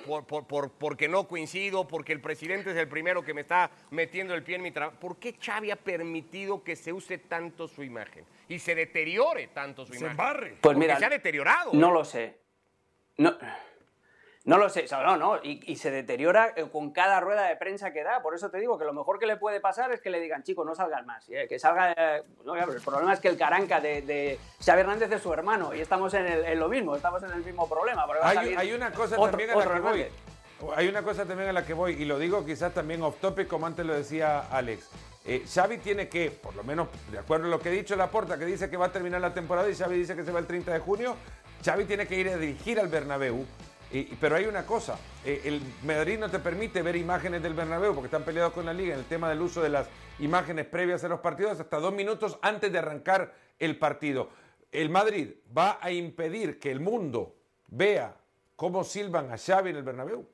porque 0.79 1.07
no 1.07 1.27
coincido, 1.27 1.87
porque 1.87 2.11
el 2.11 2.19
presidente 2.19 2.71
es 2.71 2.75
el 2.77 2.87
primero 2.87 3.23
que 3.23 3.31
me 3.31 3.41
está 3.41 3.69
metiendo 3.91 4.33
el 4.33 4.41
pie 4.41 4.55
en 4.55 4.63
mi 4.63 4.71
trabajo. 4.71 4.99
¿Por 4.99 5.17
qué 5.17 5.35
Xavi 5.39 5.69
ha 5.69 5.75
permitido 5.75 6.63
que 6.63 6.75
se 6.75 6.91
use 6.91 7.19
tanto 7.19 7.67
su 7.67 7.83
imagen 7.83 8.25
y 8.49 8.57
se 8.57 8.73
deteriore 8.73 9.49
tanto 9.49 9.85
su 9.85 9.93
imagen? 9.93 10.57
Pues 10.59 10.75
mira, 10.75 10.97
se 10.97 11.05
ha 11.05 11.09
deteriorado. 11.09 11.69
No 11.71 11.91
lo 11.91 12.03
sé. 12.03 12.42
No, 13.17 13.37
no 14.45 14.57
lo 14.57 14.67
sé, 14.67 14.85
no, 14.91 15.15
no, 15.15 15.39
y, 15.41 15.75
se 15.77 15.89
deteriora 15.89 16.51
eh, 16.57 16.67
con 16.69 16.91
cada 16.91 17.21
rueda 17.21 17.47
de 17.47 17.55
prensa 17.55 17.93
que 17.93 18.03
da. 18.03 18.21
Por 18.21 18.35
eso 18.35 18.49
te 18.49 18.57
digo 18.57 18.77
que 18.77 18.83
lo 18.83 18.91
mejor 18.91 19.17
que 19.17 19.25
le 19.25 19.37
puede 19.37 19.61
pasar 19.61 19.93
es 19.93 20.01
que 20.01 20.09
le 20.09 20.19
digan, 20.19 20.43
chico, 20.43 20.65
no 20.65 20.75
salgas 20.75 21.05
más. 21.05 21.29
¿eh? 21.29 21.45
Que 21.47 21.57
salga. 21.57 21.93
Eh, 21.93 22.23
el 22.45 22.81
problema 22.81 23.13
es 23.13 23.21
que 23.21 23.29
el 23.29 23.37
caranca 23.37 23.79
de, 23.79 24.01
de 24.01 24.37
Xavi 24.63 24.81
Hernández 24.81 25.09
es 25.13 25.21
su 25.21 25.31
hermano 25.31 25.73
y 25.73 25.79
estamos 25.79 26.13
en, 26.13 26.59
lo 26.59 26.67
mismo, 26.67 26.93
estamos 26.93 27.23
en 27.23 27.31
el 27.31 27.43
mismo 27.43 27.69
problema. 27.69 28.05
Hay, 28.21 28.73
una 28.73 28.91
cosa 28.91 29.15
también 29.15 29.51
a 29.51 29.55
la 29.55 29.73
que 29.73 29.79
voy. 29.79 30.05
Hay 30.75 30.87
una 30.89 31.03
cosa 31.03 31.25
también 31.25 31.49
a 31.49 31.53
la 31.53 31.65
que 31.65 31.73
voy, 31.73 31.93
y 31.93 32.05
lo 32.05 32.19
digo 32.19 32.45
quizás 32.45 32.73
también 32.73 33.01
off 33.01 33.19
topic, 33.21 33.47
como 33.47 33.65
antes 33.65 33.85
lo 33.85 33.93
decía 33.93 34.49
Alex. 34.51 34.89
Xavi 35.53 35.77
tiene 35.77 36.09
que, 36.09 36.31
por 36.31 36.53
lo 36.53 36.65
menos 36.65 36.89
de 37.11 37.19
acuerdo 37.19 37.47
a 37.47 37.49
lo 37.49 37.59
que 37.59 37.69
ha 37.69 37.71
dicho 37.71 37.95
Laporta, 37.95 38.37
que 38.37 38.45
dice 38.45 38.69
que 38.69 38.75
va 38.75 38.87
a 38.87 38.91
terminar 38.91 39.21
la 39.21 39.33
temporada 39.33 39.69
y 39.69 39.75
Xavi 39.75 39.97
dice 39.97 40.17
que 40.17 40.23
se 40.25 40.33
va 40.33 40.39
el 40.39 40.47
30 40.47 40.73
de 40.73 40.79
junio, 40.79 41.15
Xavi 41.63 41.85
tiene 41.85 42.05
que 42.05 42.19
ir 42.19 42.27
a 42.27 42.37
dirigir 42.37 42.77
al 42.79 42.89
Bernabéu. 42.89 43.45
pero 44.19 44.35
hay 44.35 44.45
una 44.45 44.65
cosa, 44.65 44.97
eh, 45.23 45.41
el 45.45 45.61
Madrid 45.83 46.17
no 46.19 46.29
te 46.29 46.39
permite 46.39 46.81
ver 46.81 46.95
imágenes 46.95 47.41
del 47.41 47.53
Bernabéu 47.53 47.93
porque 47.93 48.07
están 48.07 48.23
peleados 48.23 48.51
con 48.51 48.65
la 48.65 48.73
liga 48.73 48.93
en 48.93 48.99
el 48.99 49.05
tema 49.05 49.29
del 49.29 49.41
uso 49.41 49.61
de 49.61 49.69
las 49.69 49.87
imágenes 50.19 50.65
previas 50.65 51.03
a 51.03 51.07
los 51.07 51.19
partidos 51.21 51.59
hasta 51.59 51.79
dos 51.79 51.93
minutos 51.93 52.37
antes 52.41 52.71
de 52.71 52.79
arrancar 52.79 53.33
el 53.59 53.77
partido. 53.77 54.29
El 54.71 54.89
Madrid 54.89 55.29
va 55.55 55.77
a 55.79 55.91
impedir 55.91 56.59
que 56.59 56.71
el 56.71 56.79
mundo 56.79 57.35
vea 57.67 58.17
cómo 58.57 58.83
silban 58.83 59.31
a 59.31 59.37
Xavi 59.37 59.69
en 59.69 59.77
el 59.77 59.83
Bernabéu. 59.83 60.27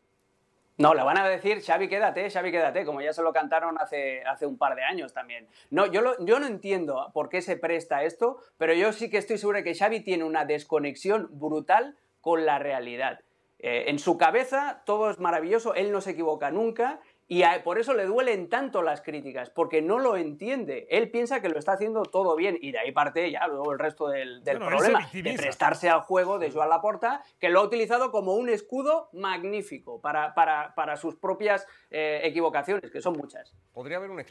No, 0.79 0.93
le 0.93 1.03
van 1.03 1.17
a 1.17 1.27
decir, 1.27 1.61
Xavi, 1.61 1.89
quédate, 1.89 2.29
Xavi, 2.29 2.51
quédate, 2.51 2.85
como 2.85 3.01
ya 3.01 3.11
se 3.11 3.21
lo 3.21 3.33
cantaron 3.33 3.77
hace, 3.81 4.23
hace 4.23 4.45
un 4.45 4.57
par 4.57 4.77
de 4.77 4.83
años 4.83 5.11
también. 5.11 5.45
No, 5.69 5.85
yo, 5.85 6.15
yo 6.19 6.39
no 6.39 6.47
entiendo 6.47 7.11
por 7.13 7.27
qué 7.27 7.41
se 7.41 7.57
presta 7.57 8.03
esto, 8.03 8.37
pero 8.57 8.73
yo 8.73 8.93
sí 8.93 9.09
que 9.09 9.17
estoy 9.17 9.37
seguro 9.37 9.57
de 9.57 9.65
que 9.65 9.75
Xavi 9.75 9.99
tiene 9.99 10.23
una 10.23 10.45
desconexión 10.45 11.27
brutal 11.33 11.97
con 12.21 12.45
la 12.45 12.59
realidad. 12.59 13.19
Eh, 13.61 13.89
en 13.89 13.99
su 13.99 14.17
cabeza 14.17 14.83
todo 14.85 15.09
es 15.09 15.19
maravilloso, 15.19 15.75
él 15.75 15.91
no 15.91 15.99
se 15.99 16.11
equivoca 16.11 16.49
nunca 16.49 17.01
y 17.31 17.43
por 17.63 17.77
eso 17.77 17.93
le 17.93 18.05
duelen 18.05 18.49
tanto 18.49 18.81
las 18.81 19.01
críticas, 19.01 19.51
porque 19.51 19.83
no 19.83 19.99
lo 19.99 20.17
entiende. 20.17 20.87
Él 20.89 21.11
piensa 21.11 21.41
que 21.41 21.49
lo 21.49 21.59
está 21.59 21.73
haciendo 21.73 22.01
todo 22.01 22.35
bien 22.35 22.57
y 22.59 22.71
de 22.71 22.79
ahí 22.79 22.91
parte 22.91 23.29
ya 23.29 23.47
luego 23.47 23.71
el 23.71 23.77
resto 23.77 24.07
del, 24.09 24.41
problema, 24.41 25.07
de 25.13 25.33
prestarse 25.35 25.89
al 25.89 26.01
juego 26.01 26.39
de 26.39 26.49
Joan 26.49 26.69
Laporta, 26.69 27.23
que 27.39 27.49
lo 27.49 27.59
ha 27.59 27.63
utilizado 27.63 28.09
como 28.09 28.33
un 28.33 28.49
escudo 28.49 29.09
magnífico 29.13 30.01
para, 30.01 30.33
para, 30.33 30.97
sus 30.97 31.17
propias 31.17 31.67
eh, 31.91 32.21
equivocaciones, 32.23 32.89
que 32.89 32.99
son 32.99 33.15
muchas. 33.15 33.55
Podría 33.73 33.97
haber 33.97 34.09
una, 34.09 34.25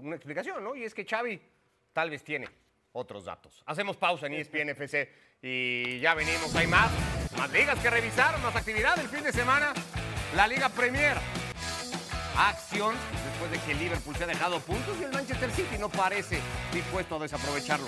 una 0.00 0.16
explicación, 0.16 0.64
¿no? 0.64 0.74
Y 0.74 0.82
es 0.82 0.92
que 0.92 1.04
Xavi 1.04 1.40
tal 1.92 2.10
vez 2.10 2.24
tiene 2.24 2.48
otros 2.90 3.26
datos. 3.26 3.62
Hacemos 3.64 3.96
pausa 3.96 4.26
en 4.26 4.34
ESPN 4.34 4.70
FC 4.70 5.08
y 5.40 6.00
ya 6.00 6.14
venimos. 6.14 6.52
Hay 6.56 6.66
más, 6.66 6.90
más 7.38 7.52
ligas 7.52 7.78
que 7.78 7.90
revisar, 7.90 8.36
más 8.40 8.56
actividad 8.56 8.98
el 8.98 9.06
fin 9.06 9.22
de 9.22 9.30
semana. 9.30 9.72
La 10.34 10.48
Liga 10.48 10.68
Premier 10.68 11.16
acción 12.36 12.94
después 13.24 13.50
de 13.50 13.58
que 13.60 13.72
el 13.72 13.78
Liverpool 13.78 14.16
se 14.16 14.24
ha 14.24 14.26
dejado 14.26 14.60
puntos 14.60 14.96
y 15.00 15.04
el 15.04 15.12
Manchester 15.12 15.50
City 15.50 15.78
no 15.78 15.88
parece 15.88 16.40
dispuesto 16.72 17.16
a 17.16 17.18
desaprovecharlo. 17.20 17.86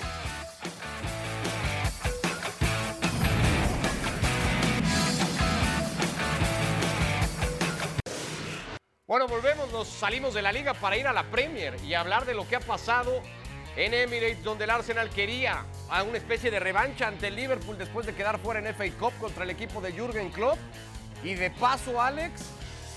Bueno, 9.07 9.27
volvemos, 9.29 9.71
nos 9.71 9.87
salimos 9.87 10.33
de 10.33 10.41
la 10.41 10.51
liga 10.51 10.73
para 10.73 10.97
ir 10.97 11.07
a 11.07 11.13
la 11.13 11.23
Premier 11.23 11.75
y 11.85 11.93
hablar 11.93 12.25
de 12.25 12.33
lo 12.33 12.45
que 12.45 12.57
ha 12.57 12.59
pasado 12.59 13.21
en 13.77 13.93
Emirates, 13.93 14.43
donde 14.43 14.65
el 14.65 14.69
Arsenal 14.69 15.09
quería 15.09 15.65
a 15.89 16.03
una 16.03 16.17
especie 16.17 16.51
de 16.51 16.59
revancha 16.59 17.07
ante 17.07 17.27
el 17.27 17.35
Liverpool 17.35 17.77
después 17.77 18.05
de 18.05 18.13
quedar 18.13 18.37
fuera 18.39 18.59
en 18.59 18.75
FA 18.75 18.83
Cup 18.99 19.13
contra 19.19 19.45
el 19.45 19.49
equipo 19.49 19.79
de 19.79 19.93
Jürgen 19.93 20.29
Klopp. 20.29 20.57
Y 21.23 21.35
de 21.35 21.51
paso, 21.51 22.01
Alex, 22.01 22.41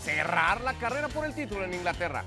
cerrar 0.02 0.60
la 0.62 0.74
carrera 0.74 1.08
por 1.08 1.24
el 1.24 1.34
título 1.34 1.64
en 1.64 1.74
Inglaterra. 1.74 2.24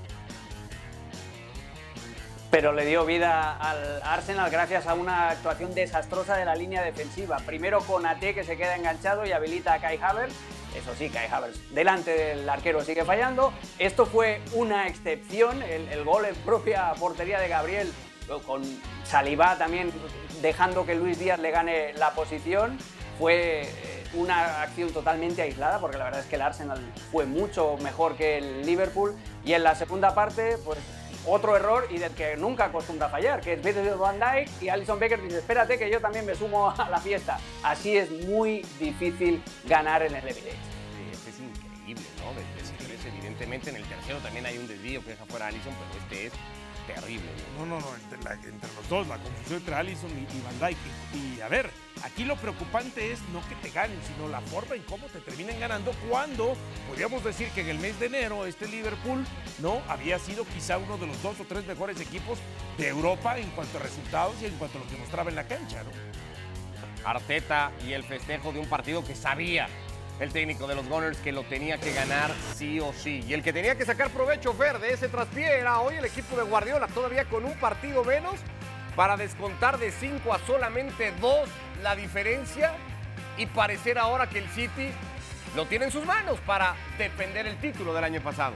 Pero 2.50 2.72
le 2.72 2.86
dio 2.86 3.04
vida 3.04 3.56
al 3.56 4.00
Arsenal 4.04 4.48
gracias 4.48 4.86
a 4.86 4.94
una 4.94 5.30
actuación 5.30 5.74
desastrosa 5.74 6.36
de 6.36 6.44
la 6.44 6.54
línea 6.54 6.82
defensiva. 6.82 7.38
Primero 7.38 7.80
con 7.80 8.06
AT 8.06 8.20
que 8.20 8.44
se 8.44 8.56
queda 8.56 8.76
enganchado 8.76 9.26
y 9.26 9.32
habilita 9.32 9.74
a 9.74 9.80
Kai 9.80 9.98
Havertz. 10.00 10.36
Eso 10.76 10.94
sí, 10.96 11.08
Kai 11.08 11.26
Havertz 11.26 11.58
delante 11.70 12.12
del 12.12 12.48
arquero 12.48 12.84
sigue 12.84 13.04
fallando. 13.04 13.52
Esto 13.80 14.06
fue 14.06 14.40
una 14.52 14.86
excepción. 14.86 15.62
El, 15.62 16.04
gol 16.04 16.26
en 16.26 16.34
propia 16.36 16.92
portería 16.94 17.40
de 17.40 17.48
Gabriel 17.48 17.92
con 18.46 18.62
Saliba 19.04 19.58
también 19.58 19.90
dejando 20.40 20.86
que 20.86 20.94
Luis 20.94 21.18
Díaz 21.18 21.40
le 21.40 21.50
gane 21.50 21.92
la 21.94 22.12
posición. 22.12 22.78
Fue 23.18 23.62
eh, 23.62 24.04
una 24.14 24.62
acción 24.62 24.92
totalmente 24.92 25.42
aislada, 25.42 25.80
porque 25.80 25.98
la 25.98 26.04
verdad 26.04 26.20
es 26.20 26.26
que 26.26 26.36
el 26.36 26.42
Arsenal 26.42 26.80
fue 27.10 27.26
mucho 27.26 27.76
mejor 27.82 28.16
que 28.16 28.38
el 28.38 28.66
Liverpool. 28.66 29.14
Y 29.44 29.52
en 29.52 29.62
la 29.62 29.74
segunda 29.74 30.14
parte, 30.14 30.58
pues 30.64 30.78
otro 31.26 31.56
error 31.56 31.86
y 31.90 31.98
del 31.98 32.12
que 32.12 32.36
nunca 32.36 32.66
acostumbra 32.66 33.08
fallar, 33.08 33.40
que 33.40 33.54
es 33.54 33.62
Virgil 33.62 33.94
van 33.94 34.20
Dijk 34.20 34.62
y 34.62 34.68
Alison 34.68 34.98
Becker 34.98 35.22
dice, 35.22 35.38
espérate 35.38 35.78
que 35.78 35.90
yo 35.90 36.00
también 36.00 36.26
me 36.26 36.34
sumo 36.34 36.70
a 36.70 36.90
la 36.90 36.98
fiesta. 36.98 37.38
Así 37.62 37.96
es 37.96 38.10
muy 38.10 38.64
difícil 38.78 39.42
ganar 39.64 40.02
en 40.02 40.14
el 40.14 40.22
Emirates. 40.22 40.54
Este 41.12 41.30
es 41.30 41.40
increíble, 41.40 42.04
¿no? 42.18 42.32
Desde 42.34 42.74
evidentemente 43.08 43.70
en 43.70 43.76
el 43.76 43.84
tercero 43.84 44.18
también 44.18 44.46
hay 44.46 44.58
un 44.58 44.66
desvío 44.66 45.02
que 45.02 45.10
deja 45.10 45.24
fuera 45.26 45.46
a 45.46 45.48
Allison, 45.48 45.72
pero 45.74 46.02
este 46.02 46.26
es 46.26 46.32
terrible. 46.86 47.26
No, 47.58 47.66
no, 47.66 47.80
no, 47.80 47.94
entre, 47.96 48.22
la- 48.22 48.34
entre 48.34 48.72
los 48.74 48.88
dos, 48.88 49.06
la 49.06 49.18
confusión 49.18 49.58
entre 49.58 49.74
Allison 49.74 50.10
y, 50.10 50.22
y 50.36 50.42
Van 50.42 50.68
Dijk. 50.68 50.78
Y, 51.14 51.38
y, 51.38 51.40
a 51.40 51.48
ver, 51.48 51.70
aquí 52.02 52.24
lo 52.24 52.36
preocupante 52.36 53.12
es 53.12 53.20
no 53.32 53.46
que 53.48 53.54
te 53.56 53.70
ganen, 53.70 53.98
sino 54.06 54.28
la 54.28 54.40
forma 54.40 54.74
en 54.74 54.82
cómo 54.82 55.06
te 55.06 55.20
terminen 55.20 55.58
ganando 55.60 55.92
cuando 56.08 56.56
podríamos 56.88 57.22
decir 57.24 57.48
que 57.50 57.62
en 57.62 57.68
el 57.70 57.78
mes 57.78 57.98
de 58.00 58.06
enero 58.06 58.46
este 58.46 58.66
Liverpool 58.68 59.24
no 59.60 59.80
había 59.88 60.18
sido 60.18 60.44
quizá 60.46 60.78
uno 60.78 60.96
de 60.98 61.06
los 61.06 61.22
dos 61.22 61.38
o 61.40 61.44
tres 61.44 61.64
mejores 61.66 62.00
equipos 62.00 62.38
de 62.78 62.88
Europa 62.88 63.38
en 63.38 63.48
cuanto 63.50 63.78
a 63.78 63.82
resultados 63.82 64.34
y 64.42 64.46
en 64.46 64.54
cuanto 64.56 64.78
a 64.78 64.82
lo 64.82 64.88
que 64.88 64.96
mostraba 64.96 65.30
en 65.30 65.36
la 65.36 65.46
cancha, 65.46 65.82
¿no? 65.84 65.90
Arteta 67.04 67.70
y 67.86 67.92
el 67.92 68.02
festejo 68.02 68.52
de 68.52 68.60
un 68.60 68.66
partido 68.66 69.04
que 69.04 69.14
sabía 69.14 69.68
el 70.20 70.32
técnico 70.32 70.66
de 70.66 70.74
los 70.74 70.88
Gunners 70.88 71.18
que 71.18 71.32
lo 71.32 71.42
tenía 71.44 71.78
que 71.78 71.92
ganar 71.92 72.30
sí 72.54 72.80
o 72.80 72.92
sí. 72.92 73.22
Y 73.26 73.34
el 73.34 73.42
que 73.42 73.52
tenía 73.52 73.76
que 73.76 73.84
sacar 73.84 74.10
provecho, 74.10 74.52
Fer, 74.54 74.78
de 74.78 74.92
ese 74.92 75.08
traspié 75.08 75.58
era 75.58 75.80
hoy 75.80 75.96
el 75.96 76.04
equipo 76.04 76.36
de 76.36 76.42
Guardiola, 76.42 76.86
todavía 76.88 77.24
con 77.24 77.44
un 77.44 77.54
partido 77.54 78.04
menos, 78.04 78.36
para 78.94 79.16
descontar 79.16 79.78
de 79.78 79.90
5 79.90 80.32
a 80.32 80.38
solamente 80.40 81.12
2 81.20 81.48
la 81.82 81.96
diferencia 81.96 82.72
y 83.36 83.46
parecer 83.46 83.98
ahora 83.98 84.28
que 84.28 84.38
el 84.38 84.48
City 84.50 84.90
lo 85.56 85.66
tiene 85.66 85.86
en 85.86 85.90
sus 85.90 86.04
manos 86.04 86.38
para 86.46 86.74
defender 86.98 87.46
el 87.46 87.56
título 87.56 87.92
del 87.92 88.04
año 88.04 88.20
pasado. 88.20 88.54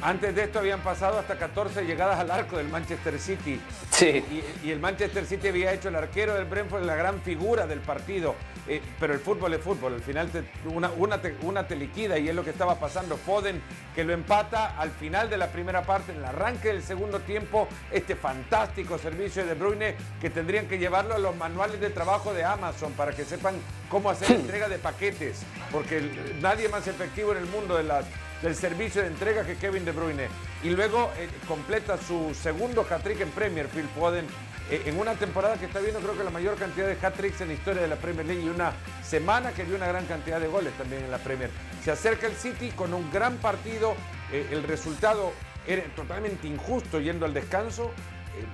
Antes 0.00 0.34
de 0.34 0.44
esto 0.44 0.58
habían 0.58 0.80
pasado 0.80 1.18
hasta 1.20 1.38
14 1.38 1.84
llegadas 1.84 2.18
al 2.18 2.30
arco 2.30 2.56
del 2.56 2.68
Manchester 2.68 3.20
City. 3.20 3.60
Sí. 3.90 4.24
Y, 4.62 4.66
y 4.66 4.70
el 4.72 4.80
Manchester 4.80 5.24
City 5.26 5.48
había 5.48 5.72
hecho 5.72 5.90
el 5.90 5.94
arquero 5.94 6.34
del 6.34 6.46
Brentford 6.46 6.84
la 6.84 6.96
gran 6.96 7.20
figura 7.22 7.68
del 7.68 7.78
partido. 7.78 8.34
Eh, 8.68 8.80
pero 9.00 9.12
el 9.12 9.18
fútbol 9.20 9.52
es 9.54 9.60
fútbol. 9.60 9.94
Al 9.94 10.02
final 10.02 10.28
te- 10.30 10.44
una, 10.68 10.90
una, 10.96 11.20
te, 11.20 11.34
una 11.42 11.66
te 11.66 11.74
liquida 11.74 12.18
y 12.18 12.28
es 12.28 12.34
lo 12.34 12.44
que 12.44 12.50
estaba 12.50 12.78
pasando. 12.78 13.16
Foden 13.16 13.60
que 13.94 14.04
lo 14.04 14.12
empata 14.12 14.78
al 14.78 14.90
final 14.92 15.28
de 15.28 15.36
la 15.36 15.48
primera 15.48 15.82
parte, 15.82 16.12
en 16.12 16.18
el 16.18 16.24
arranque 16.24 16.68
del 16.68 16.82
segundo 16.82 17.20
tiempo. 17.20 17.66
Este 17.90 18.14
fantástico 18.14 18.98
servicio 18.98 19.44
de 19.44 19.54
Bruyne 19.54 19.96
que 20.20 20.30
tendrían 20.30 20.66
que 20.68 20.78
llevarlo 20.78 21.14
a 21.14 21.18
los 21.18 21.34
manuales 21.36 21.80
de 21.80 21.90
trabajo 21.90 22.32
de 22.34 22.44
Amazon 22.44 22.92
para 22.92 23.12
que 23.12 23.24
sepan 23.24 23.54
cómo 23.88 24.10
hacer 24.10 24.30
entrega 24.30 24.68
de 24.68 24.78
paquetes. 24.78 25.42
Porque 25.72 25.98
el- 25.98 26.40
nadie 26.40 26.68
más 26.68 26.86
efectivo 26.86 27.32
en 27.32 27.38
el 27.38 27.46
mundo 27.46 27.76
de 27.76 27.82
las 27.84 28.04
del 28.42 28.56
servicio 28.56 29.02
de 29.02 29.06
entrega 29.08 29.44
que 29.44 29.54
Kevin 29.56 29.84
De 29.84 29.92
Bruyne. 29.92 30.26
Y 30.64 30.70
luego 30.70 31.12
eh, 31.16 31.28
completa 31.46 31.96
su 31.96 32.34
segundo 32.34 32.84
hat-trick 32.90 33.20
en 33.20 33.30
Premier, 33.30 33.68
Phil 33.68 33.88
Foden, 33.94 34.26
en 34.70 34.98
una 34.98 35.14
temporada 35.14 35.56
que 35.56 35.66
está 35.66 35.80
viendo 35.80 36.00
creo 36.00 36.16
que 36.16 36.24
la 36.24 36.30
mayor 36.30 36.56
cantidad 36.56 36.86
de 36.86 36.96
hat-tricks 37.06 37.40
en 37.40 37.48
la 37.48 37.54
historia 37.54 37.82
de 37.82 37.88
la 37.88 37.96
Premier 37.96 38.26
League 38.26 38.42
y 38.42 38.48
una 38.48 38.72
semana 39.02 39.52
que 39.52 39.64
vio 39.64 39.76
una 39.76 39.86
gran 39.86 40.06
cantidad 40.06 40.40
de 40.40 40.46
goles 40.46 40.72
también 40.78 41.04
en 41.04 41.10
la 41.10 41.18
Premier. 41.18 41.50
Se 41.84 41.90
acerca 41.90 42.26
el 42.26 42.34
City 42.34 42.70
con 42.70 42.94
un 42.94 43.10
gran 43.12 43.36
partido, 43.36 43.94
eh, 44.32 44.48
el 44.50 44.62
resultado 44.62 45.32
era 45.66 45.82
totalmente 45.94 46.46
injusto 46.46 47.00
yendo 47.00 47.26
al 47.26 47.34
descanso. 47.34 47.92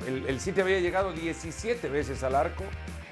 Eh, 0.07 0.25
El, 0.27 0.41
City 0.41 0.61
había 0.61 0.81
llegado 0.81 1.13
17 1.13 1.89
veces 1.89 2.23
al 2.23 2.35
arco 2.35 2.65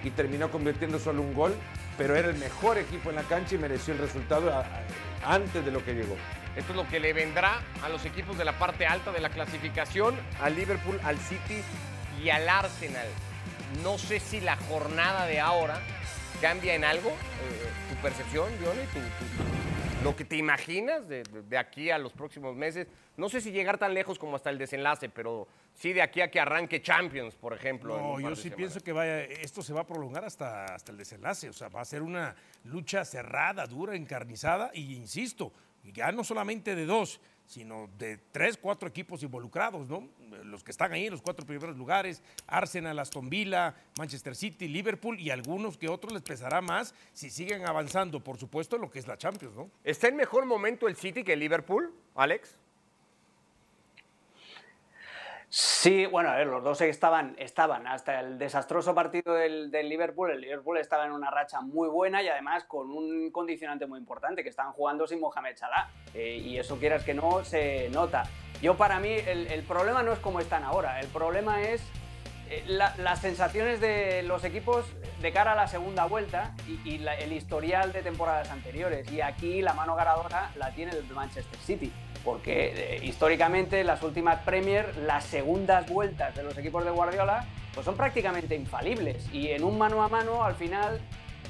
y 0.03 0.11
terminó 0.11 0.51
convirtiendo 0.51 0.99
solo 0.99 1.23
un 1.23 1.35
gol, 1.35 1.55
pero 1.97 2.17
era 2.17 2.29
el 2.29 2.37
mejor 2.37 2.79
equipo 2.79 3.11
en 3.11 3.17
la 3.17 3.23
cancha 3.23 3.55
y 3.55 3.59
mereció 3.59 3.95
el 3.95 4.01
resultado 4.01 4.53
antes 5.25 5.65
de 5.65 5.71
lo 5.71 5.85
que 5.85 5.95
llegó. 5.95 6.17
Esto 6.57 6.73
es 6.73 6.77
lo 6.77 6.89
que 6.89 7.01
le 7.01 7.13
vendrá 7.13 7.61
a 7.83 7.89
los 7.89 8.05
equipos 8.05 8.39
de 8.39 8.45
la 8.45 8.59
parte 8.59 8.87
alta 8.87 9.13
de 9.13 9.21
la 9.21 9.29
clasificación, 9.29 10.15
al 10.41 10.57
Liverpool, 10.57 10.99
al 11.05 11.19
City 11.19 11.63
y 12.23 12.31
al 12.31 12.49
Arsenal. 12.49 13.07
No 13.83 13.99
sé 13.99 14.21
si 14.21 14.41
la 14.41 14.57
jornada 14.57 15.27
de 15.27 15.41
ahora 15.41 15.81
cambia 16.41 16.75
en 16.75 16.85
algo 16.85 17.11
eh, 17.11 17.15
tu 17.91 17.97
percepción, 18.03 18.51
Johnny, 18.63 18.83
tu- 18.93 18.99
tu- 19.01 20.05
lo 20.05 20.15
que 20.15 20.25
te 20.25 20.37
imaginas 20.37 21.09
de, 21.09 21.23
de- 21.25 21.59
aquí 21.59 21.91
a 21.91 21.99
los 21.99 22.13
próximos 22.13 22.55
meses. 22.55 22.87
No 23.17 23.29
sé 23.29 23.41
si 23.41 23.51
llegar 23.51 23.79
tan 23.79 23.93
lejos 23.95 24.19
como 24.19 24.37
hasta 24.37 24.51
el 24.51 24.59
desenlace, 24.59 25.09
pero 25.09 25.49
sí 25.75 25.93
de 25.93 26.03
aquí 26.03 26.21
a 26.21 26.31
que 26.31 26.39
arranque 26.39 26.81
Champions, 26.83 27.35
por 27.35 27.55
ejemplo. 27.55 27.97
No, 27.99 28.21
yo 28.21 28.37
sí 28.37 28.43
semanas. 28.43 28.57
pienso 28.57 28.81
que 28.81 28.93
vaya, 28.93 29.23
esto 29.23 29.63
se 29.63 29.73
va 29.73 29.81
a 29.81 29.87
prolongar 29.87 30.25
hasta, 30.25 30.67
hasta 30.67 30.93
el 30.93 30.99
desenlace. 30.99 31.49
O 31.49 31.53
sea, 31.53 31.69
va 31.69 31.81
a 31.81 31.85
ser 31.85 32.03
una 32.03 32.37
lucha 32.65 33.05
cerrada, 33.05 33.67
dura, 33.67 33.97
encarnizada. 33.97 34.71
Y 34.75 34.95
insisto, 34.95 35.53
ya 35.85 36.13
no 36.13 36.23
solamente 36.25 36.75
de 36.77 36.85
dos, 36.87 37.21
sino 37.47 37.89
de 37.99 38.19
tres, 38.33 38.57
cuatro 38.57 38.89
equipos 38.89 39.23
involucrados, 39.23 39.89
¿no? 39.89 40.09
Los 40.45 40.65
que 40.65 40.71
están 40.71 40.93
ahí 40.93 41.07
en 41.07 41.13
los 41.13 41.23
cuatro 41.23 41.47
primeros 41.47 41.77
lugares, 41.77 42.23
Arsenal, 42.47 42.99
Aston 42.99 43.29
Villa, 43.29 43.75
Manchester 43.99 44.35
City, 44.35 44.69
Liverpool 44.69 45.19
y 45.21 45.31
algunos 45.31 45.79
que 45.79 45.89
otros 45.89 46.13
les 46.13 46.23
pesará 46.23 46.61
más 46.61 46.95
si 47.13 47.31
siguen 47.31 47.67
avanzando, 47.67 48.23
por 48.23 48.37
supuesto, 48.39 48.79
lo 48.79 48.91
que 48.91 48.99
es 48.99 49.07
la 49.07 49.17
Champions, 49.17 49.55
¿no? 49.55 49.71
¿Está 49.85 50.09
en 50.09 50.17
mejor 50.17 50.45
momento 50.47 50.89
el 50.89 50.97
City 50.97 51.23
que 51.23 51.35
el 51.35 51.41
Liverpool, 51.41 51.95
Alex? 52.15 52.57
Sí, 55.49 56.07
bueno, 56.07 56.31
a 56.31 56.37
ver, 56.37 56.49
los 56.49 56.63
dos 56.63 56.81
estaban, 56.81 57.37
estaban 57.39 57.87
hasta 57.87 58.21
el 58.21 58.37
desastroso 58.39 58.95
partido 58.95 59.35
del, 59.35 59.71
Liverpool. 59.71 60.31
El 60.31 60.41
Liverpool 60.41 60.79
estaba 60.79 61.07
en 61.07 61.13
una 61.13 61.31
racha 61.31 61.61
muy 61.61 61.89
buena 61.89 62.23
y 62.23 62.29
además 62.29 62.65
con 62.65 62.91
un 62.91 63.31
condicionante 63.31 63.87
muy 63.87 63.99
importante, 63.99 64.43
que 64.43 64.49
estaban 64.49 64.73
jugando 64.73 65.07
sin 65.07 65.21
Mohamed 65.21 65.57
Salah. 65.57 65.89
Eh, 66.15 66.37
y 66.37 66.59
eso 66.59 66.79
quieras 66.79 67.05
que 67.05 67.15
no, 67.15 67.45
se 67.45 67.89
nota. 67.91 68.25
Yo 68.61 68.77
para 68.77 68.99
mí 68.99 69.11
el, 69.11 69.47
el 69.47 69.63
problema 69.63 70.03
no 70.03 70.13
es 70.13 70.19
cómo 70.19 70.41
están 70.41 70.65
ahora, 70.65 70.99
el 71.01 71.09
problema 71.09 71.63
es 71.63 71.83
la- 72.67 72.95
las 72.99 73.21
sensaciones 73.21 73.81
de 73.81 74.23
los 74.23 74.45
equipos 74.45 74.85
de 75.21 75.33
cara 75.33 75.53
a 75.53 75.55
la 75.55 75.67
segunda 75.67 76.05
vuelta 76.07 76.55
y, 76.67 77.01
el 77.05 77.33
historial 77.33 77.93
de 77.93 78.03
temporadas 78.03 78.51
anteriores. 78.51 79.11
Y 79.11 79.21
aquí 79.21 79.63
la 79.63 79.73
mano 79.73 79.95
ganadora 79.97 80.51
la 80.57 80.71
tiene 80.73 80.93
el 80.93 81.05
Manchester 81.09 81.59
City, 81.61 81.93
porque 82.25 82.73
eh, 82.97 83.05
históricamente 83.05 83.83
las 83.85 84.03
últimas 84.03 84.41
Premier, 84.43 84.97
las 84.99 85.25
segundas 85.25 85.89
vueltas 85.89 86.35
de 86.35 86.43
los 86.43 86.57
equipos 86.59 86.85
de 86.85 86.91
Guardiola, 86.91 87.45
pues 87.75 87.85
son 87.85 87.97
prácticamente 87.97 88.55
infalibles. 88.55 89.29
Y 89.33 89.49
en 89.51 89.65
un 89.65 89.79
mano 89.79 90.03
a 90.03 90.09
mano, 90.09 90.45
al 90.45 90.55
final, 90.55 91.01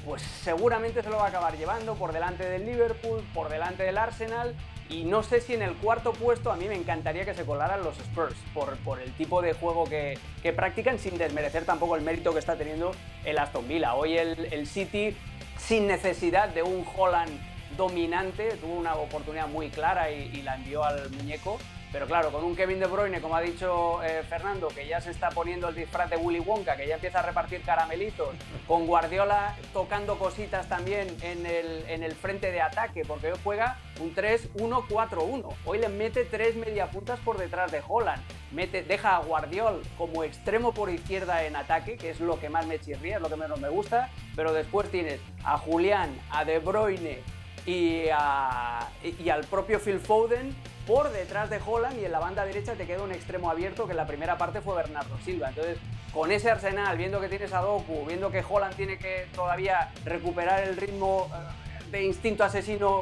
pues 0.05 0.21
seguramente 0.21 1.03
se 1.03 1.09
lo 1.09 1.17
va 1.17 1.25
a 1.25 1.29
acabar 1.29 1.57
llevando 1.57 1.95
por 1.95 2.13
delante 2.13 2.47
del 2.49 2.65
Liverpool, 2.65 3.23
por 3.33 3.49
delante 3.49 3.83
del 3.83 3.97
Arsenal. 3.97 4.55
Y 4.89 5.03
no 5.03 5.21
sé 5.21 5.41
si 5.41 5.53
en 5.53 5.61
el 5.61 5.75
cuarto 5.75 6.13
puesto 6.13 6.51
a 6.51 6.55
mí 6.55 6.65
me 6.65 6.75
encantaría 6.75 7.25
que 7.25 7.33
se 7.33 7.45
colaran 7.45 7.83
los 7.83 7.97
Spurs 7.99 8.35
por, 8.53 8.77
por 8.77 9.01
el 9.01 9.11
tipo 9.13 9.41
de 9.41 9.53
juego 9.53 9.83
que, 9.83 10.17
que 10.41 10.53
practican 10.53 10.97
sin 10.97 11.17
desmerecer 11.17 11.65
tampoco 11.65 11.95
el 11.95 12.03
mérito 12.03 12.31
que 12.31 12.39
está 12.39 12.55
teniendo 12.55 12.91
el 13.25 13.37
Aston 13.37 13.67
Villa. 13.67 13.95
Hoy 13.95 14.17
el, 14.17 14.47
el 14.53 14.65
City, 14.65 15.15
sin 15.57 15.87
necesidad 15.87 16.49
de 16.49 16.63
un 16.63 16.85
Holland 16.95 17.31
dominante, 17.75 18.51
tuvo 18.61 18.75
una 18.75 18.95
oportunidad 18.95 19.47
muy 19.47 19.69
clara 19.69 20.09
y, 20.09 20.31
y 20.33 20.41
la 20.41 20.55
envió 20.55 20.83
al 20.83 21.09
muñeco. 21.09 21.59
Pero 21.91 22.05
claro, 22.05 22.31
con 22.31 22.43
un 22.43 22.55
Kevin 22.55 22.79
De 22.79 22.85
Bruyne, 22.85 23.21
como 23.21 23.35
ha 23.35 23.41
dicho 23.41 24.03
eh, 24.03 24.21
Fernando, 24.27 24.67
que 24.67 24.85
ya 24.87 24.99
se 24.99 25.11
está 25.11 25.29
poniendo 25.29 25.69
el 25.69 25.75
disfraz 25.75 26.09
de 26.09 26.17
Willy 26.17 26.39
Wonka, 26.41 26.75
que 26.75 26.85
ya 26.87 26.95
empieza 26.95 27.19
a 27.19 27.21
repartir 27.21 27.61
caramelitos, 27.61 28.29
con 28.67 28.85
Guardiola 28.87 29.55
tocando 29.73 30.19
cositas 30.19 30.67
también 30.67 31.07
en 31.21 31.45
el, 31.45 31.85
en 31.87 32.03
el 32.03 32.13
frente 32.13 32.51
de 32.51 32.61
ataque, 32.61 33.03
porque 33.07 33.31
hoy 33.31 33.39
juega 33.43 33.77
un 34.01 34.13
3-1-4-1. 34.13 35.53
Hoy 35.65 35.77
le 35.77 35.89
mete 35.89 36.25
tres 36.25 36.55
mediapuntas 36.55 37.19
por 37.19 37.37
detrás 37.37 37.71
de 37.71 37.81
Holland. 37.87 38.21
Mete, 38.51 38.83
deja 38.83 39.15
a 39.15 39.19
Guardiol 39.19 39.81
como 39.97 40.23
extremo 40.23 40.73
por 40.73 40.89
izquierda 40.89 41.43
en 41.45 41.55
ataque, 41.55 41.97
que 41.97 42.09
es 42.09 42.19
lo 42.19 42.39
que 42.39 42.49
más 42.49 42.65
me 42.67 42.79
chirría, 42.79 43.15
es 43.15 43.21
lo 43.21 43.29
que 43.29 43.35
menos 43.35 43.59
me 43.59 43.69
gusta. 43.69 44.09
Pero 44.35 44.53
después 44.53 44.89
tienes 44.91 45.19
a 45.43 45.57
Julián, 45.57 46.09
a 46.31 46.45
De 46.45 46.59
Bruyne 46.59 47.19
y, 47.65 48.05
a- 48.13 48.87
y- 49.03 49.23
y 49.23 49.29
al 49.29 49.45
propio 49.45 49.79
Phil 49.79 49.99
Foden 49.99 50.55
por 50.87 51.11
detrás 51.11 51.49
de 51.49 51.59
Holland 51.63 51.99
y 51.99 52.05
en 52.05 52.13
la 52.13 52.19
banda 52.19 52.45
derecha 52.45 52.73
te 52.73 52.87
queda 52.87 53.03
un 53.03 53.11
extremo 53.11 53.51
abierto 53.51 53.85
que 53.85 53.91
en 53.91 53.97
la 53.97 54.07
primera 54.07 54.37
parte 54.37 54.61
fue 54.61 54.75
Bernardo 54.75 55.17
Silva. 55.23 55.49
Entonces, 55.49 55.77
con 56.13 56.31
ese 56.31 56.49
arsenal, 56.49 56.97
viendo 56.97 57.19
que 57.19 57.27
tienes 57.27 57.51
a 57.53 57.59
Doku, 57.59 58.05
viendo 58.07 58.31
que 58.31 58.43
Holland 58.47 58.75
tiene 58.75 58.97
que 58.97 59.27
todavía 59.35 59.91
recuperar 60.05 60.63
el 60.63 60.77
ritmo 60.77 61.29
eh, 61.33 61.91
de 61.91 62.03
instinto 62.05 62.45
asesino 62.45 63.01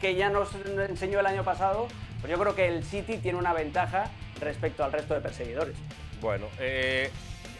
que 0.00 0.14
ya 0.14 0.28
nos 0.28 0.50
enseñó 0.54 1.20
el 1.20 1.26
año 1.26 1.44
pasado, 1.44 1.88
pues 2.20 2.30
yo 2.30 2.38
creo 2.38 2.54
que 2.54 2.68
el 2.68 2.84
City 2.84 3.16
tiene 3.16 3.38
una 3.38 3.54
ventaja 3.54 4.10
respecto 4.38 4.84
al 4.84 4.92
resto 4.92 5.14
de 5.14 5.20
perseguidores. 5.20 5.76
Bueno, 6.20 6.46
eh, 6.58 7.10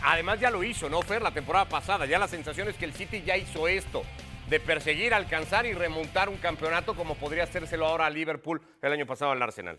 además 0.02 0.40
ya 0.40 0.50
lo 0.50 0.62
hizo, 0.62 0.90
¿no, 0.90 1.00
Fer? 1.00 1.22
La 1.22 1.30
temporada 1.30 1.64
pasada. 1.64 2.04
Ya 2.04 2.18
la 2.18 2.28
sensación 2.28 2.68
es 2.68 2.76
que 2.76 2.84
el 2.84 2.92
City 2.92 3.22
ya 3.22 3.36
hizo 3.38 3.66
esto, 3.66 4.02
de 4.49 4.61
perseguir, 4.61 5.14
alcanzar 5.14 5.66
y 5.66 5.72
remontar 5.72 6.28
un 6.28 6.36
campeonato 6.36 6.95
como 6.95 7.14
podría 7.14 7.45
hacérselo 7.45 7.86
ahora 7.86 8.07
a 8.07 8.11
Liverpool 8.11 8.61
el 8.82 8.92
año 8.92 9.07
pasado 9.07 9.30
al 9.32 9.42
Arsenal. 9.42 9.78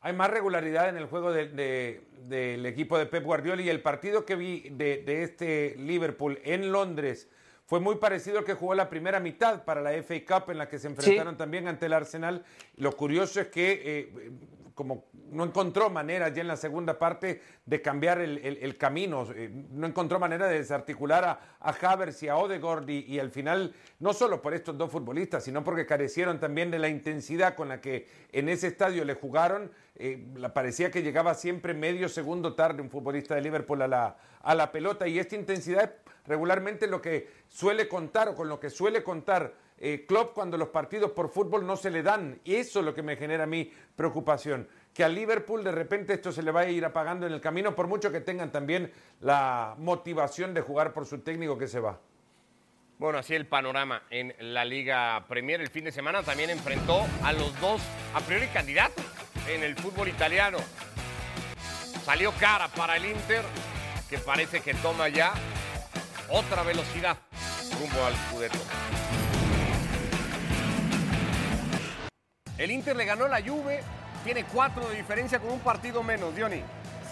Hay 0.00 0.12
más 0.12 0.30
regularidad 0.30 0.88
en 0.88 0.96
el 0.96 1.06
juego 1.06 1.32
de- 1.32 1.48
de- 1.48 2.00
del 2.22 2.64
equipo 2.66 2.96
de 2.96 3.06
Pep 3.06 3.24
Guardiola 3.24 3.62
y 3.62 3.68
el 3.68 3.80
partido 3.82 4.24
que 4.24 4.36
vi 4.36 4.68
de, 4.70 4.98
de 5.02 5.22
este 5.24 5.74
Liverpool 5.76 6.38
en 6.44 6.70
Londres 6.70 7.28
fue 7.66 7.80
muy 7.80 7.96
parecido 7.96 8.38
al 8.38 8.44
que 8.44 8.54
jugó 8.54 8.74
la 8.74 8.88
primera 8.88 9.18
mitad 9.20 9.64
para 9.64 9.80
la 9.82 9.90
FA 10.02 10.14
Cup 10.24 10.50
en 10.52 10.58
la 10.58 10.68
que 10.68 10.78
se 10.78 10.86
enfrentaron 10.86 11.36
también 11.36 11.66
ante 11.68 11.86
el 11.86 11.92
Arsenal. 11.92 12.44
Lo 12.76 12.92
curioso 12.96 13.40
es 13.40 13.48
que 13.48 13.82
eh, 13.84 14.30
como 14.78 15.06
no 15.32 15.42
encontró 15.42 15.90
manera 15.90 16.28
ya 16.28 16.40
en 16.40 16.46
la 16.46 16.56
segunda 16.56 17.00
parte 17.00 17.42
de 17.66 17.82
cambiar 17.82 18.20
el, 18.20 18.76
camino, 18.78 19.26
eh, 19.34 19.50
no 19.72 19.88
encontró 19.88 20.20
manera 20.20 20.46
de 20.46 20.58
desarticular 20.58 21.24
a, 21.24 21.40
a 21.58 21.70
Havers 21.70 22.22
y 22.22 22.28
a 22.28 22.36
Odegaard 22.36 22.88
y, 22.88 23.18
al 23.18 23.32
final, 23.32 23.74
no 23.98 24.12
solo 24.12 24.40
por 24.40 24.54
estos 24.54 24.78
dos 24.78 24.92
futbolistas, 24.92 25.42
sino 25.42 25.64
porque 25.64 25.84
carecieron 25.84 26.38
también 26.38 26.70
de 26.70 26.78
la 26.78 26.88
intensidad 26.88 27.56
con 27.56 27.70
la 27.70 27.80
que 27.80 28.06
en 28.30 28.48
ese 28.48 28.68
estadio 28.68 29.04
le 29.04 29.14
jugaron, 29.14 29.72
eh, 29.96 30.24
parecía 30.54 30.92
que 30.92 31.02
llegaba 31.02 31.34
siempre 31.34 31.74
medio 31.74 32.08
segundo 32.08 32.54
tarde 32.54 32.80
un 32.80 32.88
futbolista 32.88 33.34
de 33.34 33.40
Liverpool 33.40 33.82
a 33.82 33.88
la, 33.88 34.16
a 34.40 34.54
la 34.54 34.70
pelota 34.70 35.08
y 35.08 35.18
esta 35.18 35.34
intensidad 35.34 35.82
es 35.82 35.90
regularmente 36.24 36.86
lo 36.86 37.02
que 37.02 37.28
suele 37.48 37.88
contar 37.88 38.28
o 38.28 38.36
con 38.36 38.48
lo 38.48 38.60
que 38.60 38.70
suele 38.70 39.02
contar 39.02 39.54
eh, 39.80 40.04
Klopp 40.06 40.34
cuando 40.34 40.56
los 40.56 40.68
partidos 40.68 41.12
por 41.12 41.30
fútbol 41.30 41.66
no 41.66 41.76
se 41.76 41.90
le 41.90 42.02
dan. 42.02 42.40
Y 42.44 42.56
eso 42.56 42.80
es 42.80 42.84
lo 42.84 42.94
que 42.94 43.02
me 43.02 43.16
genera 43.16 43.44
a 43.44 43.46
mí 43.46 43.72
preocupación. 43.96 44.68
Que 44.92 45.04
a 45.04 45.08
Liverpool 45.08 45.62
de 45.62 45.72
repente 45.72 46.14
esto 46.14 46.32
se 46.32 46.42
le 46.42 46.50
va 46.50 46.60
a 46.60 46.68
ir 46.68 46.84
apagando 46.84 47.26
en 47.26 47.32
el 47.32 47.40
camino, 47.40 47.74
por 47.74 47.86
mucho 47.86 48.10
que 48.10 48.20
tengan 48.20 48.50
también 48.50 48.92
la 49.20 49.74
motivación 49.78 50.54
de 50.54 50.60
jugar 50.60 50.92
por 50.92 51.06
su 51.06 51.18
técnico 51.20 51.56
que 51.56 51.68
se 51.68 51.80
va. 51.80 52.00
Bueno, 52.98 53.18
así 53.18 53.34
el 53.34 53.46
panorama 53.46 54.02
en 54.10 54.34
la 54.40 54.64
Liga 54.64 55.24
Premier. 55.28 55.60
El 55.60 55.68
fin 55.68 55.84
de 55.84 55.92
semana 55.92 56.24
también 56.24 56.50
enfrentó 56.50 57.06
a 57.22 57.32
los 57.32 57.58
dos, 57.60 57.80
a 58.12 58.20
priori 58.20 58.48
candidatos 58.48 59.04
en 59.48 59.62
el 59.62 59.76
fútbol 59.76 60.08
italiano. 60.08 60.58
Salió 62.04 62.32
cara 62.40 62.66
para 62.68 62.96
el 62.96 63.04
Inter, 63.04 63.44
que 64.10 64.18
parece 64.18 64.62
que 64.62 64.74
toma 64.74 65.08
ya 65.08 65.32
otra 66.28 66.64
velocidad 66.64 67.18
rumbo 67.78 68.04
al 68.04 68.14
Scudetto. 68.14 68.58
El 72.58 72.72
Inter 72.72 72.96
le 72.96 73.04
ganó 73.04 73.28
la 73.28 73.40
Juve, 73.40 73.80
tiene 74.24 74.44
cuatro 74.44 74.88
de 74.88 74.96
diferencia 74.96 75.38
con 75.38 75.52
un 75.52 75.60
partido 75.60 76.02
menos, 76.02 76.34
Diony. 76.34 76.60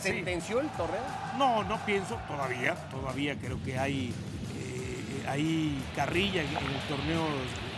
¿Sentenció 0.01 0.61
el 0.61 0.69
torneo? 0.71 1.01
No, 1.39 1.63
no 1.63 1.79
pienso, 1.87 2.19
todavía, 2.27 2.75
todavía 2.91 3.37
creo 3.37 3.63
que 3.65 3.79
hay, 3.79 4.13
eh, 4.59 5.25
hay 5.29 5.81
carrilla 5.95 6.43
en, 6.43 6.49
el 6.49 6.81
torneo 6.89 7.25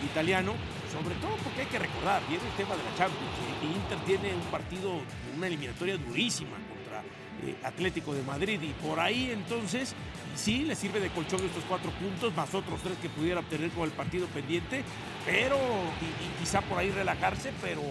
italiano, 0.02 0.54
sobre 0.90 1.14
todo 1.16 1.36
porque 1.44 1.60
hay 1.60 1.66
que 1.66 1.78
recordar, 1.78 2.22
viene 2.26 2.44
el 2.44 2.56
tema 2.56 2.74
de 2.74 2.82
la 2.82 2.96
Champions, 2.96 3.32
el 3.62 3.70
Inter 3.70 3.98
tiene 4.06 4.34
un 4.34 4.50
partido, 4.50 5.00
una 5.36 5.46
eliminatoria 5.46 5.98
durísima 5.98 6.56
contra 6.56 7.02
eh, 7.46 7.54
Atlético 7.64 8.14
de 8.14 8.22
Madrid 8.22 8.60
y 8.62 8.72
por 8.84 8.98
ahí 8.98 9.30
entonces 9.30 9.94
sí 10.38 10.64
le 10.64 10.74
sirve 10.74 11.00
de 11.00 11.10
colchón 11.10 11.44
estos 11.44 11.64
cuatro 11.68 11.90
puntos, 11.92 12.34
más 12.34 12.54
otros 12.54 12.80
tres 12.82 12.96
que 13.02 13.08
pudiera 13.08 13.40
obtener 13.40 13.70
con 13.70 13.84
el 13.84 13.90
partido 13.90 14.26
pendiente, 14.28 14.84
pero, 15.26 15.56
y, 15.56 16.40
quizá 16.40 16.60
por 16.62 16.78
ahí 16.78 16.90
relajarse, 16.90 17.52
pero, 17.60 17.82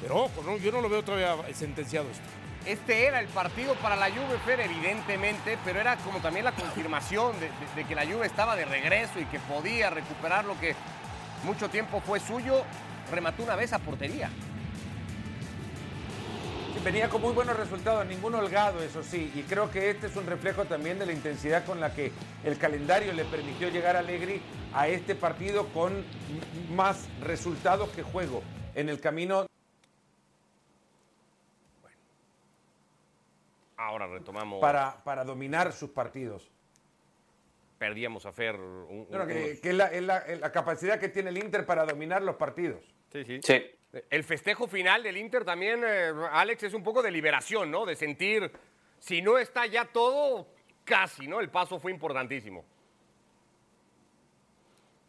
pero 0.00 0.24
ojo, 0.24 0.56
yo 0.58 0.72
no 0.72 0.80
lo 0.80 0.88
veo 0.88 1.02
todavía 1.02 1.36
sentenciado 1.52 2.08
esto. 2.10 2.24
Este 2.64 3.06
era 3.06 3.20
el 3.20 3.28
partido 3.28 3.74
para 3.74 3.94
la 3.94 4.06
Juve, 4.06 4.38
Fer, 4.44 4.60
evidentemente, 4.60 5.58
pero 5.64 5.80
era 5.80 5.96
como 5.98 6.18
también 6.18 6.44
la 6.44 6.52
confirmación 6.52 7.32
de, 7.38 7.84
que 7.84 7.94
la 7.94 8.04
Juve 8.04 8.26
estaba 8.26 8.56
de 8.56 8.64
regreso 8.64 9.20
y 9.20 9.24
que 9.26 9.38
podía 9.38 9.90
recuperar 9.90 10.44
lo 10.44 10.58
que 10.58 10.74
mucho 11.44 11.68
tiempo 11.68 12.00
fue 12.00 12.18
suyo. 12.18 12.64
Remató 13.12 13.44
una 13.44 13.54
vez 13.54 13.72
a 13.72 13.78
portería 13.78 14.30
venía 16.86 17.08
con 17.08 17.20
muy 17.20 17.32
buenos 17.32 17.56
resultados, 17.56 18.06
ningún 18.06 18.36
holgado, 18.36 18.80
eso 18.80 19.02
sí, 19.02 19.32
y 19.34 19.42
creo 19.42 19.68
que 19.72 19.90
este 19.90 20.06
es 20.06 20.14
un 20.14 20.24
reflejo 20.24 20.66
también 20.66 21.00
de 21.00 21.06
la 21.06 21.12
intensidad 21.12 21.64
con 21.64 21.80
la 21.80 21.92
que 21.92 22.12
el 22.44 22.58
calendario 22.58 23.12
le 23.12 23.24
permitió 23.24 23.68
llegar 23.70 23.96
a 23.96 23.98
Allegri 23.98 24.40
a 24.72 24.86
este 24.86 25.16
partido 25.16 25.66
con 25.70 26.04
más 26.70 27.08
resultados 27.20 27.90
que 27.90 28.04
juego 28.04 28.40
en 28.76 28.88
el 28.88 29.00
camino. 29.00 29.48
Ahora 33.76 34.06
retomamos. 34.06 34.60
Para, 34.60 35.02
para 35.02 35.24
dominar 35.24 35.72
sus 35.72 35.90
partidos. 35.90 36.48
Perdíamos 37.78 38.26
a 38.26 38.32
Fer. 38.32 38.54
Un, 38.60 39.08
que, 39.26 39.58
es, 39.60 39.74
la, 40.04 40.52
capacidad 40.52 41.00
que 41.00 41.08
tiene 41.08 41.30
el 41.30 41.38
Inter 41.38 41.66
para 41.66 41.84
dominar 41.84 42.22
los 42.22 42.36
partidos. 42.36 42.84
Sí, 43.10 43.24
sí. 43.24 43.40
Sí. 43.42 43.62
El 44.10 44.24
festejo 44.24 44.66
final 44.66 45.02
del 45.02 45.16
Inter 45.16 45.44
también, 45.44 45.82
eh, 45.86 46.12
Alex, 46.30 46.64
es 46.64 46.74
un 46.74 46.82
poco 46.82 47.02
de 47.02 47.10
liberación, 47.10 47.70
¿no? 47.70 47.86
De 47.86 47.96
sentir, 47.96 48.50
si 48.98 49.22
no 49.22 49.38
está 49.38 49.66
ya 49.66 49.84
todo, 49.86 50.48
casi, 50.84 51.26
¿no? 51.26 51.40
El 51.40 51.50
paso 51.50 51.78
fue 51.78 51.92
importantísimo. 51.92 52.64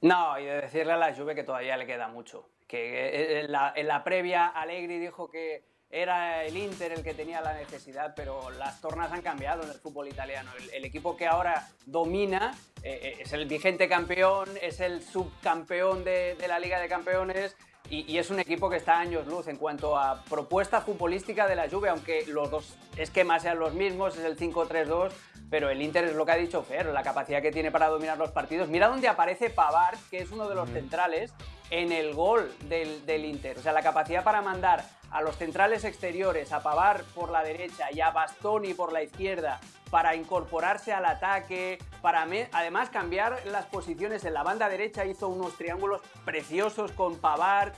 No, 0.01 0.39
y 0.39 0.45
de 0.45 0.61
decirle 0.61 0.93
a 0.93 0.97
la 0.97 1.13
Juve 1.13 1.36
que 1.36 1.43
todavía 1.43 1.75
le 1.75 1.86
queda 1.86 2.07
mucho. 2.07 2.49
Que 2.67 3.07
eh, 3.07 3.39
en 3.41 3.51
la, 3.51 3.73
en 3.75 3.88
la 3.88 4.03
previa, 4.03 4.47
Allegri 4.47 4.99
dijo 4.99 5.30
que 5.30 5.63
era 5.89 6.43
el 6.43 6.57
Inter 6.57 6.91
el 6.91 7.03
que 7.03 7.13
tenía 7.13 7.41
la 7.41 7.53
necesidad, 7.53 8.13
pero 8.15 8.49
las 8.51 8.82
tornas 8.82 9.11
han 9.11 9.21
cambiado 9.21 9.63
en 9.63 9.69
el 9.69 9.80
fútbol 9.80 10.07
italiano. 10.07 10.51
El, 10.73 10.84
equipo 10.84 11.15
que 11.15 11.28
ahora 11.28 11.67
domina 11.86 12.53
eh, 12.84 13.17
es 13.19 13.32
el 13.32 13.45
vigente 13.45 13.88
campeón, 13.88 14.49
es 14.61 14.82
el 14.82 15.01
subcampeón 15.01 16.03
de, 16.03 16.36
la 16.47 16.59
Liga 16.59 16.80
de 16.80 16.89
Campeones, 16.89 17.55
y, 17.90 18.18
es 18.18 18.30
un 18.30 18.40
equipo 18.40 18.70
que 18.70 18.78
está 18.78 18.98
a 18.98 19.00
años 19.00 19.28
luz 19.28 19.48
en 19.48 19.58
cuanto 19.58 19.98
a 19.98 20.24
propuesta 20.30 20.82
futbolística 20.82 21.48
de 21.48 21.56
la 21.56 21.70
Juve, 21.70 21.90
aunque 21.90 22.26
los 22.28 22.52
dos 22.52 22.78
esquemas 22.98 23.44
sean 23.44 23.60
los 23.60 23.74
mismos, 23.74 24.18
es 24.18 24.26
el 24.26 24.38
5-3-2, 24.38 25.12
pero 25.50 25.70
el 25.70 25.82
Inter 25.82 26.06
es 26.06 26.16
lo 26.16 26.26
que 26.26 26.32
ha 26.34 26.38
dicho 26.38 26.64
Fer, 26.64 26.88
la 26.88 27.04
capacidad 27.04 27.42
que 27.42 27.52
tiene 27.52 27.72
para 27.72 27.88
dominar 27.88 28.18
los 28.18 28.32
partidos. 28.32 28.68
Mira 28.68 28.90
dónde 28.90 29.08
aparece 29.08 29.50
Pavard, 29.50 29.98
que 30.10 30.20
es 30.20 30.32
uno 30.32 30.50
de 30.50 30.56
los 30.56 30.70
centrales, 30.70 31.34
en 31.70 31.92
el 31.92 32.14
gol 32.14 32.52
del, 32.68 33.06
del, 33.06 33.26
Inter. 33.26 33.58
O 33.58 33.62
sea, 33.62 33.74
la 33.74 33.82
capacidad 33.82 34.24
para 34.24 34.42
mandar 34.42 34.84
a 35.12 35.22
los 35.22 35.38
centrales 35.38 35.84
exteriores, 35.84 36.51
a 36.51 36.62
Pavard 36.62 37.03
por 37.16 37.30
la 37.30 37.43
derecha 37.43 37.91
y 37.91 38.01
a 38.01 38.12
Bastoni 38.12 38.74
por 38.74 38.91
la 38.91 39.03
izquierda, 39.03 39.60
para 39.89 40.16
incorporarse 40.16 40.91
al 40.91 41.05
ataque, 41.05 41.80
para 42.01 42.28
además 42.51 42.89
cambiar 42.89 43.45
las 43.45 43.66
posiciones 43.66 44.26
en 44.26 44.34
la 44.34 44.43
banda 44.43 44.70
derecha, 44.70 45.05
hizo 45.05 45.30
unos 45.30 45.55
triángulos 45.58 46.01
preciosos 46.26 46.91
con 46.91 47.18
Pavard, 47.18 47.74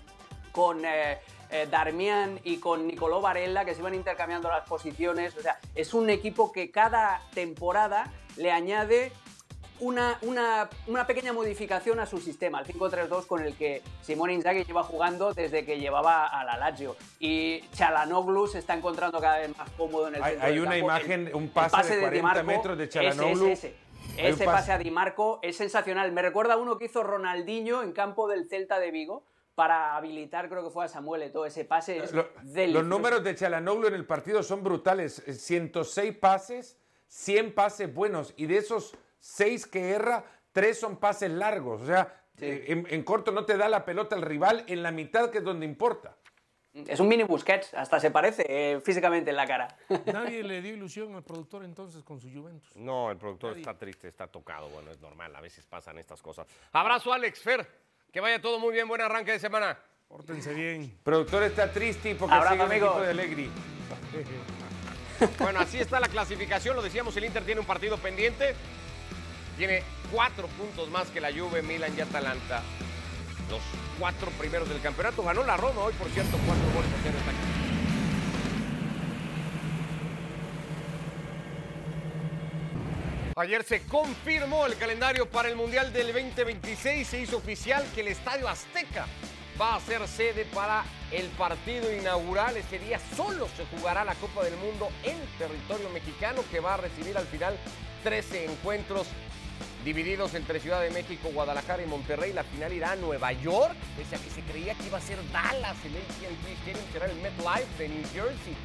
con 0.52 0.84
eh, 0.84 1.20
eh, 1.52 1.68
Darmian 1.70 2.40
y 2.44 2.58
con 2.58 2.88
Nicolò 2.88 3.22
Varela, 3.22 3.66
que 3.66 3.74
se 3.74 3.82
iban 3.82 3.94
intercambiando 3.94 4.50
las 4.50 4.68
posiciones. 4.68 5.38
O 5.38 5.42
sea, 5.42 5.60
es 5.76 5.94
un 5.94 6.10
equipo 6.10 6.52
que 6.52 6.72
cada 6.72 7.22
temporada 7.34 8.12
le 8.38 8.52
añade 8.52 9.12
una, 9.80 10.18
una, 10.22 10.70
una, 10.88 11.08
pequeña 11.08 11.34
modificación 11.34 12.00
a 12.00 12.06
su 12.06 12.20
sistema, 12.20 12.60
el 12.60 12.68
5-3-2 12.68 13.26
con 13.26 13.44
el 13.44 13.56
que 13.56 13.82
Simone 14.02 14.34
Inzaghi 14.34 14.64
lleva 14.64 14.84
jugando 14.84 15.34
desde 15.34 15.66
que 15.66 15.80
llevaba 15.80 16.28
a 16.28 16.44
la 16.44 16.58
Lazio. 16.58 16.96
Y 17.20 17.62
Chalanoglu 17.74 18.48
se 18.48 18.60
está 18.60 18.74
encontrando 18.76 19.20
cada 19.20 19.40
vez 19.40 19.58
más 19.58 19.70
cómodo 19.72 20.08
en 20.08 20.16
el 20.16 20.24
Hay, 20.24 20.38
hay 20.42 20.60
una 20.60 20.78
imagen, 20.78 21.32
un 21.34 21.50
pase, 21.50 21.96
de 21.96 22.02
40 22.02 22.44
metros 22.44 22.78
de 22.78 22.90
Chalanoglu. 22.90 23.48
Ese, 23.48 23.76
ese, 24.18 24.46
pase. 24.46 24.72
a 24.72 24.78
Di 24.78 24.92
Marco 24.92 25.40
es 25.42 25.56
sensacional. 25.56 26.12
Me 26.12 26.22
recuerda 26.22 26.56
a 26.56 26.58
uno 26.58 26.78
que 26.78 26.86
hizo 26.86 27.04
Ronaldinho 27.04 27.82
en 27.84 27.94
campo 27.94 28.28
del 28.28 28.48
Celta 28.48 28.80
de 28.80 28.92
Vigo 28.92 29.24
para 29.60 29.98
habilitar, 29.98 30.48
creo 30.48 30.64
que 30.64 30.70
fue 30.70 30.86
a 30.86 30.88
Samuel, 30.88 31.30
todo 31.34 31.46
ese 31.46 31.66
pase. 31.66 31.98
Es 31.98 32.14
Los 32.14 32.86
números 32.86 33.24
de 33.26 33.36
Chalanoglu 33.36 33.88
en 33.88 33.94
el 33.94 34.06
partido 34.06 34.42
son 34.42 34.64
brutales. 34.64 35.22
106 35.28 36.16
pases, 36.16 36.78
100 37.10 37.54
pases 37.54 37.94
buenos. 37.94 38.34
Y 38.38 38.46
de 38.46 38.56
esos 38.58 38.96
seis 39.20 39.66
que 39.68 39.92
erra, 39.92 40.24
tres 40.52 40.80
son 40.80 40.98
pases 40.98 41.32
largos. 41.32 41.82
O 41.82 41.86
sea, 41.86 42.26
eh, 42.40 42.84
en, 42.88 43.04
corto 43.04 43.32
no 43.32 43.46
te 43.46 43.58
da 43.58 43.70
la 43.70 43.86
pelota 43.86 44.16
el 44.16 44.22
rival, 44.22 44.64
en 44.68 44.84
la 44.84 44.92
mitad 44.92 45.30
que 45.30 45.40
es 45.40 45.44
donde 45.44 45.66
importa. 45.66 46.16
Es 46.72 47.00
un 47.00 47.08
mini 47.08 47.24
Busquets, 47.24 47.74
hasta 47.74 48.00
se 48.00 48.12
parece 48.12 48.46
eh, 48.48 48.80
físicamente 48.80 49.32
en 49.32 49.36
la 49.36 49.48
cara. 49.48 49.76
Nadie 50.06 50.44
le 50.44 50.62
dio 50.62 50.74
ilusión 50.74 51.16
al 51.16 51.24
productor 51.24 51.66
entonces 51.66 52.04
con 52.04 52.20
su 52.20 52.32
Juventus. 52.32 52.70
No, 52.76 53.12
el 53.12 53.18
productor 53.18 53.58
está 53.58 53.78
triste, 53.78 54.08
está 54.08 54.28
tocado. 54.28 54.70
Bueno, 54.70 54.92
es 54.92 55.00
normal, 55.00 55.36
a 55.36 55.42
veces 55.42 55.66
pasan 55.66 55.98
estas 55.98 56.22
cosas. 56.22 56.48
Abrazo, 56.72 57.12
Alex 57.12 57.42
Fer. 57.42 57.68
Que 58.12 58.22
vaya 58.22 58.42
todo 58.42 58.60
muy 58.60 58.74
bien, 58.74 58.88
buen 58.88 59.02
arranque 59.02 59.32
de 59.32 59.40
semana. 59.40 59.78
Pórtense 60.08 60.54
bien. 60.54 60.82
El 60.82 60.98
productor 61.04 61.44
está 61.44 61.72
triste 61.72 62.16
porque 62.16 62.36
sigue 62.36 62.64
el 62.64 62.72
equipo 62.72 63.02
de 63.02 63.10
Allegri. 63.10 63.50
Bueno, 65.38 65.60
así 65.60 65.78
está 65.78 66.00
la 66.00 66.08
clasificación. 66.08 66.78
Lo 66.78 66.82
decíamos, 66.82 67.16
el 67.18 67.26
Inter 67.26 67.44
tiene 67.44 67.60
un 67.60 67.68
partido 67.68 67.98
pendiente. 67.98 68.56
Tiene 69.60 69.84
cuatro 70.10 70.48
puntos 70.48 70.90
más 70.90 71.10
que 71.10 71.20
la 71.20 71.34
Juve, 71.34 71.62
Milan 71.62 71.94
y 71.98 72.00
Atalanta. 72.00 72.62
Los 73.50 73.60
cuatro 74.00 74.32
primeros 74.40 74.70
del 74.70 74.80
campeonato. 74.82 75.22
Ganó 75.22 75.44
la 75.44 75.58
Roma 75.58 75.82
hoy, 75.82 75.94
por 75.96 76.08
cierto, 76.12 76.38
cuatro 76.46 76.64
goles 76.74 76.90
a 76.90 76.96
cero 77.04 77.18
Ayer 83.36 83.64
se 83.66 83.84
confirmó 83.84 84.66
el 84.66 84.78
calendario 84.78 85.30
para 85.30 85.50
el 85.50 85.58
Mundial 85.58 85.92
del 85.92 86.14
2026. 86.14 87.06
Se 87.06 87.20
hizo 87.20 87.36
oficial 87.36 87.86
que 87.94 88.00
el 88.00 88.08
Estadio 88.08 88.48
Azteca 88.48 89.08
va 89.60 89.76
a 89.76 89.82
ser 89.82 90.08
sede 90.08 90.46
para 90.46 90.86
el 91.12 91.26
partido 91.32 91.94
inaugural. 91.94 92.56
Ese 92.56 92.80
día 92.80 92.98
solo 93.18 93.50
se 93.58 93.66
jugará 93.66 94.06
la 94.06 94.16
Copa 94.16 94.42
del 94.46 94.56
Mundo 94.56 94.88
en 95.04 95.18
territorio 95.38 95.90
mexicano 95.90 96.44
que 96.50 96.62
va 96.62 96.76
a 96.76 96.78
recibir 96.78 97.18
al 97.18 97.28
final 97.28 97.58
13 98.04 98.46
encuentros 98.46 99.08
divididos 99.84 100.34
entre 100.34 100.60
Ciudad 100.60 100.82
de 100.82 100.90
México, 100.90 101.30
Guadalajara 101.34 101.84
y 101.84 101.86
Monterrey. 101.86 102.34
La 102.34 102.44
final 102.44 102.74
irá 102.74 102.92
a 102.92 102.96
Nueva 102.96 103.32
York, 103.32 103.76
pese 103.98 104.16
a 104.16 104.20
que 104.20 104.30
se 104.30 104.42
creía 104.42 104.76
que 104.76 104.88
iba 104.88 104.98
a 104.98 105.02
ser 105.02 105.18
Dallas. 105.32 105.78
El 105.86 105.96
AT&T 105.96 106.52
Stadium 106.54 106.92
será 106.92 107.06
el 107.06 107.16
MetLife 107.18 107.84
de 107.84 107.90
New 107.90 108.04
Jersey. 108.14 108.56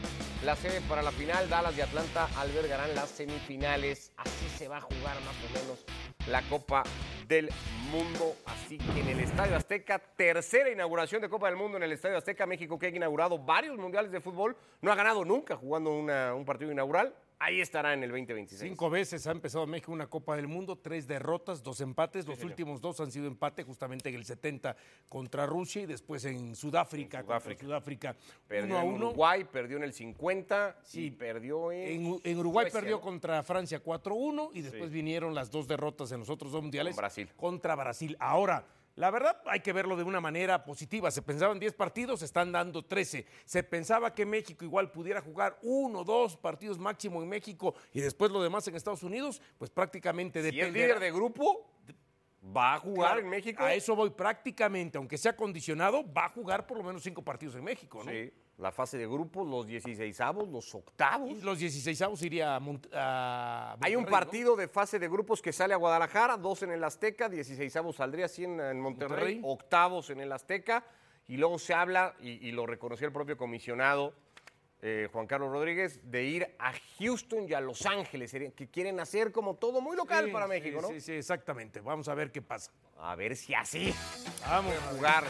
La 0.45 0.57
sede 0.57 0.81
para 0.83 1.03
la 1.03 1.13
final, 1.13 1.49
Dallas 1.49 1.77
y 1.77 1.81
Atlanta 1.81 2.29
albergarán 2.37 2.95
las 2.95 3.09
semifinales. 3.11 4.13
Así 4.17 4.49
se 4.57 4.69
va 4.69 4.79
a 4.79 4.81
jugar 4.81 5.17
más 5.21 5.37
o 5.37 5.59
menos 5.59 5.85
la 6.27 6.43
Copa 6.43 6.83
del 7.29 7.49
Mundo. 7.91 8.35
Así 8.47 8.79
que 8.79 9.01
en 9.01 9.09
el 9.09 9.21
Estadio 9.21 9.57
Azteca, 9.57 9.99
tercera 9.99 10.71
inauguración 10.71 11.23
de 11.23 11.29
Copa 11.29 11.47
del 11.47 11.57
Mundo 11.57 11.77
en 11.79 11.85
el 11.85 11.93
Estadio 11.93 12.19
Azteca, 12.19 12.45
México 12.45 12.79
que 12.79 12.87
ha 12.87 12.91
inaugurado 12.91 13.39
varios 13.39 13.79
mundiales 13.79 14.11
de 14.11 14.21
fútbol, 14.21 14.57
no 14.83 14.93
ha 14.93 14.95
ganado 14.95 15.25
nunca 15.25 15.57
jugando 15.57 15.93
un 15.93 16.45
partido 16.45 16.73
inaugural. 16.73 17.15
Ahí 17.39 17.61
estará 17.61 17.93
en 17.93 18.03
el 18.03 18.11
2026. 18.11 18.71
Cinco 18.71 18.89
veces 18.89 19.27
ha 19.27 19.33
empezado 19.33 19.67
México 19.67 19.93
una 19.93 20.07
Copa 20.07 20.37
del 20.37 20.47
Mundo, 20.47 20.77
tres 20.79 21.07
derrotas, 21.07 21.63
dos 21.63 21.81
empates. 21.81 22.27
Los 22.27 22.43
últimos 22.43 22.81
dos 22.81 23.01
han 23.01 23.11
sido 23.11 23.27
empate, 23.27 23.65
justamente 23.65 24.09
en 24.09 24.15
el 24.15 24.25
70 24.25 24.75
contra 25.09 25.45
Rusia 25.45 25.83
y 25.83 25.87
después 25.87 26.25
en 26.25 26.55
Sudáfrica, 26.55 27.19
En 27.19 27.25
Sudáfrica. 27.27 27.65
Sudáfrica, 27.67 28.17
Perdió 28.47 28.67
uno 28.77 28.79
a 28.79 28.85
en. 28.85 28.95
Uruguay, 28.95 29.45
perdió 29.45 29.77
en 29.77 29.83
el 29.83 29.93
50 29.93 30.79
Sí. 30.85 31.07
y 31.07 31.11
perdió 31.11 31.71
en, 31.73 32.07
En, 32.07 32.21
en 32.23 32.39
Uruguay 32.39 32.65
Suecia, 32.67 32.81
perdió 32.81 32.97
¿no? 32.97 33.03
contra 33.03 33.43
Francia 33.43 33.83
4-1 33.83 34.51
y 34.55 34.63
después 34.63 34.91
Sí. 34.91 34.95
vinieron 34.95 35.35
las 35.35 35.51
dos 35.51 35.67
derrotas 35.67 36.13
en 36.13 36.21
los 36.21 36.31
otros 36.31 36.53
dos 36.53 36.63
mundiales 36.63 36.95
Con 36.95 37.03
Brasil. 37.03 37.29
contra 37.37 37.75
Brasil. 37.75 38.17
Ahora, 38.21 38.65
la 38.97 39.11
verdad 39.11 39.41
hay 39.47 39.61
que 39.61 39.73
verlo 39.73 39.97
de 39.97 40.05
una 40.05 40.21
manera 40.21 40.65
positiva. 40.65 41.11
Se 41.11 41.23
pensaban 41.23 41.59
10 41.59 41.75
partidos, 41.75 42.21
se 42.21 42.27
están 42.27 42.53
dando 42.53 42.85
13. 42.85 43.27
Se 43.45 43.63
pensaba 43.65 44.15
que 44.15 44.25
México 44.25 44.65
igual 44.65 44.91
pudiera 44.93 45.21
jugar 45.21 45.59
uno, 45.63 46.05
dos 46.05 46.37
partidos 46.37 46.79
máximo 46.79 47.21
en 47.23 47.29
México 47.29 47.75
y 47.93 48.01
después 48.01 48.31
lo 48.31 48.43
demás 48.43 48.67
en 48.69 48.77
Estados 48.77 49.03
Unidos, 49.03 49.43
pues 49.59 49.71
prácticamente 49.71 50.41
Si 50.43 50.51
depende. 50.57 50.79
líder 50.81 51.01
de 51.01 51.11
grupo, 51.11 51.73
va 52.57 52.75
a 52.75 52.79
jugar 52.79 53.19
en 53.19 53.29
México. 53.29 53.65
A 53.65 53.75
eso 53.75 53.97
voy 53.97 54.11
prácticamente, 54.11 54.97
aunque 54.99 55.19
sea 55.19 55.35
condicionado, 55.35 56.05
va 56.13 56.27
a 56.27 56.29
jugar 56.29 56.67
por 56.67 56.77
lo 56.79 56.85
menos 56.85 57.03
cinco 57.03 57.23
partidos 57.23 57.57
en 57.57 57.65
México, 57.65 58.03
¿no? 58.05 58.11
Sí, 58.13 58.33
la 58.59 58.71
fase 58.71 58.97
de 58.99 59.07
grupos, 59.07 59.47
los 59.49 59.67
16avos, 59.67 60.49
los 60.51 60.75
octavos. 60.75 61.43
Los 61.43 61.59
16 61.59 62.23
iría 62.23 62.55
a, 62.57 62.61
Mont- 62.61 62.89
a 62.95 63.77
Hay 63.81 63.97
un 63.97 64.05
partido 64.07 64.55
de 64.57 64.69
fase 64.69 64.99
de 64.99 65.09
grupos 65.09 65.43
que 65.43 65.53
sale 65.53 65.75
a 65.75 65.77
Guadalajara, 65.77 66.37
dos 66.37 66.63
en 66.63 66.71
el 66.71 66.85
Azteca, 66.85 67.29
16avos 67.29 67.95
saldría 67.95 68.27
así 68.27 68.45
en, 68.45 68.61
en 68.61 68.81
Monterrey, 68.81 69.37
Monterrey. 69.37 69.41
octavos 69.43 70.11
en 70.11 70.21
el 70.21 70.31
Azteca, 70.31 70.85
y 71.27 71.37
luego 71.37 71.59
se 71.59 71.75
habla, 71.75 72.15
y, 72.21 72.49
y 72.49 72.53
lo 72.53 72.65
reconoció 72.67 73.07
el 73.07 73.13
propio 73.13 73.37
comisionado 73.37 74.15
eh, 74.87 75.09
Juan 75.11 75.27
Carlos 75.27 75.51
Rodríguez, 75.51 75.99
de 76.03 76.25
ir 76.25 76.57
a 76.59 76.75
Houston 76.99 77.49
y 77.49 77.55
a 77.55 77.61
Los 77.63 77.87
Ángeles, 77.87 78.31
que 78.55 78.69
quieren 78.69 79.01
hacer 79.01 79.33
como 79.33 79.55
todo 79.55 79.81
muy 79.81 79.97
local 79.97 80.27
Sí, 80.27 80.31
para 80.31 80.45
sí, 80.45 80.51
México, 80.51 80.83
¿no? 80.83 80.89
Sí, 80.89 81.01
sí, 81.01 81.13
exactamente. 81.13 81.81
Vamos 81.81 82.07
a 82.09 82.15
ver 82.15 82.31
qué 82.31 82.43
pasa. 82.43 82.71
A 82.99 83.17
ver 83.17 83.35
si 83.35 83.55
así 83.55 83.95
Vamos 84.43 84.75
pueden 84.75 84.97
jugar. 84.97 85.25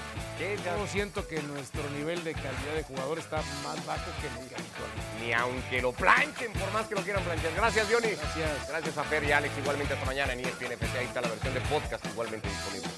Yo 0.64 0.86
siento 0.88 1.26
que 1.28 1.40
nuestro 1.42 1.88
nivel 1.90 2.24
de 2.24 2.32
calidad 2.32 2.74
de 2.74 2.82
jugador 2.82 3.20
está 3.20 3.36
más 3.62 3.86
bajo 3.86 4.10
que 4.20 4.28
nunca 4.40 4.56
habitual. 4.56 4.90
Ni 5.20 5.32
aunque 5.32 5.80
lo 5.80 5.92
planchen, 5.92 6.52
por 6.52 6.72
más 6.72 6.88
que 6.88 6.96
lo 6.96 7.02
quieran 7.02 7.22
planchar. 7.22 7.54
Gracias, 7.54 7.86
Johnny. 7.88 8.08
Gracias. 8.08 8.68
Gracias 8.68 8.98
a 8.98 9.04
Fer 9.04 9.22
y 9.22 9.30
Alex. 9.30 9.56
Igualmente 9.56 9.94
hasta 9.94 10.04
mañana 10.04 10.32
en 10.32 10.40
ESPN 10.40 10.72
FC. 10.72 10.98
Ahí 10.98 11.06
está 11.06 11.20
la 11.20 11.28
versión 11.28 11.54
de 11.54 11.60
podcast 11.60 12.04
igualmente 12.06 12.48
disponible. 12.48 12.88